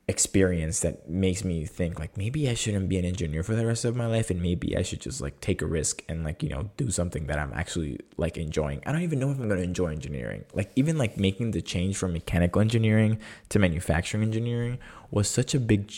experience 0.09 0.80
that 0.80 1.09
makes 1.09 1.44
me 1.44 1.66
think 1.66 1.98
like 1.98 2.16
maybe 2.16 2.48
I 2.48 2.54
shouldn't 2.54 2.88
be 2.88 2.96
an 2.96 3.04
engineer 3.04 3.42
for 3.42 3.54
the 3.54 3.66
rest 3.66 3.84
of 3.84 3.94
my 3.94 4.06
life 4.06 4.30
and 4.30 4.40
maybe 4.40 4.74
I 4.74 4.80
should 4.80 5.02
just 5.02 5.20
like 5.20 5.38
take 5.42 5.61
a 5.61 5.66
risk 5.66 6.02
and 6.09 6.24
like 6.24 6.42
you 6.42 6.48
know 6.48 6.70
do 6.78 6.90
something 6.90 7.26
that 7.26 7.38
I'm 7.38 7.52
actually 7.52 8.00
like 8.16 8.38
enjoying. 8.38 8.82
I 8.86 8.92
don't 8.92 9.02
even 9.02 9.18
know 9.18 9.30
if 9.30 9.38
I'm 9.38 9.48
going 9.48 9.61
to 9.61 9.64
enjoy 9.64 9.88
engineering. 9.92 10.46
Like 10.54 10.72
even 10.76 10.96
like 10.96 11.18
making 11.18 11.50
the 11.50 11.61
change 11.61 11.98
from 11.98 12.14
mechanical 12.14 12.62
engineering 12.62 13.18
to 13.50 13.59
manufacturing 13.59 14.22
engineering 14.22 14.78
was 15.11 15.28
such 15.28 15.54
a 15.54 15.61
big 15.61 15.92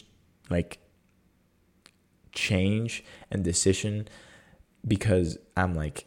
like 0.50 0.80
change 2.32 3.04
and 3.30 3.44
decision 3.44 4.08
because 4.86 5.38
I'm 5.56 5.76
like, 5.76 6.06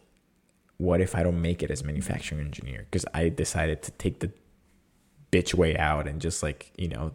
what 0.77 0.99
if 0.99 1.15
I 1.15 1.23
don't 1.23 1.41
make 1.41 1.63
it 1.63 1.71
as 1.71 1.85
manufacturing 1.85 2.41
engineer? 2.41 2.85
Because 2.91 3.05
I 3.13 3.29
decided 3.29 3.81
to 3.83 3.91
take 3.91 4.19
the 4.19 4.31
bitch 5.31 5.53
way 5.53 5.77
out 5.77 6.05
and 6.05 6.19
just 6.19 6.43
like, 6.43 6.73
you 6.77 6.89
know, 6.89 7.13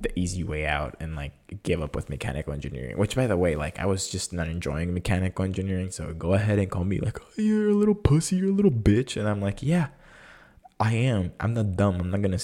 the 0.00 0.18
easy 0.18 0.44
way 0.44 0.66
out 0.66 0.94
and 1.00 1.16
like 1.16 1.32
give 1.62 1.82
up 1.82 1.96
with 1.96 2.10
mechanical 2.10 2.52
engineering. 2.52 2.98
Which 2.98 3.16
by 3.16 3.26
the 3.26 3.36
way, 3.36 3.56
like 3.56 3.78
I 3.78 3.86
was 3.86 4.08
just 4.08 4.32
not 4.32 4.48
enjoying 4.48 4.92
mechanical 4.92 5.44
engineering. 5.44 5.90
So 5.90 6.12
go 6.12 6.34
ahead 6.34 6.58
and 6.58 6.70
call 6.70 6.84
me 6.84 6.98
like, 6.98 7.20
oh, 7.20 7.42
you're 7.42 7.70
a 7.70 7.74
little 7.74 7.94
pussy, 7.94 8.36
you're 8.36 8.50
a 8.50 8.52
little 8.52 8.70
bitch. 8.70 9.16
And 9.16 9.28
I'm 9.28 9.40
like, 9.40 9.62
yeah, 9.62 9.88
I 10.78 10.94
am. 10.94 11.32
I'm 11.40 11.54
not 11.54 11.76
dumb. 11.76 12.00
I'm 12.00 12.10
not 12.10 12.22
gonna 12.22 12.38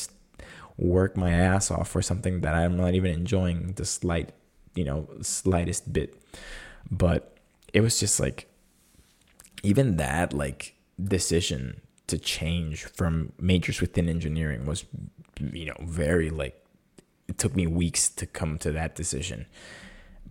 work 0.79 1.17
my 1.17 1.31
ass 1.31 1.71
off 1.71 1.89
for 1.89 2.01
something 2.01 2.41
that 2.41 2.55
I'm 2.55 2.77
not 2.77 2.95
even 2.95 3.13
enjoying 3.13 3.75
the 3.75 3.85
slight 3.85 4.33
you 4.75 4.85
know, 4.85 5.09
slightest 5.21 5.93
bit. 5.93 6.21
But 6.91 7.37
it 7.73 7.81
was 7.81 8.01
just 8.01 8.21
like, 8.21 8.49
even 9.63 9.97
that, 9.97 10.33
like, 10.33 10.75
decision 11.03 11.81
to 12.09 12.19
change 12.19 12.85
from 12.85 13.33
majors 13.39 13.81
within 13.81 14.09
engineering 14.09 14.67
was, 14.67 14.85
you 15.41 15.67
know, 15.67 15.77
very, 15.81 16.31
like, 16.31 16.62
it 17.29 17.39
took 17.39 17.55
me 17.55 17.67
weeks 17.67 18.09
to 18.11 18.27
come 18.27 18.59
to 18.59 18.73
that 18.73 18.95
decision. 18.95 19.47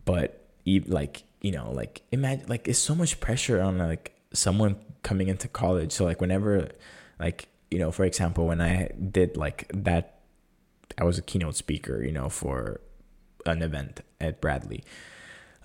But, 0.06 0.46
like, 0.66 1.24
you 1.42 1.52
know, 1.52 1.72
like, 1.72 2.02
imagine, 2.12 2.46
like, 2.48 2.68
it's 2.68 2.80
so 2.80 2.96
much 2.96 3.20
pressure 3.20 3.62
on, 3.62 3.78
like, 3.78 4.14
someone 4.34 4.78
coming 5.04 5.28
into 5.28 5.48
college. 5.48 5.92
So, 5.92 6.06
like, 6.06 6.22
whenever, 6.22 6.70
like, 7.20 7.48
you 7.70 7.80
know, 7.80 7.92
for 7.92 8.06
example, 8.06 8.48
when 8.48 8.62
I 8.62 8.90
did, 9.12 9.38
like, 9.38 9.72
that, 9.74 10.20
I 10.98 11.04
was 11.04 11.18
a 11.18 11.22
keynote 11.22 11.56
speaker, 11.56 12.04
you 12.04 12.12
know, 12.12 12.30
for 12.30 12.82
an 13.46 13.62
event 13.62 14.02
at 14.20 14.42
Bradley. 14.42 14.84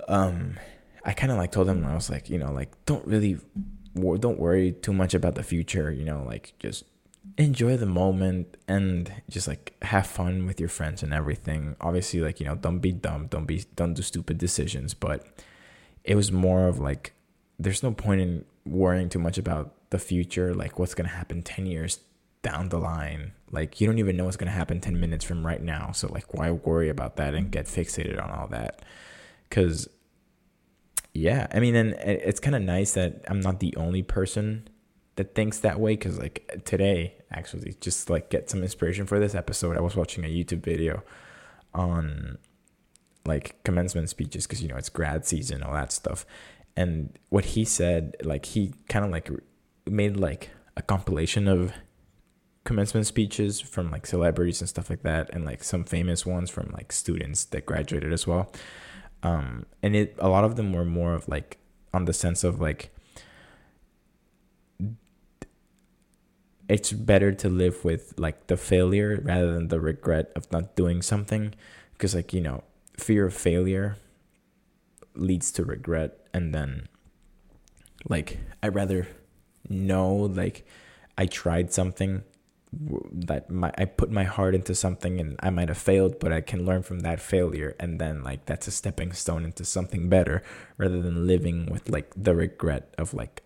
Um, 0.09 0.59
I 1.05 1.13
kind 1.13 1.31
of 1.31 1.39
like 1.39 1.53
told 1.53 1.69
them 1.69 1.85
I 1.85 1.95
was 1.95 2.11
like, 2.11 2.29
you 2.29 2.39
know, 2.39 2.53
like 2.53 2.71
don't 2.85 3.07
really, 3.07 3.39
don't 3.95 4.39
worry 4.39 4.73
too 4.73 4.93
much 4.93 5.15
about 5.15 5.35
the 5.35 5.43
future. 5.43 5.91
You 5.91 6.05
know, 6.05 6.25
like 6.27 6.55
just 6.59 6.85
enjoy 7.39 7.77
the 7.77 7.87
moment 7.87 8.57
and 8.67 9.13
just 9.29 9.47
like 9.47 9.75
have 9.83 10.07
fun 10.07 10.47
with 10.47 10.59
your 10.59 10.69
friends 10.69 11.03
and 11.03 11.13
everything. 11.13 11.77
Obviously, 11.81 12.21
like 12.21 12.41
you 12.41 12.47
know, 12.47 12.55
don't 12.55 12.79
be 12.79 12.93
dumb, 12.93 13.27
don't 13.27 13.47
be, 13.47 13.65
don't 13.75 13.95
do 13.95 14.03
stupid 14.03 14.39
decisions. 14.39 14.95
But 14.95 15.27
it 16.05 16.15
was 16.15 16.33
more 16.33 16.69
of 16.69 16.79
like, 16.79 17.13
there's 17.59 17.83
no 17.83 17.93
point 17.93 18.21
in 18.21 18.45
worrying 18.65 19.09
too 19.09 19.19
much 19.19 19.39
about 19.39 19.75
the 19.91 19.99
future, 19.99 20.55
like 20.55 20.79
what's 20.79 20.95
gonna 20.95 21.09
happen 21.09 21.43
ten 21.43 21.67
years 21.67 22.01
down 22.43 22.69
the 22.69 22.79
line. 22.79 23.33
Like 23.51 23.81
you 23.81 23.87
don't 23.87 23.99
even 23.99 24.17
know 24.17 24.25
what's 24.25 24.37
gonna 24.37 24.51
happen 24.51 24.81
ten 24.81 24.99
minutes 24.99 25.25
from 25.25 25.47
right 25.47 25.63
now. 25.63 25.93
So 25.93 26.09
like 26.09 26.33
why 26.35 26.51
worry 26.51 26.89
about 26.89 27.17
that 27.17 27.35
and 27.35 27.51
get 27.51 27.67
fixated 27.67 28.23
on 28.23 28.31
all 28.31 28.49
that? 28.49 28.83
Cause 29.51 29.89
yeah, 31.13 31.47
I 31.53 31.61
mean, 31.61 31.75
and 31.75 31.95
it's 31.95 32.41
kind 32.41 32.55
of 32.55 32.63
nice 32.63 32.93
that 32.93 33.25
I'm 33.29 33.41
not 33.41 33.61
the 33.61 33.75
only 33.77 34.03
person 34.03 34.69
that 35.17 35.35
thinks 35.35 35.61
that 35.61 35.81
way. 35.81 35.97
Cause 35.97 36.19
like 36.19 36.63
today, 36.65 37.16
actually, 37.33 37.75
just 37.81 38.11
like 38.11 38.31
get 38.31 38.51
some 38.51 38.63
inspiration 38.63 39.07
for 39.07 39.19
this 39.19 39.35
episode, 39.35 39.77
I 39.77 39.81
was 39.81 39.97
watching 39.97 40.25
a 40.25 40.29
YouTube 40.29 40.63
video 40.63 41.03
on 41.75 42.39
like 43.25 43.63
commencement 43.65 44.09
speeches 44.09 44.47
because 44.47 44.63
you 44.63 44.69
know 44.69 44.77
it's 44.77 44.89
grad 44.89 45.27
season, 45.27 45.63
all 45.63 45.75
that 45.75 45.93
stuff. 45.93 46.25
And 46.77 47.19
what 47.31 47.47
he 47.47 47.65
said, 47.65 48.17
like 48.23 48.47
he 48.47 48.75
kind 48.89 49.05
of 49.05 49.11
like 49.11 49.31
made 49.87 50.17
like 50.17 50.51
a 50.77 50.83
compilation 50.83 51.49
of 51.49 51.73
commencement 52.65 53.07
speeches 53.07 53.61
from 53.61 53.91
like 53.91 54.05
celebrities 54.05 54.61
and 54.61 54.69
stuff 54.69 54.91
like 54.91 55.03
that 55.03 55.31
and 55.33 55.45
like 55.45 55.63
some 55.63 55.85
famous 55.85 56.27
ones 56.27 56.51
from 56.51 56.69
like 56.73 56.91
students 56.91 57.45
that 57.45 57.65
graduated 57.65 58.13
as 58.13 58.27
well 58.27 58.51
um 59.23 59.65
and 59.85 59.95
it 59.95 60.17
a 60.19 60.29
lot 60.29 60.43
of 60.43 60.57
them 60.57 60.73
were 60.73 60.85
more 60.85 61.15
of 61.15 61.29
like 61.29 61.59
on 61.95 62.07
the 62.07 62.13
sense 62.13 62.43
of 62.43 62.61
like 62.61 62.91
it's 66.69 66.93
better 66.93 67.33
to 67.33 67.49
live 67.49 67.85
with 67.85 68.15
like 68.19 68.47
the 68.49 68.57
failure 68.57 69.21
rather 69.23 69.53
than 69.53 69.69
the 69.69 69.81
regret 69.81 70.33
of 70.35 70.51
not 70.51 70.75
doing 70.75 71.03
something 71.03 71.55
because 71.93 72.15
like 72.15 72.33
you 72.33 72.41
know 72.41 72.63
fear 72.97 73.27
of 73.27 73.35
failure 73.35 73.97
leads 75.15 75.51
to 75.53 75.65
regret 75.65 76.19
and 76.35 76.55
then 76.55 76.89
like 78.09 78.39
i 78.63 78.69
rather 78.69 79.09
know 79.69 80.15
like 80.15 80.67
i 81.17 81.27
tried 81.27 81.73
something 81.73 82.23
that 82.73 83.49
my 83.51 83.73
I 83.79 83.85
put 83.85 84.11
my 84.11 84.25
heart 84.25 84.55
into 84.55 84.75
something 84.75 85.21
and 85.21 85.37
I 85.41 85.51
might 85.51 85.69
have 85.69 85.79
failed, 85.79 86.19
but 86.19 86.33
I 86.33 86.41
can 86.41 86.65
learn 86.65 86.83
from 86.83 87.01
that 87.01 87.21
failure 87.21 87.75
and 87.79 87.99
then 87.99 88.23
like 88.23 88.47
that's 88.47 88.67
a 88.67 88.71
stepping 88.71 89.13
stone 89.13 89.45
into 89.45 89.65
something 89.65 90.09
better 90.09 90.43
rather 90.77 91.01
than 91.01 91.27
living 91.27 91.67
with 91.67 91.89
like 91.89 92.13
the 92.17 92.35
regret 92.35 92.93
of 92.99 93.15
like 93.15 93.43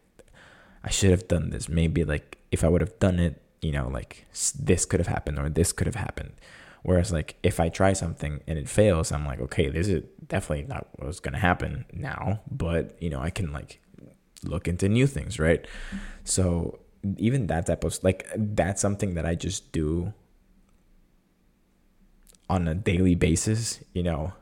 I 0.82 0.90
should 0.90 1.10
have 1.10 1.28
done 1.28 1.50
this. 1.50 1.68
Maybe 1.68 2.04
like 2.04 2.38
if 2.52 2.64
I 2.64 2.68
would 2.68 2.80
have 2.80 2.98
done 2.98 3.18
it, 3.18 3.40
you 3.62 3.72
know, 3.72 3.88
like 3.88 4.26
this 4.58 4.84
could 4.84 5.00
have 5.00 5.06
happened 5.06 5.38
or 5.38 5.48
this 5.48 5.72
could 5.72 5.86
have 5.86 5.96
happened. 5.96 6.32
Whereas 6.82 7.12
like 7.12 7.36
if 7.42 7.60
I 7.60 7.68
try 7.68 7.92
something 7.92 8.40
and 8.46 8.58
it 8.58 8.68
fails, 8.68 9.12
I'm 9.12 9.26
like, 9.26 9.40
okay, 9.40 9.68
this 9.68 9.88
is 9.88 10.02
definitely 10.26 10.66
not 10.66 10.88
what's 10.96 11.20
gonna 11.20 11.38
happen 11.38 11.84
now, 11.92 12.40
but 12.50 12.96
you 13.02 13.10
know, 13.10 13.20
I 13.20 13.30
can 13.30 13.52
like 13.52 13.80
look 14.42 14.66
into 14.66 14.88
new 14.88 15.06
things, 15.06 15.38
right? 15.38 15.66
So 16.24 16.78
even 17.18 17.46
that 17.48 17.66
type 17.66 17.84
of 17.84 17.98
like 18.02 18.26
that's 18.36 18.80
something 18.80 19.14
that 19.14 19.26
I 19.26 19.34
just 19.34 19.72
do 19.72 20.12
on 22.48 22.66
a 22.66 22.74
daily 22.74 23.14
basis, 23.14 23.80
you 23.92 24.02
know. 24.02 24.32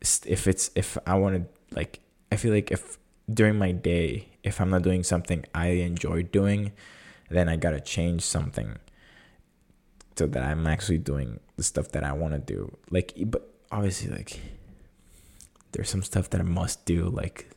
If 0.00 0.46
it's 0.46 0.70
if 0.76 0.96
I 1.06 1.14
want 1.14 1.34
to 1.36 1.74
like 1.74 2.00
I 2.30 2.36
feel 2.36 2.52
like 2.52 2.70
if 2.70 2.98
during 3.32 3.58
my 3.58 3.72
day, 3.72 4.28
if 4.42 4.60
I'm 4.60 4.70
not 4.70 4.82
doing 4.82 5.02
something 5.02 5.44
I 5.54 5.68
enjoy 5.68 6.22
doing, 6.22 6.72
then 7.30 7.48
I 7.48 7.56
gotta 7.56 7.80
change 7.80 8.22
something 8.22 8.78
so 10.16 10.26
that 10.26 10.42
I'm 10.42 10.66
actually 10.66 10.98
doing 10.98 11.40
the 11.56 11.62
stuff 11.62 11.88
that 11.92 12.02
I 12.02 12.12
want 12.12 12.34
to 12.34 12.40
do. 12.40 12.76
Like, 12.90 13.12
but 13.26 13.54
obviously, 13.70 14.10
like, 14.10 14.40
there's 15.72 15.90
some 15.90 16.02
stuff 16.02 16.30
that 16.30 16.40
I 16.40 16.44
must 16.44 16.84
do, 16.84 17.08
like 17.08 17.50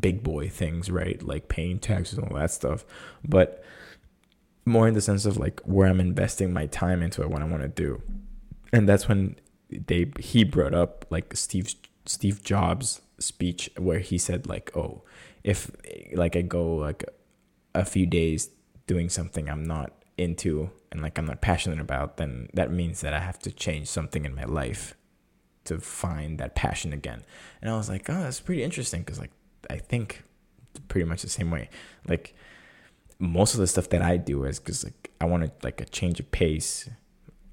big 0.00 0.22
boy 0.22 0.48
things, 0.48 0.90
right? 0.90 1.22
Like 1.22 1.48
paying 1.48 1.78
taxes 1.78 2.18
and 2.18 2.28
all 2.28 2.38
that 2.38 2.50
stuff. 2.50 2.84
But 3.24 3.62
more 4.64 4.88
in 4.88 4.94
the 4.94 5.00
sense 5.00 5.26
of 5.26 5.36
like 5.36 5.60
where 5.60 5.88
I'm 5.88 6.00
investing 6.00 6.52
my 6.52 6.66
time 6.66 7.02
into 7.02 7.22
it, 7.22 7.30
what 7.30 7.42
I 7.42 7.46
want 7.46 7.62
to 7.62 7.68
do. 7.68 8.02
And 8.72 8.88
that's 8.88 9.08
when 9.08 9.36
they 9.70 10.12
he 10.18 10.44
brought 10.44 10.74
up 10.74 11.06
like 11.10 11.36
Steve 11.36 11.74
Steve 12.04 12.42
Jobs 12.42 13.00
speech 13.18 13.70
where 13.78 14.00
he 14.00 14.18
said 14.18 14.46
like, 14.46 14.76
oh, 14.76 15.02
if 15.44 15.70
like 16.14 16.36
I 16.36 16.42
go 16.42 16.74
like 16.74 17.04
a 17.74 17.84
few 17.84 18.06
days 18.06 18.50
doing 18.86 19.08
something 19.08 19.48
I'm 19.48 19.64
not 19.64 19.92
into 20.16 20.70
and 20.90 21.02
like 21.02 21.18
I'm 21.18 21.26
not 21.26 21.40
passionate 21.40 21.80
about, 21.80 22.16
then 22.16 22.48
that 22.54 22.70
means 22.70 23.00
that 23.00 23.12
I 23.12 23.20
have 23.20 23.38
to 23.40 23.50
change 23.50 23.88
something 23.88 24.24
in 24.24 24.34
my 24.34 24.44
life 24.44 24.94
to 25.64 25.78
find 25.78 26.38
that 26.38 26.54
passion 26.54 26.92
again. 26.92 27.22
And 27.60 27.70
I 27.70 27.76
was 27.76 27.88
like, 27.88 28.08
oh, 28.08 28.22
that's 28.22 28.40
pretty 28.40 28.62
interesting 28.62 29.00
because 29.00 29.18
like 29.18 29.32
I 29.68 29.78
think 29.78 30.22
pretty 30.88 31.06
much 31.06 31.22
the 31.22 31.28
same 31.28 31.50
way. 31.50 31.68
Like 32.08 32.34
most 33.18 33.54
of 33.54 33.60
the 33.60 33.66
stuff 33.66 33.88
that 33.90 34.02
I 34.02 34.16
do 34.16 34.44
is 34.44 34.58
because 34.58 34.84
like 34.84 35.10
I 35.20 35.24
wanted 35.24 35.52
like 35.62 35.80
a 35.80 35.86
change 35.86 36.20
of 36.20 36.30
pace, 36.30 36.88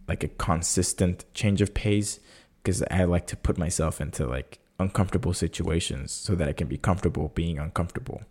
like 0.08 0.24
a 0.24 0.28
consistent 0.28 1.26
change 1.34 1.62
of 1.62 1.74
pace, 1.74 2.20
because 2.62 2.84
I 2.84 3.04
like 3.06 3.28
to 3.28 3.38
put 3.38 3.58
myself 3.58 4.00
into 4.00 4.26
like 4.28 4.60
uncomfortable 4.80 5.34
situations 5.34 6.12
so 6.12 6.36
that 6.36 6.48
I 6.48 6.54
can 6.54 6.68
be 6.68 6.78
comfortable 6.78 7.32
being 7.34 7.60
uncomfortable. 7.60 8.24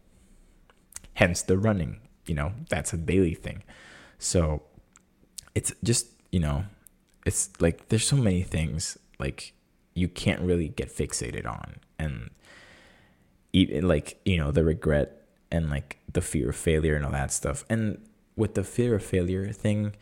Hence 1.14 1.42
the 1.42 1.58
running, 1.58 2.00
you 2.26 2.34
know, 2.34 2.52
that's 2.68 2.92
a 2.92 2.96
daily 2.96 3.34
thing. 3.34 3.62
So 4.18 4.62
it's 5.54 5.72
just, 5.82 6.06
you 6.30 6.40
know, 6.40 6.64
it's 7.26 7.50
like 7.60 7.88
there's 7.88 8.06
so 8.06 8.16
many 8.16 8.42
things 8.42 8.98
like 9.18 9.52
you 9.94 10.08
can't 10.08 10.40
really 10.40 10.68
get 10.68 10.88
fixated 10.88 11.46
on 11.46 11.76
and 11.98 12.30
even 13.52 13.86
like, 13.86 14.18
you 14.24 14.38
know, 14.38 14.50
the 14.50 14.64
regret 14.64 15.22
and 15.50 15.68
like 15.68 15.98
the 16.12 16.20
fear 16.20 16.50
of 16.50 16.56
failure 16.56 16.96
and 16.96 17.04
all 17.04 17.12
that 17.12 17.30
stuff. 17.32 17.64
And 17.68 18.00
with 18.36 18.54
the 18.54 18.64
fear 18.64 18.94
of 18.94 19.04
failure 19.04 19.52
thing, 19.52 19.94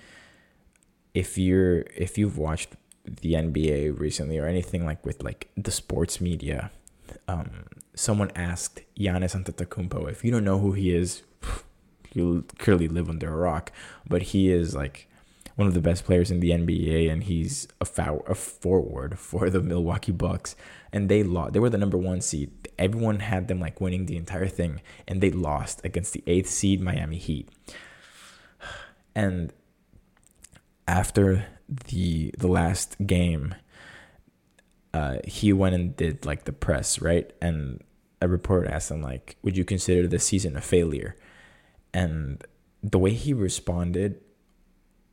if 1.15 1.37
you're 1.37 1.81
if 1.97 2.17
you've 2.17 2.39
watched 2.39 2.77
the 3.05 3.33
NBA 3.33 3.99
recently 3.99 4.39
or 4.39 4.47
anything 4.47 4.87
like 4.87 5.05
with 5.05 5.23
like 5.23 5.51
the 5.57 5.73
sports 5.73 6.21
media, 6.21 6.71
um, 7.27 7.65
someone 7.95 8.31
asked 8.37 8.83
Giannis 8.99 9.35
Antetokounmpo 9.35 10.09
if 10.09 10.25
you 10.25 10.31
don't 10.31 10.45
know 10.45 10.59
who 10.59 10.73
he 10.73 10.95
is, 10.95 11.23
you 12.13 12.45
clearly 12.59 12.89
live 12.89 13.09
under 13.09 13.33
a 13.33 13.37
rock. 13.37 13.73
But 14.09 14.23
he 14.23 14.51
is 14.51 14.75
like 14.75 15.09
one 15.57 15.67
of 15.67 15.75
the 15.75 15.81
best 15.81 16.05
players 16.05 16.31
in 16.31 16.41
the 16.41 16.51
NBA, 16.51 17.11
and 17.11 17.25
he's 17.25 17.69
a, 17.81 17.85
foul, 17.85 18.23
a 18.27 18.35
forward 18.35 19.19
for 19.19 19.51
the 19.51 19.61
Milwaukee 19.61 20.13
Bucks. 20.13 20.57
And 20.93 21.09
they 21.09 21.23
lost. 21.23 21.53
They 21.53 21.61
were 21.61 21.71
the 21.71 21.79
number 21.79 21.99
one 21.99 22.21
seed. 22.21 22.51
Everyone 22.79 23.21
had 23.21 23.49
them 23.49 23.61
like 23.61 23.81
winning 23.81 24.07
the 24.07 24.17
entire 24.17 24.49
thing, 24.49 24.81
and 25.07 25.21
they 25.21 25.31
lost 25.31 25.81
against 25.85 26.13
the 26.13 26.25
eighth 26.27 26.49
seed 26.49 26.81
Miami 26.81 27.19
Heat. 27.19 27.49
And 29.15 29.53
after 30.89 31.47
the 31.69 32.35
the 32.37 32.49
last 32.49 32.97
game, 33.07 33.55
uh, 34.93 35.19
he 35.25 35.53
went 35.53 35.75
and 35.75 35.97
did 35.97 36.27
like 36.27 36.45
the 36.45 36.53
press, 36.53 37.01
right? 37.01 37.33
And 37.41 37.83
a 38.21 38.29
reporter 38.29 38.69
asked 38.69 38.91
him 38.91 39.03
like, 39.03 39.37
"Would 39.43 39.57
you 39.57 39.65
consider 39.65 40.09
the 40.09 40.19
season 40.19 40.57
a 40.57 40.61
failure?" 40.61 41.17
And 41.93 42.45
the 42.83 42.99
way 42.99 43.13
he 43.13 43.33
responded 43.33 44.21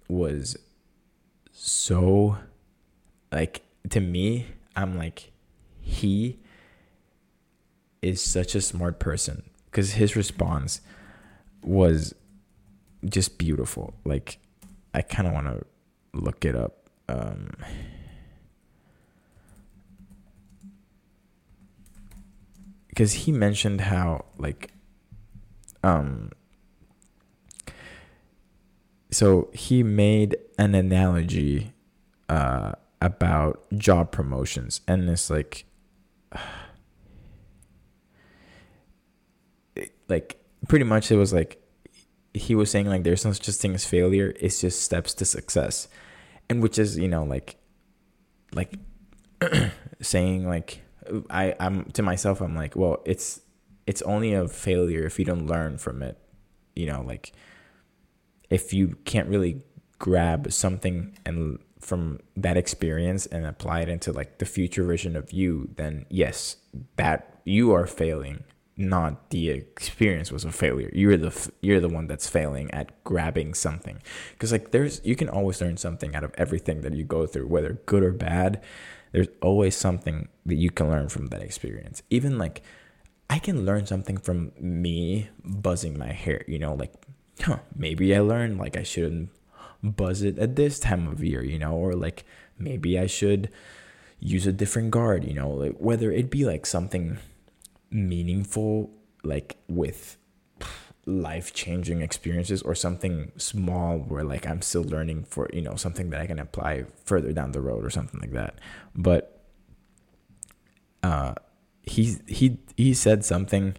was 0.08 0.58
so 1.52 2.38
like 3.32 3.64
to 3.90 4.00
me 4.00 4.48
i'm 4.76 4.98
like 4.98 5.32
he 5.82 6.40
is 8.02 8.22
such 8.22 8.56
a 8.56 8.62
smart 8.62 9.00
person. 9.00 9.50
Because 9.66 9.94
his 9.94 10.16
response 10.16 10.82
was 11.62 12.14
just 13.06 13.38
beautiful. 13.38 13.94
Like 14.06 14.40
i 14.94 15.02
kind 15.02 15.28
of 15.28 15.34
want 15.34 15.48
to 15.48 15.66
look 16.14 16.46
it 16.46 16.56
up. 16.56 16.90
Um 17.08 17.52
because 22.90 23.14
he 23.14 23.32
mentioned 23.32 23.82
how 23.82 24.26
like 24.38 24.72
um 25.84 26.32
so 29.12 29.50
he 29.54 29.84
made 29.84 30.36
an 30.58 30.76
analogy 30.76 31.74
uh, 32.30 32.74
about 33.02 33.64
job 33.78 34.12
promotions, 34.12 34.82
and 34.88 35.10
it's 35.10 35.30
like, 35.30 35.66
like 40.10 40.40
pretty 40.68 40.86
much 40.86 41.12
it 41.12 41.16
was 41.16 41.32
like 41.34 41.62
he 42.34 42.56
was 42.56 42.70
saying 42.70 42.88
like 42.88 43.04
there's 43.04 43.24
no 43.26 43.32
such 43.32 43.48
thing 43.56 43.76
as 43.76 43.86
failure; 43.86 44.34
it's 44.40 44.60
just 44.62 44.82
steps 44.82 45.14
to 45.16 45.26
success, 45.26 45.88
and 46.50 46.62
which 46.62 46.78
is 46.78 46.98
you 46.98 47.08
know 47.08 47.24
like, 47.24 47.56
like 48.54 48.74
saying 50.02 50.48
like 50.48 50.82
I 51.30 51.56
I'm 51.60 51.86
to 51.92 52.02
myself 52.02 52.42
I'm 52.42 52.56
like 52.56 52.76
well 52.76 53.02
it's 53.06 53.40
it's 53.86 54.02
only 54.02 54.34
a 54.34 54.50
failure 54.50 55.06
if 55.06 55.18
you 55.18 55.24
don't 55.24 55.48
learn 55.48 55.78
from 55.78 56.04
it, 56.04 56.18
you 56.76 56.88
know 56.88 57.02
like 57.02 57.32
if 58.50 58.74
you 58.74 58.98
can't 59.06 59.30
really 59.30 59.62
grab 60.00 60.52
something 60.52 61.18
and 61.26 61.60
from 61.80 62.20
that 62.36 62.58
experience 62.58 63.26
and 63.28 63.46
apply 63.46 63.82
it 63.82 63.90
into 63.90 64.12
like 64.12 64.40
the 64.40 64.46
future 64.46 64.84
version 64.84 65.16
of 65.16 65.32
you, 65.32 65.70
then 65.76 66.06
yes, 66.10 66.58
that 66.98 67.40
you 67.46 67.72
are 67.74 67.88
failing. 67.88 68.44
Not 68.80 69.32
the 69.32 69.50
experience 69.50 70.32
was 70.32 70.46
a 70.46 70.52
failure. 70.52 70.92
You're 70.94 71.18
the 71.18 71.52
you're 71.62 71.80
the 71.80 71.90
one 71.90 72.06
that's 72.06 72.30
failing 72.30 72.70
at 72.72 73.04
grabbing 73.04 73.56
something, 73.56 74.04
because 74.34 74.52
like 74.52 74.70
there's 74.70 75.02
you 75.04 75.16
can 75.16 75.30
always 75.30 75.60
learn 75.62 75.78
something 75.78 76.16
out 76.16 76.24
of 76.24 76.32
everything 76.38 76.82
that 76.82 76.94
you 76.94 77.04
go 77.04 77.26
through, 77.26 77.48
whether 77.48 77.82
good 77.88 78.04
or 78.04 78.12
bad. 78.12 78.62
There's 79.14 79.30
always 79.42 79.76
something 79.76 80.28
that 80.46 80.58
you 80.58 80.70
can 80.70 80.90
learn 80.90 81.10
from 81.10 81.28
that 81.28 81.42
experience. 81.42 82.04
Even 82.12 82.38
like 82.38 82.62
I 83.32 83.40
can 83.40 83.66
learn 83.66 83.88
something 83.88 84.18
from 84.18 84.52
me 84.60 85.30
buzzing 85.44 85.98
my 85.98 86.12
hair, 86.12 86.44
you 86.48 86.60
know, 86.60 86.76
like 86.76 86.94
huh, 87.42 87.60
maybe 87.76 88.16
I 88.16 88.20
learned 88.20 88.58
like 88.58 88.78
I 88.78 88.84
shouldn't 88.84 89.30
buzz 89.84 90.22
it 90.22 90.38
at 90.40 90.56
this 90.56 90.80
time 90.80 91.08
of 91.08 91.24
year, 91.24 91.44
you 91.44 91.60
know, 91.60 91.74
or 91.74 91.94
like 91.94 92.26
maybe 92.58 93.00
I 93.00 93.08
should 93.08 93.50
use 94.20 94.48
a 94.48 94.52
different 94.52 94.92
guard, 94.92 95.24
you 95.24 95.34
know, 95.34 95.50
like 95.50 95.76
whether 95.78 96.12
it 96.12 96.30
be 96.30 96.46
like 96.46 96.66
something 96.66 97.18
meaningful, 97.92 98.90
like 99.24 99.58
with 99.68 100.18
life 101.06 101.54
changing 101.54 102.02
experiences 102.02 102.62
or 102.64 102.76
something 102.76 103.32
small 103.38 103.98
where 103.98 104.24
like 104.24 104.46
I'm 104.46 104.62
still 104.62 104.84
learning 104.84 105.24
for, 105.24 105.50
you 105.54 105.62
know, 105.62 105.76
something 105.76 106.10
that 106.10 106.20
I 106.20 106.28
can 106.28 106.40
apply 106.40 106.86
further 107.06 107.32
down 107.32 107.54
the 107.54 107.62
road 107.62 107.86
or 107.86 107.90
something 107.90 108.20
like 108.20 108.34
that. 108.34 108.60
But 108.96 109.42
uh 111.04 111.36
he 111.84 112.18
he 112.28 112.58
he 112.76 112.94
said 112.94 113.24
something 113.24 113.78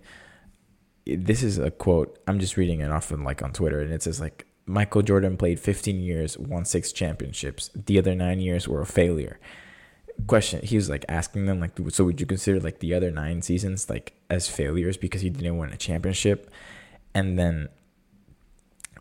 this 1.16 1.42
is 1.42 1.58
a 1.58 1.70
quote. 1.70 2.18
I'm 2.26 2.38
just 2.38 2.56
reading 2.56 2.80
it 2.80 2.90
off 2.90 3.10
of 3.10 3.20
like 3.20 3.42
on 3.42 3.52
Twitter, 3.52 3.80
and 3.80 3.92
it 3.92 4.02
says 4.02 4.20
like 4.20 4.46
Michael 4.66 5.02
Jordan 5.02 5.36
played 5.36 5.58
15 5.58 6.00
years, 6.00 6.36
won 6.38 6.64
six 6.64 6.92
championships. 6.92 7.70
The 7.74 7.98
other 7.98 8.14
nine 8.14 8.40
years 8.40 8.68
were 8.68 8.80
a 8.80 8.86
failure. 8.86 9.38
Question: 10.26 10.60
He 10.62 10.76
was 10.76 10.90
like 10.90 11.04
asking 11.08 11.46
them 11.46 11.60
like, 11.60 11.72
so 11.88 12.04
would 12.04 12.20
you 12.20 12.26
consider 12.26 12.60
like 12.60 12.80
the 12.80 12.94
other 12.94 13.10
nine 13.10 13.42
seasons 13.42 13.88
like 13.88 14.14
as 14.28 14.48
failures 14.48 14.96
because 14.96 15.22
he 15.22 15.30
didn't 15.30 15.56
win 15.56 15.72
a 15.72 15.76
championship? 15.76 16.50
And 17.14 17.38
then 17.38 17.68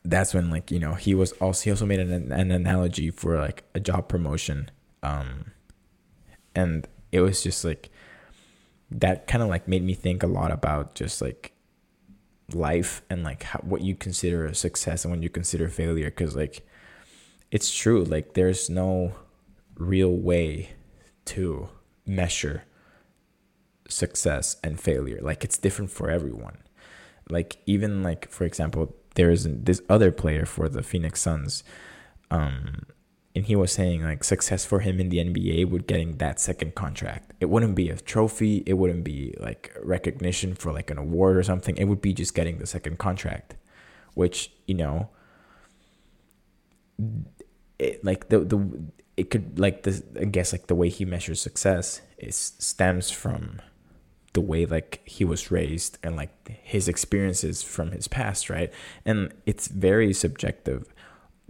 that's 0.05 0.33
when 0.33 0.49
like 0.49 0.71
you 0.71 0.79
know 0.79 0.93
he 0.93 1.13
was 1.13 1.33
also 1.33 1.63
he 1.63 1.71
also 1.71 1.85
made 1.85 1.99
an, 1.99 2.31
an 2.31 2.51
analogy 2.51 3.11
for 3.11 3.37
like 3.37 3.63
a 3.75 3.79
job 3.79 4.07
promotion, 4.07 4.69
um, 5.03 5.51
and 6.55 6.87
it 7.11 7.21
was 7.21 7.41
just 7.41 7.65
like 7.65 7.89
that 8.89 9.27
kind 9.27 9.43
of 9.43 9.49
like 9.49 9.67
made 9.67 9.83
me 9.83 9.93
think 9.93 10.23
a 10.23 10.27
lot 10.27 10.51
about 10.51 10.95
just 10.95 11.21
like 11.21 11.51
life 12.53 13.01
and 13.09 13.23
like 13.23 13.43
how, 13.43 13.59
what 13.59 13.81
you 13.81 13.95
consider 13.95 14.45
a 14.45 14.55
success 14.55 15.03
and 15.03 15.11
when 15.11 15.21
you 15.21 15.29
consider 15.29 15.67
failure 15.67 16.05
because 16.05 16.35
like 16.35 16.65
it's 17.51 17.73
true 17.73 18.03
like 18.03 18.33
there's 18.33 18.69
no 18.69 19.13
real 19.75 20.15
way 20.15 20.69
to 21.25 21.69
measure 22.05 22.63
success 23.89 24.57
and 24.63 24.79
failure. 24.79 25.19
Like 25.21 25.43
it's 25.43 25.57
different 25.57 25.91
for 25.91 26.09
everyone. 26.09 26.57
Like 27.29 27.57
even 27.65 28.03
like 28.03 28.29
for 28.29 28.45
example 28.45 28.95
there 29.15 29.31
is 29.31 29.47
this 29.49 29.81
other 29.89 30.11
player 30.11 30.45
for 30.45 30.69
the 30.69 30.83
phoenix 30.83 31.19
suns 31.21 31.63
um 32.29 32.83
and 33.38 33.45
he 33.45 33.55
was 33.55 33.71
saying 33.71 34.03
like 34.03 34.23
success 34.23 34.65
for 34.65 34.79
him 34.79 34.99
in 34.99 35.09
the 35.09 35.17
NBA 35.17 35.69
would 35.69 35.85
getting 35.85 36.17
that 36.17 36.39
second 36.39 36.73
contract. 36.73 37.33
It 37.39 37.51
wouldn't 37.51 37.75
be 37.75 37.88
a 37.88 37.95
trophy, 37.95 38.63
it 38.65 38.73
wouldn't 38.73 39.03
be 39.03 39.35
like 39.39 39.77
recognition 39.83 40.55
for 40.55 40.73
like 40.73 40.89
an 40.89 40.97
award 40.97 41.38
or 41.38 41.43
something. 41.43 41.77
It 41.77 41.83
would 41.85 42.01
be 42.01 42.13
just 42.13 42.33
getting 42.33 42.57
the 42.57 42.65
second 42.65 42.97
contract, 42.97 43.55
which, 44.15 44.51
you 44.65 44.73
know, 44.73 45.09
it, 47.77 48.03
like 48.03 48.29
the 48.29 48.39
the 48.39 48.59
it 49.17 49.29
could 49.29 49.59
like 49.59 49.83
this 49.83 50.01
I 50.19 50.25
guess 50.25 50.51
like 50.51 50.65
the 50.65 50.73
way 50.73 50.89
he 50.89 51.05
measures 51.05 51.39
success 51.39 52.01
is 52.17 52.35
stems 52.57 53.11
from 53.11 53.61
the 54.33 54.41
way 54.41 54.65
like 54.65 55.03
he 55.05 55.23
was 55.23 55.51
raised 55.51 55.99
and 56.01 56.15
like 56.15 56.59
his 56.63 56.88
experiences 56.88 57.61
from 57.61 57.91
his 57.91 58.07
past, 58.07 58.49
right? 58.49 58.73
And 59.05 59.31
it's 59.45 59.67
very 59.67 60.11
subjective 60.11 60.91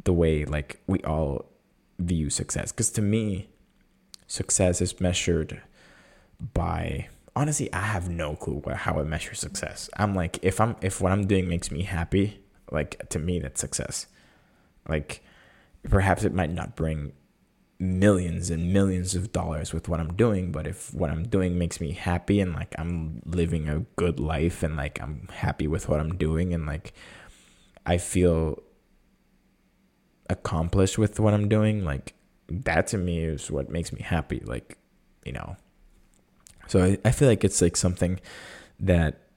the 0.03 0.11
way 0.11 0.43
like 0.43 0.81
we 0.85 0.99
all 1.03 1.45
view 1.99 2.29
success. 2.29 2.71
Because 2.71 2.91
to 2.91 3.01
me 3.01 3.49
success 4.27 4.81
is 4.81 4.99
measured 4.99 5.61
by 6.53 7.07
honestly 7.35 7.71
i 7.71 7.79
have 7.79 8.09
no 8.09 8.35
clue 8.35 8.59
what, 8.63 8.75
how 8.75 8.99
i 8.99 9.03
measure 9.03 9.33
success. 9.33 9.89
I'm 9.97 10.13
like 10.13 10.39
if 10.41 10.59
i'm 10.59 10.75
if 10.81 11.01
what 11.01 11.11
i'm 11.11 11.27
doing 11.27 11.47
makes 11.47 11.71
me 11.71 11.83
happy 11.83 12.39
like 12.71 13.09
to 13.09 13.19
me 13.19 13.39
that's 13.39 13.61
success. 13.61 14.07
Like 14.87 15.23
perhaps 15.89 16.23
it 16.23 16.33
might 16.33 16.51
not 16.51 16.75
bring 16.75 17.13
millions 17.79 18.49
and 18.49 18.73
millions 18.73 19.13
of 19.13 19.31
dollars 19.31 19.71
with 19.71 19.87
what 19.87 19.99
i'm 19.99 20.15
doing 20.15 20.51
but 20.51 20.65
if 20.65 20.91
what 20.95 21.11
i'm 21.11 21.27
doing 21.27 21.59
makes 21.59 21.79
me 21.79 21.91
happy 21.91 22.39
and 22.39 22.53
like 22.53 22.73
i'm 22.79 23.21
living 23.25 23.69
a 23.69 23.79
good 23.95 24.19
life 24.19 24.63
and 24.63 24.75
like 24.75 24.99
i'm 24.99 25.27
happy 25.31 25.67
with 25.67 25.87
what 25.87 25.99
i'm 25.99 26.17
doing 26.17 26.55
and 26.55 26.65
like 26.65 26.91
i 27.85 27.95
feel 27.97 28.61
accomplished 30.29 30.97
with 30.97 31.19
what 31.19 31.33
I'm 31.33 31.49
doing, 31.49 31.83
like 31.83 32.13
that 32.49 32.87
to 32.87 32.97
me 32.97 33.23
is 33.23 33.51
what 33.51 33.69
makes 33.69 33.91
me 33.91 34.01
happy. 34.01 34.41
Like, 34.45 34.77
you 35.25 35.33
know. 35.33 35.57
So 36.67 36.83
I, 36.83 36.97
I 37.05 37.11
feel 37.11 37.27
like 37.27 37.43
it's 37.43 37.61
like 37.61 37.77
something 37.77 38.19
that 38.79 39.27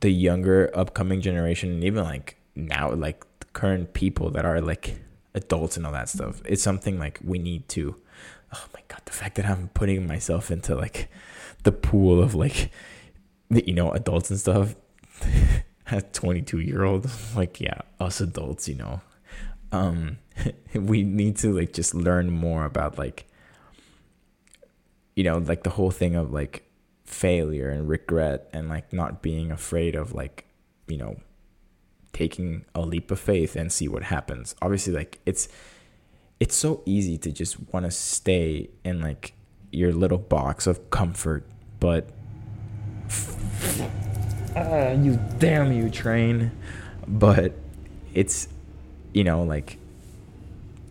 the 0.00 0.10
younger 0.10 0.70
upcoming 0.74 1.20
generation 1.20 1.70
and 1.70 1.84
even 1.84 2.04
like 2.04 2.36
now 2.54 2.90
like 2.92 3.24
current 3.52 3.92
people 3.92 4.30
that 4.30 4.44
are 4.44 4.60
like 4.60 4.96
adults 5.34 5.76
and 5.76 5.86
all 5.86 5.92
that 5.92 6.08
stuff 6.08 6.40
it's 6.44 6.62
something 6.62 6.98
like 6.98 7.18
we 7.22 7.38
need 7.38 7.68
to 7.68 7.96
oh 8.52 8.64
my 8.72 8.80
god 8.88 9.00
the 9.04 9.12
fact 9.12 9.34
that 9.36 9.44
i'm 9.44 9.68
putting 9.74 10.06
myself 10.06 10.50
into 10.50 10.74
like 10.74 11.10
the 11.64 11.72
pool 11.72 12.22
of 12.22 12.34
like 12.34 12.70
the, 13.50 13.64
you 13.66 13.74
know 13.74 13.90
adults 13.92 14.30
and 14.30 14.38
stuff 14.38 14.74
a 15.90 16.00
22 16.00 16.60
year 16.60 16.84
old 16.84 17.08
like 17.36 17.60
yeah 17.60 17.80
us 18.00 18.20
adults 18.20 18.68
you 18.68 18.74
know. 18.74 19.00
Um 19.72 20.18
we 20.74 21.02
need 21.02 21.36
to 21.38 21.52
like 21.52 21.72
just 21.72 21.94
learn 21.94 22.30
more 22.30 22.64
about 22.64 22.98
like 22.98 23.26
you 25.16 25.24
know 25.24 25.38
like 25.38 25.62
the 25.62 25.70
whole 25.70 25.90
thing 25.90 26.16
of 26.16 26.32
like 26.32 26.68
failure 27.04 27.68
and 27.68 27.88
regret 27.88 28.48
and 28.52 28.68
like 28.68 28.92
not 28.92 29.22
being 29.22 29.50
afraid 29.52 29.94
of 29.94 30.12
like 30.12 30.46
you 30.88 30.96
know 30.96 31.16
taking 32.12 32.64
a 32.74 32.80
leap 32.80 33.10
of 33.10 33.18
faith 33.18 33.56
and 33.56 33.72
see 33.72 33.88
what 33.88 34.04
happens. 34.04 34.54
Obviously 34.62 34.92
like 34.92 35.20
it's 35.26 35.48
it's 36.40 36.54
so 36.54 36.82
easy 36.84 37.18
to 37.18 37.32
just 37.32 37.56
want 37.72 37.84
to 37.84 37.90
stay 37.90 38.70
in 38.84 39.00
like 39.00 39.34
your 39.70 39.92
little 39.92 40.18
box 40.18 40.66
of 40.66 40.90
comfort 40.90 41.46
but 41.80 42.10
uh, 44.56 44.96
you 45.00 45.18
damn 45.38 45.72
you 45.72 45.90
train. 45.90 46.50
But 47.06 47.52
it's 48.14 48.48
you 49.12 49.24
know 49.24 49.42
like 49.42 49.78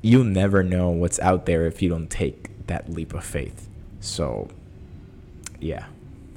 you'll 0.01 0.23
never 0.23 0.63
know 0.63 0.89
what's 0.89 1.19
out 1.19 1.45
there 1.45 1.65
if 1.65 1.81
you 1.81 1.89
don't 1.89 2.09
take 2.09 2.49
that 2.67 2.89
leap 2.89 3.13
of 3.13 3.23
faith. 3.23 3.67
So 3.99 4.49
yeah. 5.59 5.85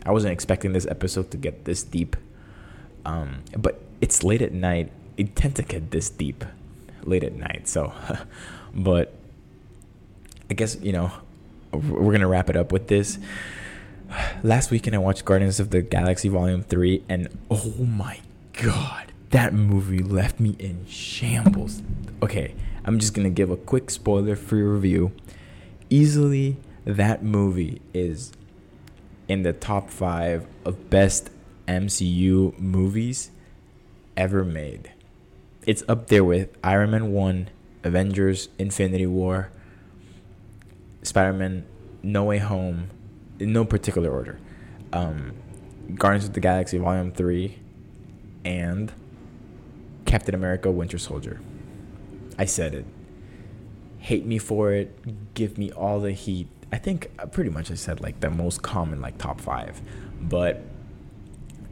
I 0.04 0.12
wasn't 0.12 0.32
expecting 0.32 0.72
this 0.72 0.86
episode 0.86 1.32
to 1.32 1.36
get 1.36 1.64
this 1.64 1.82
deep. 1.82 2.16
Um 3.04 3.42
but 3.56 3.80
it's 4.00 4.22
late 4.22 4.42
at 4.42 4.52
night. 4.52 4.92
It 5.16 5.34
tend 5.34 5.56
to 5.56 5.62
get 5.62 5.90
this 5.90 6.10
deep 6.10 6.44
late 7.02 7.24
at 7.24 7.34
night 7.34 7.68
so. 7.68 7.92
But 8.74 9.14
i 10.50 10.54
guess 10.54 10.76
you 10.80 10.92
know 10.92 11.10
we're 11.72 12.12
gonna 12.12 12.28
wrap 12.28 12.48
it 12.50 12.56
up 12.56 12.72
with 12.72 12.88
this 12.88 13.18
last 14.42 14.70
weekend 14.70 14.94
I 14.94 14.98
watched 14.98 15.24
Guardians 15.24 15.60
of 15.60 15.70
the 15.70 15.82
Galaxy 15.82 16.28
Volume 16.28 16.62
3 16.62 17.04
and 17.08 17.28
oh 17.50 17.72
my 17.84 18.20
god, 18.52 19.12
that 19.30 19.52
movie 19.52 19.98
left 19.98 20.40
me 20.40 20.56
in 20.58 20.86
shambles. 20.86 21.82
Okay, 22.22 22.54
I'm 22.84 22.98
just 22.98 23.14
going 23.14 23.24
to 23.24 23.30
give 23.30 23.50
a 23.50 23.56
quick 23.56 23.90
spoiler-free 23.90 24.62
review. 24.62 25.12
Easily 25.90 26.56
that 26.84 27.22
movie 27.22 27.80
is 27.92 28.32
in 29.28 29.42
the 29.42 29.52
top 29.52 29.90
5 29.90 30.46
of 30.64 30.90
best 30.90 31.30
MCU 31.66 32.58
movies 32.58 33.30
ever 34.16 34.44
made. 34.44 34.92
It's 35.66 35.82
up 35.88 36.06
there 36.06 36.22
with 36.22 36.48
Iron 36.62 36.92
Man 36.92 37.12
1, 37.12 37.50
Avengers, 37.82 38.48
Infinity 38.58 39.06
War, 39.06 39.50
Spider-Man 41.02 41.64
No 42.02 42.24
Way 42.24 42.38
Home, 42.38 42.90
in 43.38 43.52
no 43.52 43.64
particular 43.64 44.10
order. 44.10 44.38
Um, 44.92 45.34
Guardians 45.94 46.24
of 46.24 46.32
the 46.32 46.40
Galaxy 46.40 46.78
Volume 46.78 47.12
3 47.12 47.58
and 48.44 48.92
Captain 50.04 50.34
America 50.34 50.70
Winter 50.70 50.98
Soldier. 50.98 51.40
I 52.38 52.44
said 52.44 52.74
it. 52.74 52.84
Hate 53.98 54.26
me 54.26 54.38
for 54.38 54.72
it. 54.72 55.34
Give 55.34 55.58
me 55.58 55.72
all 55.72 56.00
the 56.00 56.12
heat. 56.12 56.48
I 56.72 56.78
think 56.78 57.10
uh, 57.18 57.26
pretty 57.26 57.50
much 57.50 57.70
I 57.70 57.74
said 57.74 58.00
like 58.00 58.20
the 58.20 58.30
most 58.30 58.62
common, 58.62 59.00
like 59.00 59.18
top 59.18 59.40
five. 59.40 59.80
But 60.20 60.62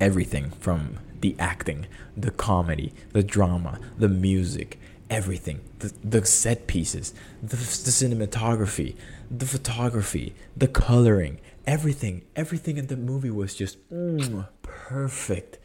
everything 0.00 0.50
from 0.50 0.98
the 1.20 1.36
acting, 1.38 1.86
the 2.16 2.30
comedy, 2.30 2.92
the 3.12 3.22
drama, 3.22 3.78
the 3.98 4.08
music, 4.08 4.78
everything 5.10 5.60
the, 5.78 5.92
the 6.02 6.26
set 6.26 6.66
pieces, 6.66 7.14
the, 7.42 7.56
the 7.56 7.90
cinematography, 7.90 8.96
the 9.30 9.46
photography, 9.46 10.34
the 10.56 10.68
coloring, 10.68 11.40
everything, 11.66 12.22
everything 12.36 12.76
in 12.76 12.86
the 12.86 12.96
movie 12.96 13.30
was 13.30 13.54
just 13.54 13.78
mm, 13.90 14.46
perfect, 14.62 15.58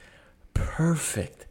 perfect. 0.54 1.46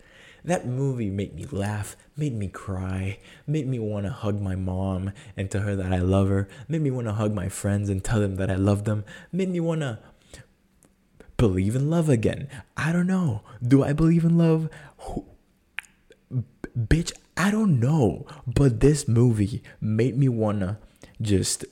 That 0.45 0.67
movie 0.67 1.11
made 1.11 1.35
me 1.35 1.47
laugh, 1.51 1.97
made 2.17 2.35
me 2.35 2.49
cry, 2.49 3.19
made 3.47 3.67
me 3.67 3.79
want 3.79 4.07
to 4.07 4.13
hug 4.13 4.41
my 4.41 4.55
mom 4.55 5.13
and 5.37 5.51
tell 5.51 5.63
her 5.63 5.77
that 5.77 5.93
I 5.93 5.99
love 5.99 6.29
her, 6.29 6.49
made 6.69 6.83
me 6.83 6.91
want 6.91 7.07
to 7.07 7.15
hug 7.15 7.35
my 7.35 7.49
friends 7.49 7.89
and 7.91 8.03
tell 8.03 8.21
them 8.21 8.37
that 8.37 8.51
I 8.51 8.55
love 8.55 8.85
them, 8.85 9.05
made 9.33 9.51
me 9.51 9.61
want 9.61 9.81
to 9.81 9.99
believe 11.37 11.77
in 11.77 11.91
love 11.91 12.09
again. 12.09 12.49
I 12.77 12.93
don't 12.93 13.07
know. 13.07 13.43
Do 13.63 13.83
I 13.83 13.93
believe 13.93 14.25
in 14.25 14.39
love? 14.39 14.69
bitch, 16.79 17.13
I 17.37 17.51
don't 17.51 17.81
know. 17.81 18.27
But 18.47 18.81
this 18.81 19.09
movie 19.09 19.63
made 19.81 20.17
me 20.17 20.29
want 20.29 20.61
to 20.61 20.79
just 21.21 21.65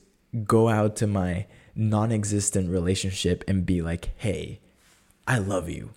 go 0.44 0.68
out 0.68 0.96
to 0.96 1.06
my 1.06 1.46
non 1.76 2.10
existent 2.10 2.70
relationship 2.70 3.44
and 3.46 3.66
be 3.66 3.82
like, 3.82 4.10
hey, 4.16 4.60
I 5.26 5.38
love 5.38 5.68
you. 5.68 5.90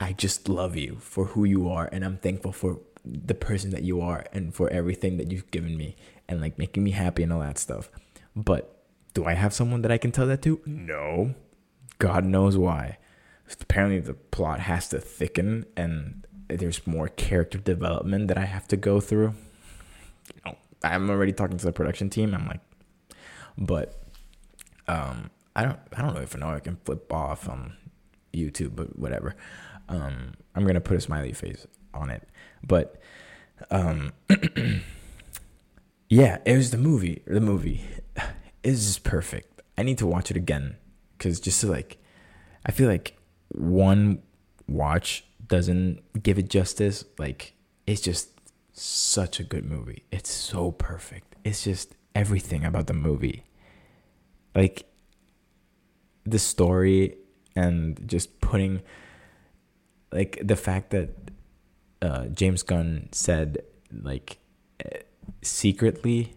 I 0.00 0.12
just 0.12 0.48
love 0.48 0.76
you 0.76 0.96
for 1.00 1.26
who 1.26 1.44
you 1.44 1.68
are. 1.68 1.88
And 1.92 2.04
I'm 2.04 2.18
thankful 2.18 2.52
for 2.52 2.80
the 3.04 3.34
person 3.34 3.70
that 3.70 3.84
you 3.84 4.00
are 4.00 4.24
and 4.32 4.54
for 4.54 4.68
everything 4.70 5.16
that 5.16 5.30
you've 5.30 5.50
given 5.50 5.76
me 5.76 5.96
and 6.28 6.40
like 6.40 6.58
making 6.58 6.82
me 6.82 6.90
happy 6.90 7.22
and 7.22 7.32
all 7.32 7.40
that 7.40 7.58
stuff. 7.58 7.88
But 8.34 8.84
do 9.14 9.24
I 9.24 9.34
have 9.34 9.54
someone 9.54 9.82
that 9.82 9.92
I 9.92 9.98
can 9.98 10.10
tell 10.10 10.26
that 10.26 10.42
to? 10.42 10.60
No. 10.66 11.34
God 11.98 12.24
knows 12.24 12.56
why. 12.56 12.98
Apparently, 13.60 14.00
the 14.00 14.14
plot 14.14 14.60
has 14.60 14.88
to 14.88 14.98
thicken 14.98 15.66
and 15.76 16.26
there's 16.48 16.86
more 16.86 17.08
character 17.08 17.58
development 17.58 18.28
that 18.28 18.38
I 18.38 18.46
have 18.46 18.66
to 18.68 18.76
go 18.76 19.00
through. 19.00 19.34
I'm 20.82 21.10
already 21.10 21.32
talking 21.32 21.58
to 21.58 21.64
the 21.64 21.72
production 21.72 22.10
team. 22.10 22.34
I'm 22.34 22.46
like, 22.46 22.60
but 23.56 24.01
um, 24.92 25.30
I 25.56 25.64
don't 25.64 25.78
I 25.96 26.02
don't 26.02 26.14
know 26.14 26.20
if 26.20 26.36
I 26.36 26.60
can 26.60 26.76
flip 26.84 27.12
off 27.12 27.48
on 27.48 27.76
YouTube, 28.34 28.76
but 28.76 28.98
whatever. 28.98 29.34
Um, 29.88 30.34
I'm 30.54 30.66
gonna 30.66 30.80
put 30.80 30.96
a 30.96 31.00
smiley 31.00 31.32
face 31.32 31.66
on 31.94 32.10
it, 32.10 32.28
but 32.62 33.00
um, 33.70 34.12
yeah, 36.08 36.38
it 36.44 36.56
was 36.56 36.70
the 36.70 36.78
movie. 36.78 37.22
The 37.26 37.40
movie 37.40 37.82
is 38.62 38.98
perfect. 38.98 39.62
I 39.78 39.82
need 39.82 39.98
to 39.98 40.06
watch 40.06 40.30
it 40.30 40.36
again 40.36 40.76
because 41.16 41.40
just 41.40 41.60
to 41.62 41.70
like, 41.70 41.98
I 42.66 42.72
feel 42.72 42.88
like 42.88 43.16
one 43.48 44.22
watch 44.68 45.24
doesn't 45.46 46.22
give 46.22 46.38
it 46.38 46.50
justice. 46.50 47.04
Like 47.18 47.54
it's 47.86 48.02
just 48.02 48.28
such 48.74 49.40
a 49.40 49.44
good 49.44 49.64
movie. 49.64 50.04
It's 50.10 50.30
so 50.30 50.70
perfect. 50.70 51.34
It's 51.44 51.64
just 51.64 51.94
everything 52.14 52.64
about 52.64 52.86
the 52.88 52.94
movie 52.94 53.44
like 54.54 54.84
the 56.24 56.38
story 56.38 57.16
and 57.56 58.00
just 58.06 58.40
putting 58.40 58.82
like 60.12 60.38
the 60.42 60.56
fact 60.56 60.90
that 60.90 61.10
uh, 62.00 62.26
James 62.26 62.62
Gunn 62.62 63.08
said 63.12 63.58
like 64.02 64.38
secretly 65.42 66.34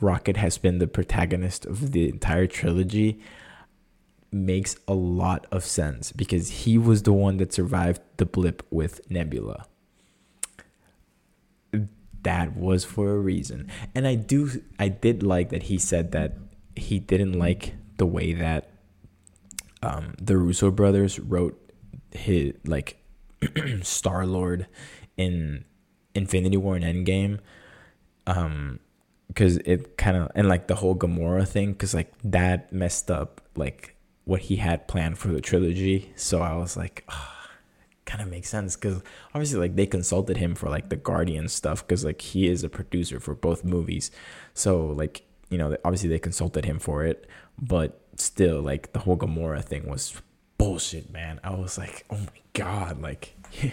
Rocket 0.00 0.36
has 0.36 0.58
been 0.58 0.78
the 0.78 0.86
protagonist 0.86 1.64
of 1.64 1.92
the 1.92 2.08
entire 2.08 2.46
trilogy 2.46 3.20
makes 4.32 4.76
a 4.88 4.94
lot 4.94 5.46
of 5.52 5.64
sense 5.64 6.10
because 6.10 6.64
he 6.64 6.78
was 6.78 7.02
the 7.02 7.12
one 7.12 7.36
that 7.36 7.52
survived 7.52 8.00
the 8.16 8.26
blip 8.26 8.66
with 8.70 9.00
Nebula. 9.10 9.66
That 12.22 12.56
was 12.56 12.84
for 12.84 13.10
a 13.10 13.18
reason. 13.18 13.68
And 13.94 14.06
I 14.06 14.14
do 14.14 14.62
I 14.78 14.88
did 14.88 15.22
like 15.22 15.50
that 15.50 15.64
he 15.64 15.78
said 15.78 16.12
that 16.12 16.36
he 16.76 16.98
didn't 16.98 17.38
like 17.38 17.74
the 17.98 18.06
way 18.06 18.32
that 18.32 18.70
um, 19.82 20.14
the 20.20 20.36
Russo 20.36 20.70
brothers 20.70 21.18
wrote 21.18 21.58
his 22.10 22.54
like 22.64 23.02
Star 23.82 24.26
Lord 24.26 24.66
in 25.16 25.64
Infinity 26.14 26.56
War 26.56 26.76
and 26.76 26.84
Endgame. 26.84 27.38
Um, 28.26 28.78
because 29.28 29.56
it 29.58 29.96
kind 29.96 30.16
of 30.16 30.30
and 30.34 30.46
like 30.46 30.66
the 30.66 30.74
whole 30.74 30.94
Gamora 30.94 31.48
thing, 31.48 31.72
because 31.72 31.94
like 31.94 32.12
that 32.22 32.70
messed 32.72 33.10
up 33.10 33.40
like 33.56 33.96
what 34.24 34.42
he 34.42 34.56
had 34.56 34.86
planned 34.86 35.18
for 35.18 35.28
the 35.28 35.40
trilogy. 35.40 36.12
So 36.16 36.42
I 36.42 36.54
was 36.54 36.76
like, 36.76 37.04
oh, 37.08 37.32
kind 38.04 38.20
of 38.22 38.28
makes 38.28 38.48
sense 38.48 38.76
because 38.76 39.02
obviously 39.34 39.58
like 39.58 39.74
they 39.74 39.86
consulted 39.86 40.36
him 40.36 40.54
for 40.54 40.68
like 40.68 40.90
the 40.90 40.96
Guardian 40.96 41.48
stuff 41.48 41.86
because 41.86 42.04
like 42.04 42.20
he 42.20 42.46
is 42.46 42.62
a 42.62 42.68
producer 42.68 43.18
for 43.18 43.34
both 43.34 43.64
movies. 43.64 44.10
So 44.54 44.86
like 44.86 45.22
you 45.52 45.58
know 45.58 45.76
obviously 45.84 46.08
they 46.08 46.18
consulted 46.18 46.64
him 46.64 46.78
for 46.78 47.04
it, 47.04 47.28
but 47.60 48.00
still 48.16 48.60
like 48.62 48.92
the 48.92 49.00
whole 49.00 49.16
Gamora 49.16 49.62
thing 49.62 49.88
was 49.88 50.20
bullshit, 50.56 51.12
man. 51.12 51.40
I 51.44 51.54
was 51.54 51.76
like, 51.76 52.06
oh 52.10 52.16
my 52.18 52.40
god, 52.54 53.00
like. 53.02 53.36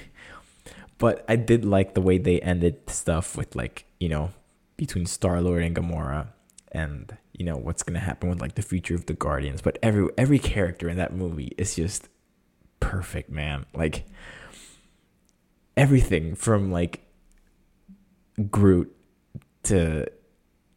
but 0.97 1.23
I 1.29 1.37
did 1.37 1.63
like 1.63 1.93
the 1.93 2.01
way 2.01 2.17
they 2.17 2.41
ended 2.41 2.89
stuff 2.89 3.37
with 3.37 3.55
like 3.55 3.85
you 3.99 4.09
know 4.09 4.31
between 4.75 5.05
Star 5.05 5.41
Lord 5.41 5.63
and 5.63 5.75
Gamora, 5.75 6.27
and 6.73 7.17
you 7.33 7.45
know 7.45 7.55
what's 7.55 7.83
gonna 7.83 7.99
happen 7.99 8.29
with 8.29 8.41
like 8.41 8.55
the 8.55 8.61
future 8.61 8.95
of 8.95 9.05
the 9.05 9.13
Guardians. 9.13 9.61
But 9.61 9.79
every 9.81 10.09
every 10.17 10.39
character 10.39 10.89
in 10.89 10.97
that 10.97 11.13
movie 11.13 11.53
is 11.57 11.75
just 11.75 12.09
perfect, 12.81 13.29
man. 13.29 13.65
Like 13.73 14.05
everything 15.77 16.35
from 16.35 16.71
like 16.71 17.05
Groot 18.51 18.93
to 19.63 20.07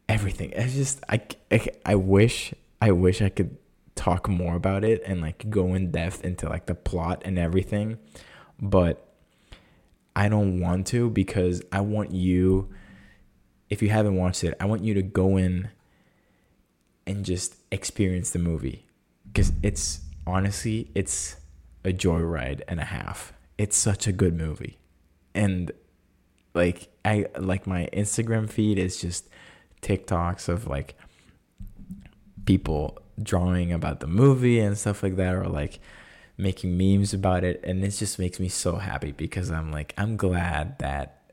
everything. 0.09 0.51
It's 0.55 0.73
just 0.73 1.03
I, 1.09 1.21
I, 1.51 1.67
I 1.85 1.95
wish 1.95 2.53
I 2.81 2.91
wish 2.91 3.21
I 3.21 3.29
could 3.29 3.57
talk 3.95 4.27
more 4.27 4.55
about 4.55 4.83
it 4.83 5.01
and 5.05 5.21
like 5.21 5.49
go 5.49 5.73
in 5.73 5.91
depth 5.91 6.23
into 6.23 6.49
like 6.49 6.65
the 6.65 6.75
plot 6.75 7.21
and 7.25 7.37
everything, 7.37 7.97
but 8.59 9.13
I 10.15 10.29
don't 10.29 10.59
want 10.59 10.87
to 10.87 11.09
because 11.09 11.61
I 11.71 11.81
want 11.81 12.11
you 12.11 12.69
if 13.69 13.81
you 13.81 13.89
haven't 13.89 14.15
watched 14.15 14.43
it, 14.43 14.55
I 14.59 14.65
want 14.65 14.83
you 14.83 14.93
to 14.93 15.01
go 15.01 15.37
in 15.37 15.69
and 17.07 17.25
just 17.25 17.55
experience 17.71 18.29
the 18.29 18.39
movie 18.39 18.85
because 19.27 19.51
it's 19.63 20.01
honestly 20.27 20.91
it's 20.93 21.37
a 21.83 21.91
joyride 21.91 22.61
and 22.67 22.79
a 22.79 22.85
half. 22.85 23.33
It's 23.57 23.75
such 23.75 24.07
a 24.07 24.11
good 24.11 24.35
movie. 24.35 24.77
And 25.33 25.71
like 26.53 26.89
I 27.03 27.25
like 27.37 27.65
my 27.65 27.89
Instagram 27.93 28.49
feed 28.49 28.77
is 28.77 29.01
just 29.01 29.27
TikToks 29.83 30.49
of 30.49 30.67
like 30.67 30.95
people 32.45 32.97
drawing 33.21 33.71
about 33.71 33.99
the 33.99 34.07
movie 34.07 34.59
and 34.59 34.77
stuff 34.77 35.03
like 35.03 35.15
that 35.17 35.35
or 35.35 35.47
like 35.47 35.79
making 36.37 36.75
memes 36.77 37.13
about 37.13 37.43
it 37.43 37.63
and 37.63 37.83
it 37.83 37.91
just 37.91 38.17
makes 38.17 38.39
me 38.39 38.49
so 38.49 38.77
happy 38.77 39.11
because 39.11 39.51
I'm 39.51 39.71
like 39.71 39.93
I'm 39.97 40.17
glad 40.17 40.79
that 40.79 41.23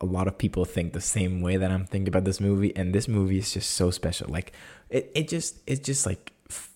a 0.00 0.06
lot 0.06 0.28
of 0.28 0.38
people 0.38 0.64
think 0.64 0.92
the 0.92 1.00
same 1.00 1.40
way 1.40 1.56
that 1.56 1.70
I'm 1.70 1.84
thinking 1.84 2.08
about 2.08 2.24
this 2.24 2.40
movie 2.40 2.74
and 2.76 2.94
this 2.94 3.08
movie 3.08 3.38
is 3.38 3.52
just 3.52 3.70
so 3.70 3.90
special. 3.90 4.28
Like 4.28 4.52
it 4.90 5.10
it 5.14 5.28
just 5.28 5.58
it 5.66 5.84
just 5.84 6.06
like 6.06 6.32
f- 6.50 6.70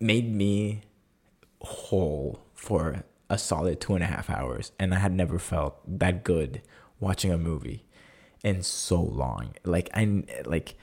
made 0.00 0.32
me 0.32 0.82
whole 1.60 2.40
for 2.54 3.04
a 3.28 3.38
solid 3.38 3.80
two 3.80 3.94
and 3.94 4.02
a 4.02 4.06
half 4.06 4.28
hours 4.28 4.72
and 4.78 4.92
I 4.94 4.98
had 4.98 5.12
never 5.12 5.38
felt 5.38 5.76
that 5.86 6.24
good 6.24 6.62
watching 6.98 7.32
a 7.32 7.38
movie 7.38 7.84
in 8.44 8.62
so 8.62 9.00
long. 9.00 9.54
Like 9.64 9.90
I 9.94 10.24
like 10.44 10.74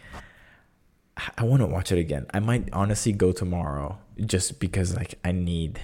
I 1.37 1.43
want 1.43 1.61
to 1.61 1.67
watch 1.67 1.91
it 1.91 1.97
again. 1.97 2.27
I 2.33 2.39
might 2.39 2.69
honestly 2.73 3.11
go 3.11 3.31
tomorrow 3.31 3.97
just 4.25 4.59
because 4.59 4.95
like 4.95 5.15
I 5.23 5.31
need 5.31 5.81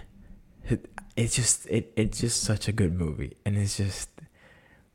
it's 1.15 1.35
just 1.35 1.65
it 1.67 1.91
it's 1.95 2.19
just 2.19 2.41
such 2.41 2.67
a 2.67 2.71
good 2.71 2.93
movie. 2.93 3.37
And 3.45 3.57
it's 3.57 3.77
just 3.77 4.09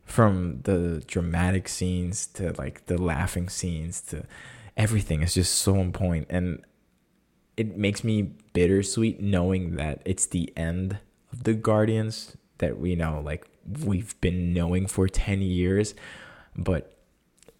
from 0.04 0.60
the 0.62 1.02
dramatic 1.06 1.68
scenes 1.68 2.26
to 2.26 2.52
like 2.58 2.86
the 2.86 3.00
laughing 3.00 3.48
scenes 3.48 4.00
to 4.00 4.24
everything 4.76 5.22
is 5.22 5.34
just 5.34 5.54
so 5.54 5.78
on 5.78 5.92
point. 5.92 6.26
And 6.30 6.64
it 7.56 7.76
makes 7.76 8.04
me 8.04 8.22
bittersweet 8.52 9.20
knowing 9.20 9.76
that 9.76 10.00
it's 10.04 10.26
the 10.26 10.52
end 10.56 10.98
of 11.32 11.42
the 11.42 11.54
guardians 11.54 12.36
that 12.58 12.78
we 12.78 12.94
know 12.94 13.20
like 13.24 13.46
we've 13.84 14.18
been 14.20 14.52
knowing 14.52 14.86
for 14.86 15.08
10 15.08 15.42
years 15.42 15.94
but 16.58 16.98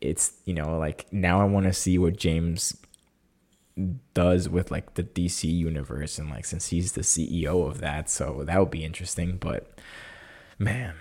it's 0.01 0.33
you 0.45 0.53
know 0.53 0.77
like 0.77 1.07
now 1.13 1.41
I 1.41 1.45
want 1.45 1.67
to 1.67 1.73
see 1.73 1.97
what 1.97 2.17
James 2.17 2.77
does 4.13 4.49
with 4.49 4.71
like 4.71 4.95
the 4.95 5.05
DC 5.05 5.45
universe 5.45 6.19
and 6.19 6.29
like 6.29 6.45
since 6.45 6.69
he's 6.69 6.93
the 6.93 7.03
CEO 7.03 7.67
of 7.67 7.81
that 7.81 8.11
so 8.11 8.43
that 8.45 8.59
would 8.59 8.71
be 8.71 8.85
interesting 8.85 9.37
but 9.37 9.79
man 10.59 10.97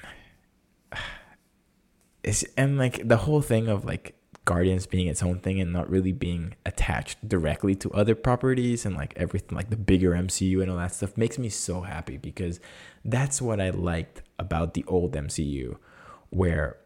it's 2.23 2.43
and 2.55 2.77
like 2.77 3.07
the 3.07 3.17
whole 3.17 3.41
thing 3.41 3.67
of 3.67 3.83
like 3.83 4.13
Guardians 4.45 4.85
being 4.85 5.07
its 5.07 5.21
own 5.21 5.39
thing 5.39 5.59
and 5.59 5.73
not 5.73 5.89
really 5.89 6.13
being 6.13 6.53
attached 6.65 7.27
directly 7.27 7.75
to 7.75 7.91
other 7.91 8.15
properties 8.15 8.85
and 8.85 8.95
like 8.95 9.13
everything 9.17 9.57
like 9.57 9.69
the 9.69 9.75
bigger 9.75 10.11
MCU 10.11 10.61
and 10.61 10.71
all 10.71 10.77
that 10.77 10.93
stuff 10.93 11.17
makes 11.17 11.37
me 11.37 11.49
so 11.49 11.81
happy 11.81 12.15
because 12.15 12.61
that's 13.03 13.41
what 13.41 13.59
I 13.59 13.71
liked 13.71 14.21
about 14.39 14.73
the 14.73 14.85
old 14.87 15.13
MCU 15.13 15.77
where 16.29 16.77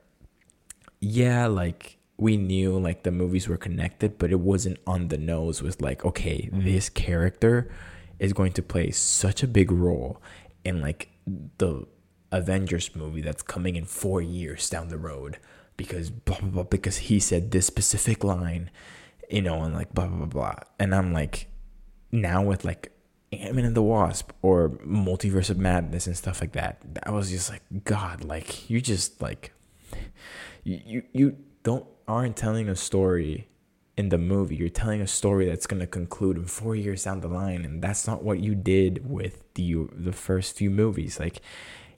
yeah 1.02 1.47
like 1.47 1.97
we 2.22 2.38
knew 2.38 2.78
like 2.78 3.02
the 3.02 3.12
movies 3.12 3.47
were 3.47 3.58
connected, 3.58 4.20
but 4.20 4.32
it 4.32 4.39
wasn't 4.39 4.78
on 4.86 5.08
the 5.08 5.18
nose 5.18 5.64
with 5.64 5.82
like, 5.82 6.06
okay, 6.06 6.47
mm-hmm. 6.52 6.64
this 6.64 6.88
character 6.88 7.68
is 8.20 8.32
going 8.32 8.52
to 8.54 8.62
play 8.62 8.91
such 8.91 9.41
a 9.41 9.47
big 9.47 9.72
role 9.72 10.22
in 10.64 10.82
like 10.82 11.10
the 11.58 11.88
Avengers 12.32 12.95
movie 12.95 13.22
that's 13.22 13.41
coming 13.41 13.76
in 13.76 13.86
four 13.86 14.22
years 14.22 14.70
down 14.70 14.89
the 14.89 14.99
road 14.99 15.39
because 15.78 16.12
blah 16.12 16.38
blah 16.39 16.49
blah 16.49 16.64
because 16.64 16.97
he 16.97 17.20
said 17.20 17.49
this 17.49 17.66
specific 17.66 18.24
line, 18.24 18.70
you 19.28 19.41
know, 19.41 19.64
and 19.64 19.74
like 19.74 19.91
blah 19.91 20.06
blah 20.06 20.18
blah 20.18 20.28
blah. 20.28 20.56
And 20.80 20.93
I'm 20.93 21.14
like, 21.14 21.47
now 22.12 22.43
with 22.43 22.64
like 22.64 22.91
Ant-Man 23.32 23.66
and 23.66 23.76
the 23.76 23.82
Wasp 23.82 24.32
or 24.43 24.70
Multiverse 24.86 25.49
of 25.49 25.58
Madness 25.58 26.06
and 26.06 26.16
stuff 26.16 26.39
like 26.39 26.52
that, 26.52 26.84
I 27.02 27.10
was 27.10 27.32
just 27.32 27.49
like, 27.49 27.64
God, 27.84 28.24
like 28.24 28.70
you 28.70 28.80
just 28.80 29.24
like 29.24 29.54
you 30.63 31.03
you, 31.13 31.37
don't 31.63 31.85
aren't 32.07 32.35
telling 32.35 32.67
a 32.67 32.75
story 32.75 33.47
in 33.97 34.09
the 34.09 34.17
movie. 34.17 34.55
You're 34.55 34.69
telling 34.69 35.01
a 35.01 35.07
story 35.07 35.45
that's 35.45 35.67
going 35.67 35.79
to 35.79 35.87
conclude 35.87 36.37
in 36.37 36.45
4 36.45 36.75
years 36.75 37.03
down 37.03 37.21
the 37.21 37.27
line 37.27 37.63
and 37.65 37.81
that's 37.81 38.07
not 38.07 38.23
what 38.23 38.39
you 38.39 38.55
did 38.55 39.09
with 39.09 39.43
the 39.53 39.87
the 39.93 40.11
first 40.11 40.57
few 40.57 40.69
movies. 40.69 41.19
Like 41.19 41.41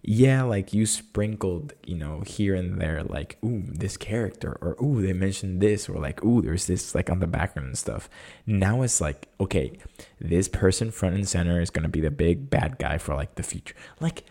yeah, 0.06 0.44
like 0.44 0.74
you 0.74 0.86
sprinkled, 0.86 1.74
you 1.86 1.96
know, 1.96 2.24
here 2.28 2.56
and 2.56 2.80
there, 2.80 3.04
like, 3.04 3.38
ooh, 3.44 3.64
this 3.66 3.96
character, 3.96 4.58
or 4.60 4.76
ooh, 4.84 5.02
they 5.02 5.14
mentioned 5.14 5.62
this, 5.62 5.88
or 5.88 5.98
like, 5.98 6.22
ooh, 6.26 6.42
there's 6.42 6.68
this, 6.68 6.94
like, 6.94 7.10
on 7.10 7.20
the 7.20 7.28
background 7.28 7.68
and 7.70 7.78
stuff. 7.78 8.10
Now 8.46 8.82
it's 8.82 9.00
like, 9.00 9.30
okay, 9.40 9.78
this 10.20 10.50
person 10.50 10.92
front 10.92 11.16
and 11.16 11.28
center 11.28 11.62
is 11.62 11.70
gonna 11.70 11.88
be 11.88 12.02
the 12.02 12.12
big 12.12 12.50
bad 12.50 12.80
guy 12.80 12.98
for 12.98 13.16
like 13.16 13.36
the 13.36 13.44
future. 13.44 13.76
Like, 14.02 14.26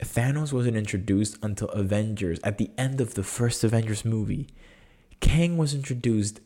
Thanos 0.00 0.52
wasn't 0.52 0.76
introduced 0.76 1.36
until 1.42 1.68
Avengers 1.68 2.40
at 2.42 2.58
the 2.58 2.70
end 2.78 3.00
of 3.00 3.14
the 3.14 3.22
first 3.22 3.64
Avengers 3.64 4.04
movie. 4.04 4.48
Kang 5.20 5.56
was 5.56 5.74
introduced. 5.74 6.40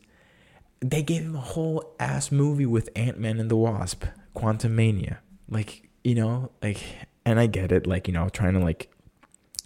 They 0.81 1.01
gave 1.01 1.21
him 1.21 1.35
a 1.35 1.41
whole 1.41 1.95
ass 1.99 2.31
movie 2.31 2.65
with 2.65 2.89
Ant 2.95 3.19
Man 3.19 3.39
and 3.39 3.49
the 3.49 3.55
Wasp, 3.55 4.05
Quantumania. 4.35 5.17
Like, 5.49 5.89
you 6.03 6.15
know, 6.15 6.51
like, 6.61 6.81
and 7.25 7.39
I 7.39 7.47
get 7.47 7.71
it, 7.71 7.87
like, 7.87 8.07
you 8.07 8.13
know, 8.13 8.29
trying 8.29 8.53
to 8.53 8.59
like 8.59 8.91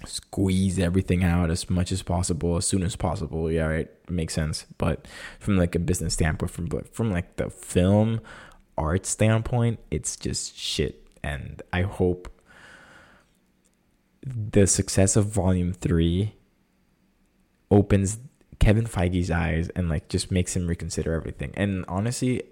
squeeze 0.05 0.79
everything 0.79 1.23
out 1.23 1.49
as 1.49 1.69
much 1.69 1.91
as 1.91 2.01
possible, 2.01 2.57
as 2.57 2.65
soon 2.65 2.83
as 2.83 2.95
possible. 2.95 3.51
Yeah, 3.51 3.65
right, 3.65 3.89
makes 4.09 4.33
sense. 4.33 4.65
But 4.77 5.07
from 5.39 5.57
like 5.57 5.75
a 5.75 5.79
business 5.79 6.13
standpoint, 6.13 6.51
from 6.51 6.69
from 6.91 7.11
like 7.11 7.35
the 7.37 7.49
film 7.49 8.21
art 8.77 9.05
standpoint, 9.05 9.79
it's 9.91 10.15
just 10.15 10.57
shit. 10.57 11.05
And 11.23 11.61
I 11.73 11.81
hope 11.81 12.31
the 14.21 14.67
success 14.67 15.15
of 15.15 15.27
Volume 15.27 15.73
Three 15.73 16.33
opens 17.71 18.19
Kevin 18.59 18.85
Feige's 18.85 19.31
eyes 19.31 19.69
and 19.69 19.89
like 19.89 20.09
just 20.09 20.31
makes 20.31 20.55
him 20.55 20.67
reconsider 20.67 21.13
everything. 21.13 21.51
And 21.55 21.85
honestly, 21.87 22.43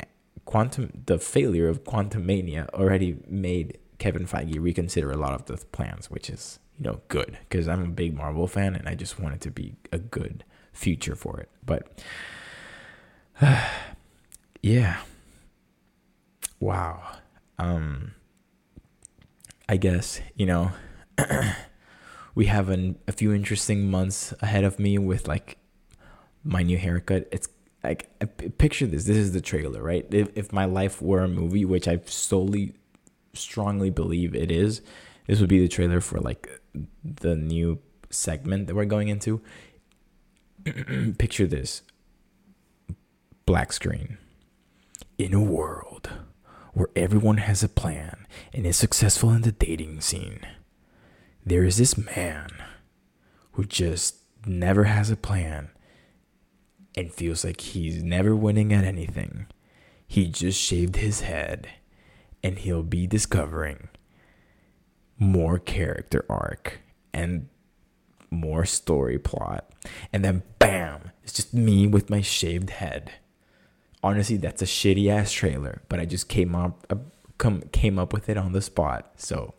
quantum 0.46 1.04
the 1.06 1.20
failure 1.20 1.68
of 1.68 1.84
Quantumania 1.84 2.70
already 2.70 3.18
made 3.28 3.78
Kevin 4.00 4.26
Feige 4.26 4.60
reconsider 4.60 5.12
a 5.12 5.18
lot 5.18 5.34
of 5.34 5.46
the 5.46 5.58
plans, 5.68 6.10
which 6.10 6.30
is 6.30 6.60
you 6.78 6.86
know, 6.86 7.02
good 7.08 7.38
because 7.50 7.68
I'm 7.68 7.84
a 7.84 7.88
big 7.88 8.16
Marvel 8.16 8.48
fan 8.48 8.76
and 8.76 8.88
I 8.88 8.96
just 8.96 9.20
want 9.20 9.36
it 9.36 9.42
to 9.42 9.52
be 9.52 9.76
a 9.92 9.98
good 9.98 10.44
future 10.72 11.16
for 11.16 11.40
it. 11.40 11.50
But 11.66 12.04
uh, 13.42 13.68
yeah. 14.62 15.02
Wow. 16.60 17.02
Um 17.60 18.14
I 19.70 19.76
guess, 19.76 20.22
you 20.36 20.46
know, 20.46 20.72
we 22.36 22.46
have 22.46 22.70
an, 22.70 22.98
a 23.08 23.12
few 23.12 23.34
interesting 23.34 23.90
months 23.90 24.34
ahead 24.42 24.64
of 24.64 24.80
me 24.80 24.98
with 24.98 25.28
like 25.28 25.58
my 26.44 26.64
new 26.64 26.78
haircut. 26.78 27.28
It's 27.32 27.50
like 27.84 28.10
picture 28.58 28.86
this. 28.86 29.06
This 29.06 29.18
is 29.18 29.34
the 29.34 29.42
trailer, 29.42 29.82
right? 29.82 30.06
If 30.12 30.30
if 30.36 30.52
my 30.52 30.66
life 30.66 31.02
were 31.02 31.22
a 31.22 31.28
movie, 31.28 31.66
which 31.66 31.88
I 31.88 32.00
solely 32.06 32.74
strongly 33.34 33.90
believe 33.90 34.36
it 34.36 34.52
is, 34.52 34.82
this 35.28 35.40
would 35.40 35.50
be 35.50 35.60
the 35.60 35.68
trailer 35.68 36.02
for 36.02 36.20
like 36.20 36.62
the 37.04 37.36
new 37.36 37.80
segment 38.10 38.68
that 38.68 38.76
we're 38.76 38.86
going 38.86 39.10
into. 39.10 39.42
picture 41.18 41.48
this. 41.48 41.82
Black 43.46 43.72
screen. 43.72 44.18
In 45.18 45.34
a 45.34 45.42
world 45.42 46.10
where 46.74 46.90
everyone 46.96 47.38
has 47.38 47.64
a 47.64 47.70
plan 47.70 48.28
and 48.54 48.68
is 48.68 48.78
successful 48.78 49.32
in 49.32 49.42
the 49.42 49.52
dating 49.52 50.02
scene 50.02 50.42
there 51.48 51.64
is 51.64 51.78
this 51.78 51.98
man 51.98 52.50
who 53.54 53.64
just 53.64 54.18
never 54.46 54.84
has 54.84 55.10
a 55.10 55.16
plan 55.16 55.70
and 56.96 57.14
feels 57.14 57.46
like 57.46 57.62
he's 57.62 58.04
never 58.04 58.36
winning 58.36 58.74
at 58.74 58.84
anything. 58.84 59.48
He 60.06 60.28
just 60.28 60.60
shaved 60.60 60.98
his 60.98 61.22
head 61.22 61.70
and 62.44 62.60
he'll 62.60 62.84
be 62.84 63.08
discovering 63.08 63.88
more 65.18 65.58
character 65.58 66.26
arc 66.30 66.80
and 67.14 67.48
more 68.30 68.66
story 68.66 69.18
plot. 69.18 69.72
And 70.12 70.26
then 70.26 70.44
bam, 70.60 71.12
it's 71.24 71.34
just 71.34 71.54
me 71.54 71.88
with 71.88 72.10
my 72.10 72.20
shaved 72.20 72.72
head. 72.72 73.14
Honestly, 74.04 74.36
that's 74.36 74.62
a 74.62 74.66
shitty 74.66 75.10
ass 75.10 75.32
trailer, 75.32 75.82
but 75.88 76.02
I 76.02 76.06
just 76.06 76.28
came 76.28 76.56
up 76.56 76.86
uh, 76.90 76.98
come 77.38 77.62
came 77.72 77.98
up 77.98 78.12
with 78.12 78.28
it 78.28 78.38
on 78.38 78.52
the 78.52 78.62
spot. 78.62 79.14
So 79.16 79.54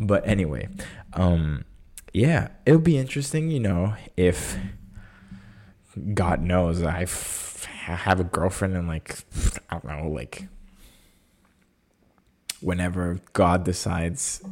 but 0.00 0.26
anyway, 0.26 0.68
um, 1.12 1.64
yeah, 2.12 2.48
it'll 2.66 2.80
be 2.80 2.98
interesting, 2.98 3.50
you 3.50 3.60
know, 3.60 3.94
if 4.16 4.56
God 6.14 6.40
knows 6.40 6.82
I 6.82 7.06
have 7.86 8.20
a 8.20 8.24
girlfriend 8.24 8.76
and 8.76 8.88
like 8.88 9.18
I 9.70 9.78
don't 9.78 9.84
know, 9.84 10.08
like 10.08 10.48
whenever 12.60 13.20
God 13.32 13.64
decides 13.64 14.42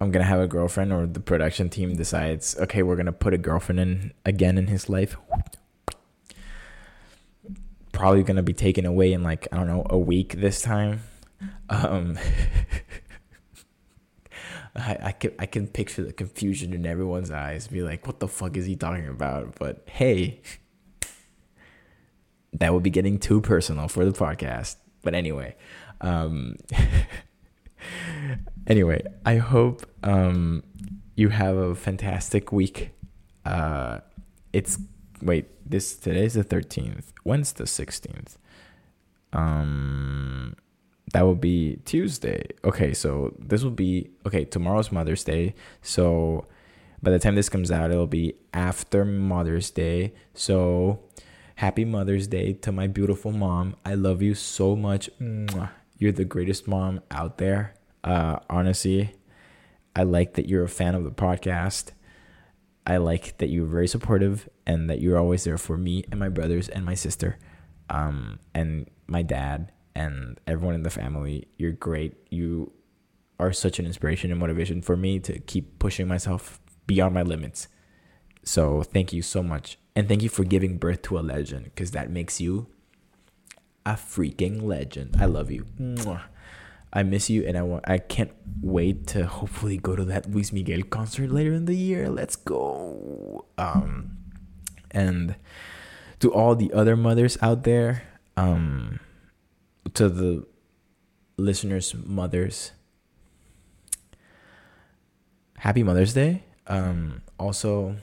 I'm 0.00 0.10
gonna 0.10 0.24
have 0.24 0.40
a 0.40 0.46
girlfriend 0.46 0.92
or 0.92 1.06
the 1.06 1.20
production 1.20 1.68
team 1.68 1.96
decides, 1.96 2.56
okay, 2.58 2.82
we're 2.82 2.96
gonna 2.96 3.12
put 3.12 3.34
a 3.34 3.38
girlfriend 3.38 3.80
in 3.80 4.12
again 4.24 4.58
in 4.58 4.68
his 4.68 4.88
life. 4.88 5.16
Probably 7.92 8.22
gonna 8.22 8.42
be 8.42 8.52
taken 8.52 8.86
away 8.86 9.12
in 9.12 9.22
like 9.22 9.48
I 9.50 9.56
don't 9.56 9.66
know 9.66 9.86
a 9.90 9.98
week 9.98 10.34
this 10.40 10.62
time. 10.62 11.02
Um, 11.68 12.18
I, 14.76 14.98
I 15.02 15.12
can 15.12 15.32
I 15.38 15.46
can 15.46 15.66
picture 15.66 16.04
the 16.04 16.12
confusion 16.12 16.72
in 16.72 16.86
everyone's 16.86 17.30
eyes, 17.30 17.68
be 17.68 17.82
like, 17.82 18.06
what 18.06 18.20
the 18.20 18.28
fuck 18.28 18.56
is 18.56 18.66
he 18.66 18.76
talking 18.76 19.08
about? 19.08 19.58
But 19.58 19.82
hey, 19.86 20.40
that 22.52 22.72
would 22.72 22.82
be 22.82 22.90
getting 22.90 23.18
too 23.18 23.40
personal 23.40 23.88
for 23.88 24.04
the 24.04 24.12
podcast. 24.12 24.76
But 25.02 25.14
anyway, 25.14 25.56
um, 26.00 26.56
anyway, 28.66 29.02
I 29.24 29.36
hope 29.36 29.86
um, 30.02 30.62
you 31.14 31.28
have 31.30 31.56
a 31.56 31.74
fantastic 31.74 32.52
week. 32.52 32.90
Uh, 33.44 34.00
it's 34.52 34.78
wait, 35.22 35.46
this 35.68 35.96
today's 35.96 36.34
the 36.34 36.44
thirteenth. 36.44 37.12
When's 37.24 37.52
the 37.52 37.66
sixteenth? 37.66 38.38
Um 39.32 40.56
that 41.12 41.22
will 41.22 41.34
be 41.34 41.76
Tuesday. 41.84 42.48
Okay, 42.64 42.92
so 42.92 43.34
this 43.38 43.62
will 43.62 43.70
be 43.70 44.10
okay. 44.26 44.44
Tomorrow's 44.44 44.92
Mother's 44.92 45.24
Day, 45.24 45.54
so 45.82 46.46
by 47.02 47.10
the 47.10 47.18
time 47.18 47.34
this 47.34 47.48
comes 47.48 47.70
out, 47.70 47.90
it'll 47.90 48.06
be 48.06 48.34
after 48.52 49.04
Mother's 49.04 49.70
Day. 49.70 50.12
So 50.34 51.00
happy 51.56 51.84
Mother's 51.84 52.26
Day 52.26 52.52
to 52.54 52.72
my 52.72 52.86
beautiful 52.86 53.32
mom. 53.32 53.76
I 53.84 53.94
love 53.94 54.22
you 54.22 54.34
so 54.34 54.74
much. 54.76 55.08
You're 55.98 56.12
the 56.12 56.24
greatest 56.24 56.68
mom 56.68 57.00
out 57.10 57.38
there. 57.38 57.74
Uh, 58.04 58.38
honestly, 58.50 59.14
I 59.94 60.02
like 60.04 60.34
that 60.34 60.48
you're 60.48 60.64
a 60.64 60.68
fan 60.68 60.94
of 60.94 61.04
the 61.04 61.10
podcast. 61.10 61.92
I 62.86 62.96
like 62.96 63.38
that 63.38 63.48
you're 63.48 63.66
very 63.66 63.88
supportive 63.88 64.48
and 64.66 64.88
that 64.88 65.00
you're 65.00 65.18
always 65.18 65.44
there 65.44 65.58
for 65.58 65.76
me 65.76 66.04
and 66.10 66.18
my 66.18 66.28
brothers 66.28 66.68
and 66.68 66.84
my 66.84 66.94
sister, 66.94 67.36
um, 67.90 68.38
and 68.54 68.88
my 69.06 69.22
dad 69.22 69.72
and 69.98 70.38
everyone 70.46 70.76
in 70.76 70.84
the 70.84 70.90
family. 70.90 71.48
You're 71.58 71.72
great. 71.72 72.14
You 72.30 72.72
are 73.40 73.52
such 73.52 73.80
an 73.80 73.84
inspiration 73.84 74.30
and 74.30 74.38
motivation 74.38 74.80
for 74.80 74.96
me 74.96 75.18
to 75.18 75.40
keep 75.40 75.80
pushing 75.80 76.06
myself 76.06 76.60
beyond 76.86 77.14
my 77.14 77.22
limits. 77.22 77.66
So 78.44 78.82
thank 78.82 79.12
you 79.12 79.22
so 79.22 79.42
much. 79.42 79.76
And 79.96 80.06
thank 80.08 80.22
you 80.22 80.28
for 80.28 80.44
giving 80.44 80.78
birth 80.78 81.02
to 81.02 81.18
a 81.18 81.20
legend 81.20 81.64
because 81.64 81.90
that 81.90 82.10
makes 82.10 82.40
you 82.40 82.68
a 83.84 83.94
freaking 83.94 84.62
legend. 84.62 85.16
I 85.18 85.26
love 85.26 85.50
you. 85.50 85.66
I 86.92 87.02
miss 87.02 87.28
you 87.28 87.44
and 87.44 87.58
I 87.58 87.62
want 87.62 87.84
I 87.86 87.98
can't 87.98 88.32
wait 88.62 89.08
to 89.08 89.26
hopefully 89.26 89.76
go 89.76 89.96
to 89.96 90.04
that 90.06 90.30
Luis 90.30 90.52
Miguel 90.52 90.82
concert 90.88 91.30
later 91.30 91.52
in 91.52 91.66
the 91.66 91.74
year. 91.74 92.08
Let's 92.08 92.36
go. 92.36 93.44
Um 93.58 94.16
and 94.92 95.34
to 96.20 96.32
all 96.32 96.54
the 96.54 96.72
other 96.72 96.96
mothers 96.96 97.36
out 97.42 97.64
there, 97.64 98.04
um 98.36 99.00
to 99.94 100.08
the 100.08 100.46
listeners' 101.36 101.94
mothers, 101.94 102.72
happy 105.58 105.82
Mother's 105.82 106.14
Day. 106.14 106.44
Um, 106.66 107.22
also, 107.38 107.96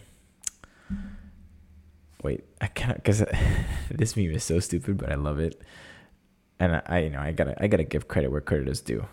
wait, 2.23 2.43
I 2.61 2.67
can't 2.67 2.95
because 2.95 3.23
this 3.91 4.15
meme 4.15 4.31
is 4.31 4.43
so 4.43 4.59
stupid, 4.59 4.97
but 4.97 5.11
I 5.11 5.15
love 5.15 5.39
it, 5.39 5.61
and 6.59 6.77
I, 6.77 6.81
I, 6.85 6.99
you 6.99 7.09
know, 7.09 7.19
I 7.19 7.31
gotta, 7.31 7.61
I 7.61 7.67
gotta 7.67 7.83
give 7.83 8.07
credit 8.07 8.31
where 8.31 8.41
credit 8.41 8.67
is 8.67 8.81
due. 8.81 9.05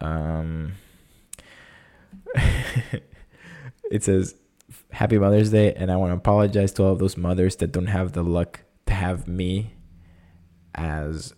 Um, 0.00 0.72
it 3.90 4.04
says, 4.04 4.34
"Happy 4.90 5.18
Mother's 5.18 5.50
Day," 5.50 5.72
and 5.74 5.90
I 5.90 5.96
want 5.96 6.10
to 6.10 6.16
apologize 6.16 6.72
to 6.74 6.84
all 6.84 6.96
those 6.96 7.16
mothers 7.16 7.56
that 7.56 7.72
don't 7.72 7.86
have 7.86 8.12
the 8.12 8.22
luck 8.22 8.60
to 8.86 8.94
have 8.94 9.26
me 9.26 9.72
as 10.74 11.34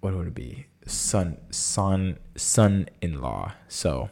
what 0.00 0.14
would 0.14 0.28
it 0.28 0.34
be? 0.34 0.66
Son, 0.86 1.38
son, 1.50 2.18
son-in-law. 2.36 3.52
So, 3.68 4.10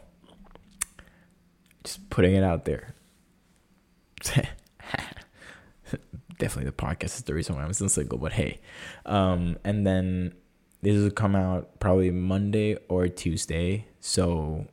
just 1.84 2.10
putting 2.10 2.34
it 2.34 2.42
out 2.42 2.64
there. 2.64 2.94
Definitely, 6.38 6.64
the 6.64 6.72
podcast 6.72 7.16
is 7.16 7.22
the 7.22 7.34
reason 7.34 7.54
why 7.54 7.62
I'm 7.62 7.72
still 7.72 7.88
single. 7.88 8.18
But 8.18 8.32
hey, 8.32 8.60
um, 9.06 9.56
and 9.64 9.86
then 9.86 10.34
this 10.82 11.00
will 11.00 11.10
come 11.10 11.34
out 11.34 11.80
probably 11.80 12.10
Monday 12.10 12.76
or 12.88 13.08
Tuesday. 13.08 13.86
So, 14.00 14.66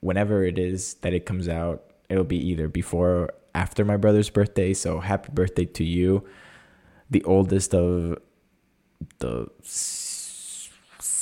whenever 0.00 0.44
it 0.44 0.58
is 0.58 0.94
that 1.02 1.12
it 1.12 1.26
comes 1.26 1.48
out, 1.48 1.84
it'll 2.08 2.24
be 2.24 2.38
either 2.38 2.68
before 2.68 3.10
or 3.10 3.34
after 3.54 3.84
my 3.84 3.96
brother's 3.96 4.30
birthday. 4.30 4.72
So, 4.72 5.00
happy 5.00 5.30
birthday 5.32 5.66
to 5.66 5.84
you, 5.84 6.24
the 7.10 7.22
oldest 7.24 7.74
of 7.74 8.18
the 9.18 9.48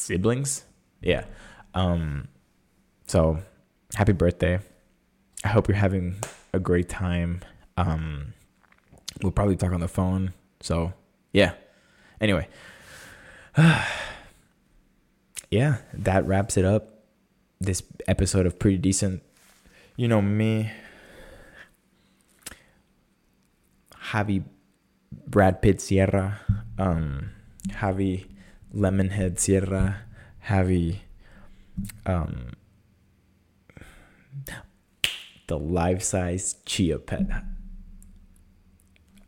siblings. 0.04 0.64
Yeah. 1.00 1.24
Um, 1.74 2.28
so 3.06 3.38
happy 3.94 4.12
birthday. 4.12 4.60
I 5.42 5.48
hope 5.48 5.68
you're 5.68 5.76
having 5.76 6.16
a 6.52 6.58
great 6.58 6.88
time. 6.88 7.40
Um, 7.76 8.34
we'll 9.22 9.32
probably 9.32 9.56
talk 9.56 9.72
on 9.72 9.80
the 9.80 9.88
phone. 9.88 10.32
So 10.60 10.92
yeah. 11.32 11.54
Anyway. 12.20 12.48
yeah, 15.50 15.78
that 15.92 16.26
wraps 16.26 16.56
it 16.56 16.64
up. 16.64 16.90
This 17.60 17.82
episode 18.06 18.46
of 18.46 18.58
Pretty 18.58 18.78
Decent. 18.78 19.22
You 19.96 20.08
know 20.08 20.20
me. 20.20 20.70
Javi 24.10 24.44
Brad 25.26 25.62
Pitt 25.62 25.80
Sierra. 25.80 26.40
Um 26.78 27.30
Javi 27.68 28.26
Lemonhead 28.74 29.38
Sierra, 29.38 30.02
Javi, 30.48 30.96
um, 32.06 32.52
the 35.46 35.58
life 35.58 36.02
size 36.02 36.56
Chia 36.66 36.98
Pet. 36.98 37.26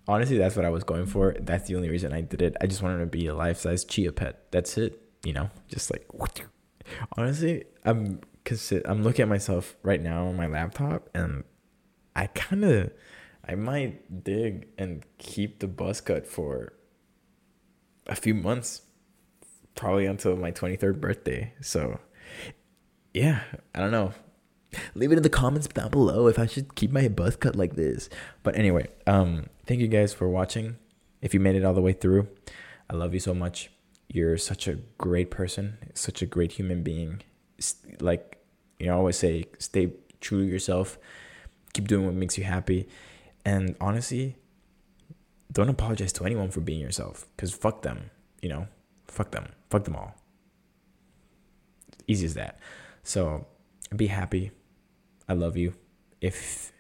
Honestly, 0.09 0.39
that's 0.39 0.57
what 0.57 0.65
I 0.65 0.71
was 0.71 0.85
going 0.85 1.07
for. 1.07 1.35
That's 1.41 1.69
the 1.69 1.77
only 1.77 1.91
reason 1.91 2.13
I 2.13 2.21
did 2.21 2.43
it. 2.43 2.57
I 2.61 2.67
just 2.67 2.83
wanted 2.83 2.99
to 2.99 3.07
be 3.07 3.27
a 3.27 3.35
life 3.35 3.59
size 3.59 3.85
Chia 3.85 4.13
Pet. 4.13 4.51
That's 4.51 4.79
it. 4.79 5.01
You 5.25 5.33
know, 5.33 5.51
just 5.69 5.91
like 5.91 6.07
honestly, 7.17 7.65
I'm 7.85 8.21
cause 8.45 8.73
I'm 8.85 9.03
looking 9.03 9.25
at 9.25 9.29
myself 9.29 9.77
right 9.83 10.01
now 10.01 10.27
on 10.27 10.37
my 10.37 10.47
laptop, 10.47 11.11
and 11.15 11.45
I 12.15 12.29
kind 12.29 12.65
of, 12.65 12.93
I 13.47 13.57
might 13.57 14.25
dig 14.25 14.69
and 14.79 15.05
keep 15.19 15.59
the 15.59 15.67
buzz 15.67 16.01
cut 16.01 16.27
for 16.27 16.73
a 18.07 18.15
few 18.15 18.35
months, 18.35 18.83
probably 19.77 20.07
until 20.07 20.37
my 20.37 20.51
23rd 20.51 21.01
birthday. 21.01 21.53
So, 21.61 22.01
yeah, 23.15 23.43
I 23.75 23.79
don't 23.79 23.93
know. 23.93 24.13
Leave 24.95 25.13
it 25.13 25.17
in 25.17 25.23
the 25.23 25.31
comments 25.31 25.69
down 25.69 25.91
below 25.91 26.27
if 26.27 26.39
I 26.39 26.47
should 26.47 26.75
keep 26.75 26.91
my 26.91 27.09
buzz 27.09 27.37
cut 27.37 27.55
like 27.55 27.77
this. 27.77 28.11
But 28.43 28.57
anyway, 28.57 28.89
um, 29.07 29.47
thank 29.67 29.81
you 29.81 29.89
guys 29.89 30.13
for 30.13 30.29
watching. 30.29 30.77
If 31.23 31.33
you 31.33 31.41
made 31.41 31.55
it 31.55 31.65
all 31.65 31.73
the 31.75 31.81
way 31.81 31.93
through, 31.93 32.29
I 32.91 32.97
love 32.97 33.15
you 33.15 33.21
so 33.21 33.33
much. 33.33 33.71
You're 34.09 34.37
such 34.37 34.67
a 34.67 34.75
great 34.99 35.31
person, 35.31 35.79
such 35.95 36.21
a 36.21 36.27
great 36.27 36.53
human 36.53 36.83
being. 36.83 37.23
Like 38.01 38.37
you 38.79 38.87
know, 38.87 38.95
I 38.95 38.97
always 38.97 39.17
say, 39.17 39.47
stay 39.59 39.93
true 40.21 40.45
to 40.45 40.51
yourself. 40.51 40.99
Keep 41.73 41.89
doing 41.89 42.05
what 42.05 42.15
makes 42.15 42.37
you 42.39 42.45
happy. 42.45 42.89
And 43.45 43.77
honestly, 43.81 44.37
don't 45.53 45.69
apologize 45.69 46.13
to 46.15 46.25
anyone 46.25 46.51
for 46.51 46.61
being 46.61 46.81
yourself 46.81 47.27
because 47.37 47.53
fuck 47.53 47.83
them, 47.83 48.11
you 48.43 48.49
know, 48.49 48.69
fuck 49.09 49.31
them, 49.31 49.53
fuck 49.71 49.85
them 49.85 49.97
all. 49.97 50.15
Easy 52.07 52.27
as 52.27 52.35
that. 52.35 52.59
So 53.03 53.47
be 53.95 54.07
happy. 54.07 54.53
I 55.29 55.35
love 55.35 55.57
you. 55.57 55.75
If, 56.21 56.73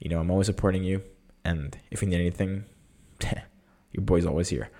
you 0.00 0.08
know, 0.08 0.20
I'm 0.20 0.30
always 0.30 0.46
supporting 0.46 0.84
you. 0.84 1.02
And 1.44 1.76
if 1.90 2.02
you 2.02 2.08
need 2.08 2.20
anything, 2.20 2.64
your 3.92 4.02
boy's 4.02 4.26
always 4.26 4.48
here. 4.48 4.70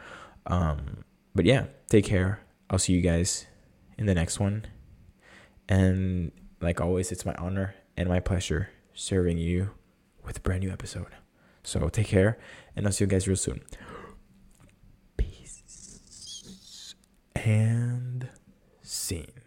Um, 0.47 1.05
but 1.35 1.45
yeah, 1.45 1.67
take 1.89 2.05
care. 2.05 2.41
I'll 2.71 2.79
see 2.79 2.93
you 2.93 3.01
guys 3.01 3.47
in 3.97 4.07
the 4.07 4.15
next 4.15 4.41
one. 4.41 4.67
And 5.69 6.33
like 6.61 6.81
always, 6.81 7.13
it's 7.13 7.27
my 7.27 7.35
honor 7.35 7.75
and 7.97 8.09
my 8.09 8.21
pleasure 8.21 8.71
serving 8.95 9.39
you 9.39 9.71
with 10.25 10.39
a 10.39 10.41
brand 10.41 10.63
new 10.63 10.71
episode. 10.71 11.15
So 11.63 11.89
take 11.89 12.07
care, 12.07 12.39
and 12.75 12.87
I'll 12.87 12.93
see 12.93 13.05
you 13.05 13.09
guys 13.09 13.27
real 13.29 13.37
soon. 13.37 13.61
And 17.47 18.29
scene. 18.83 19.38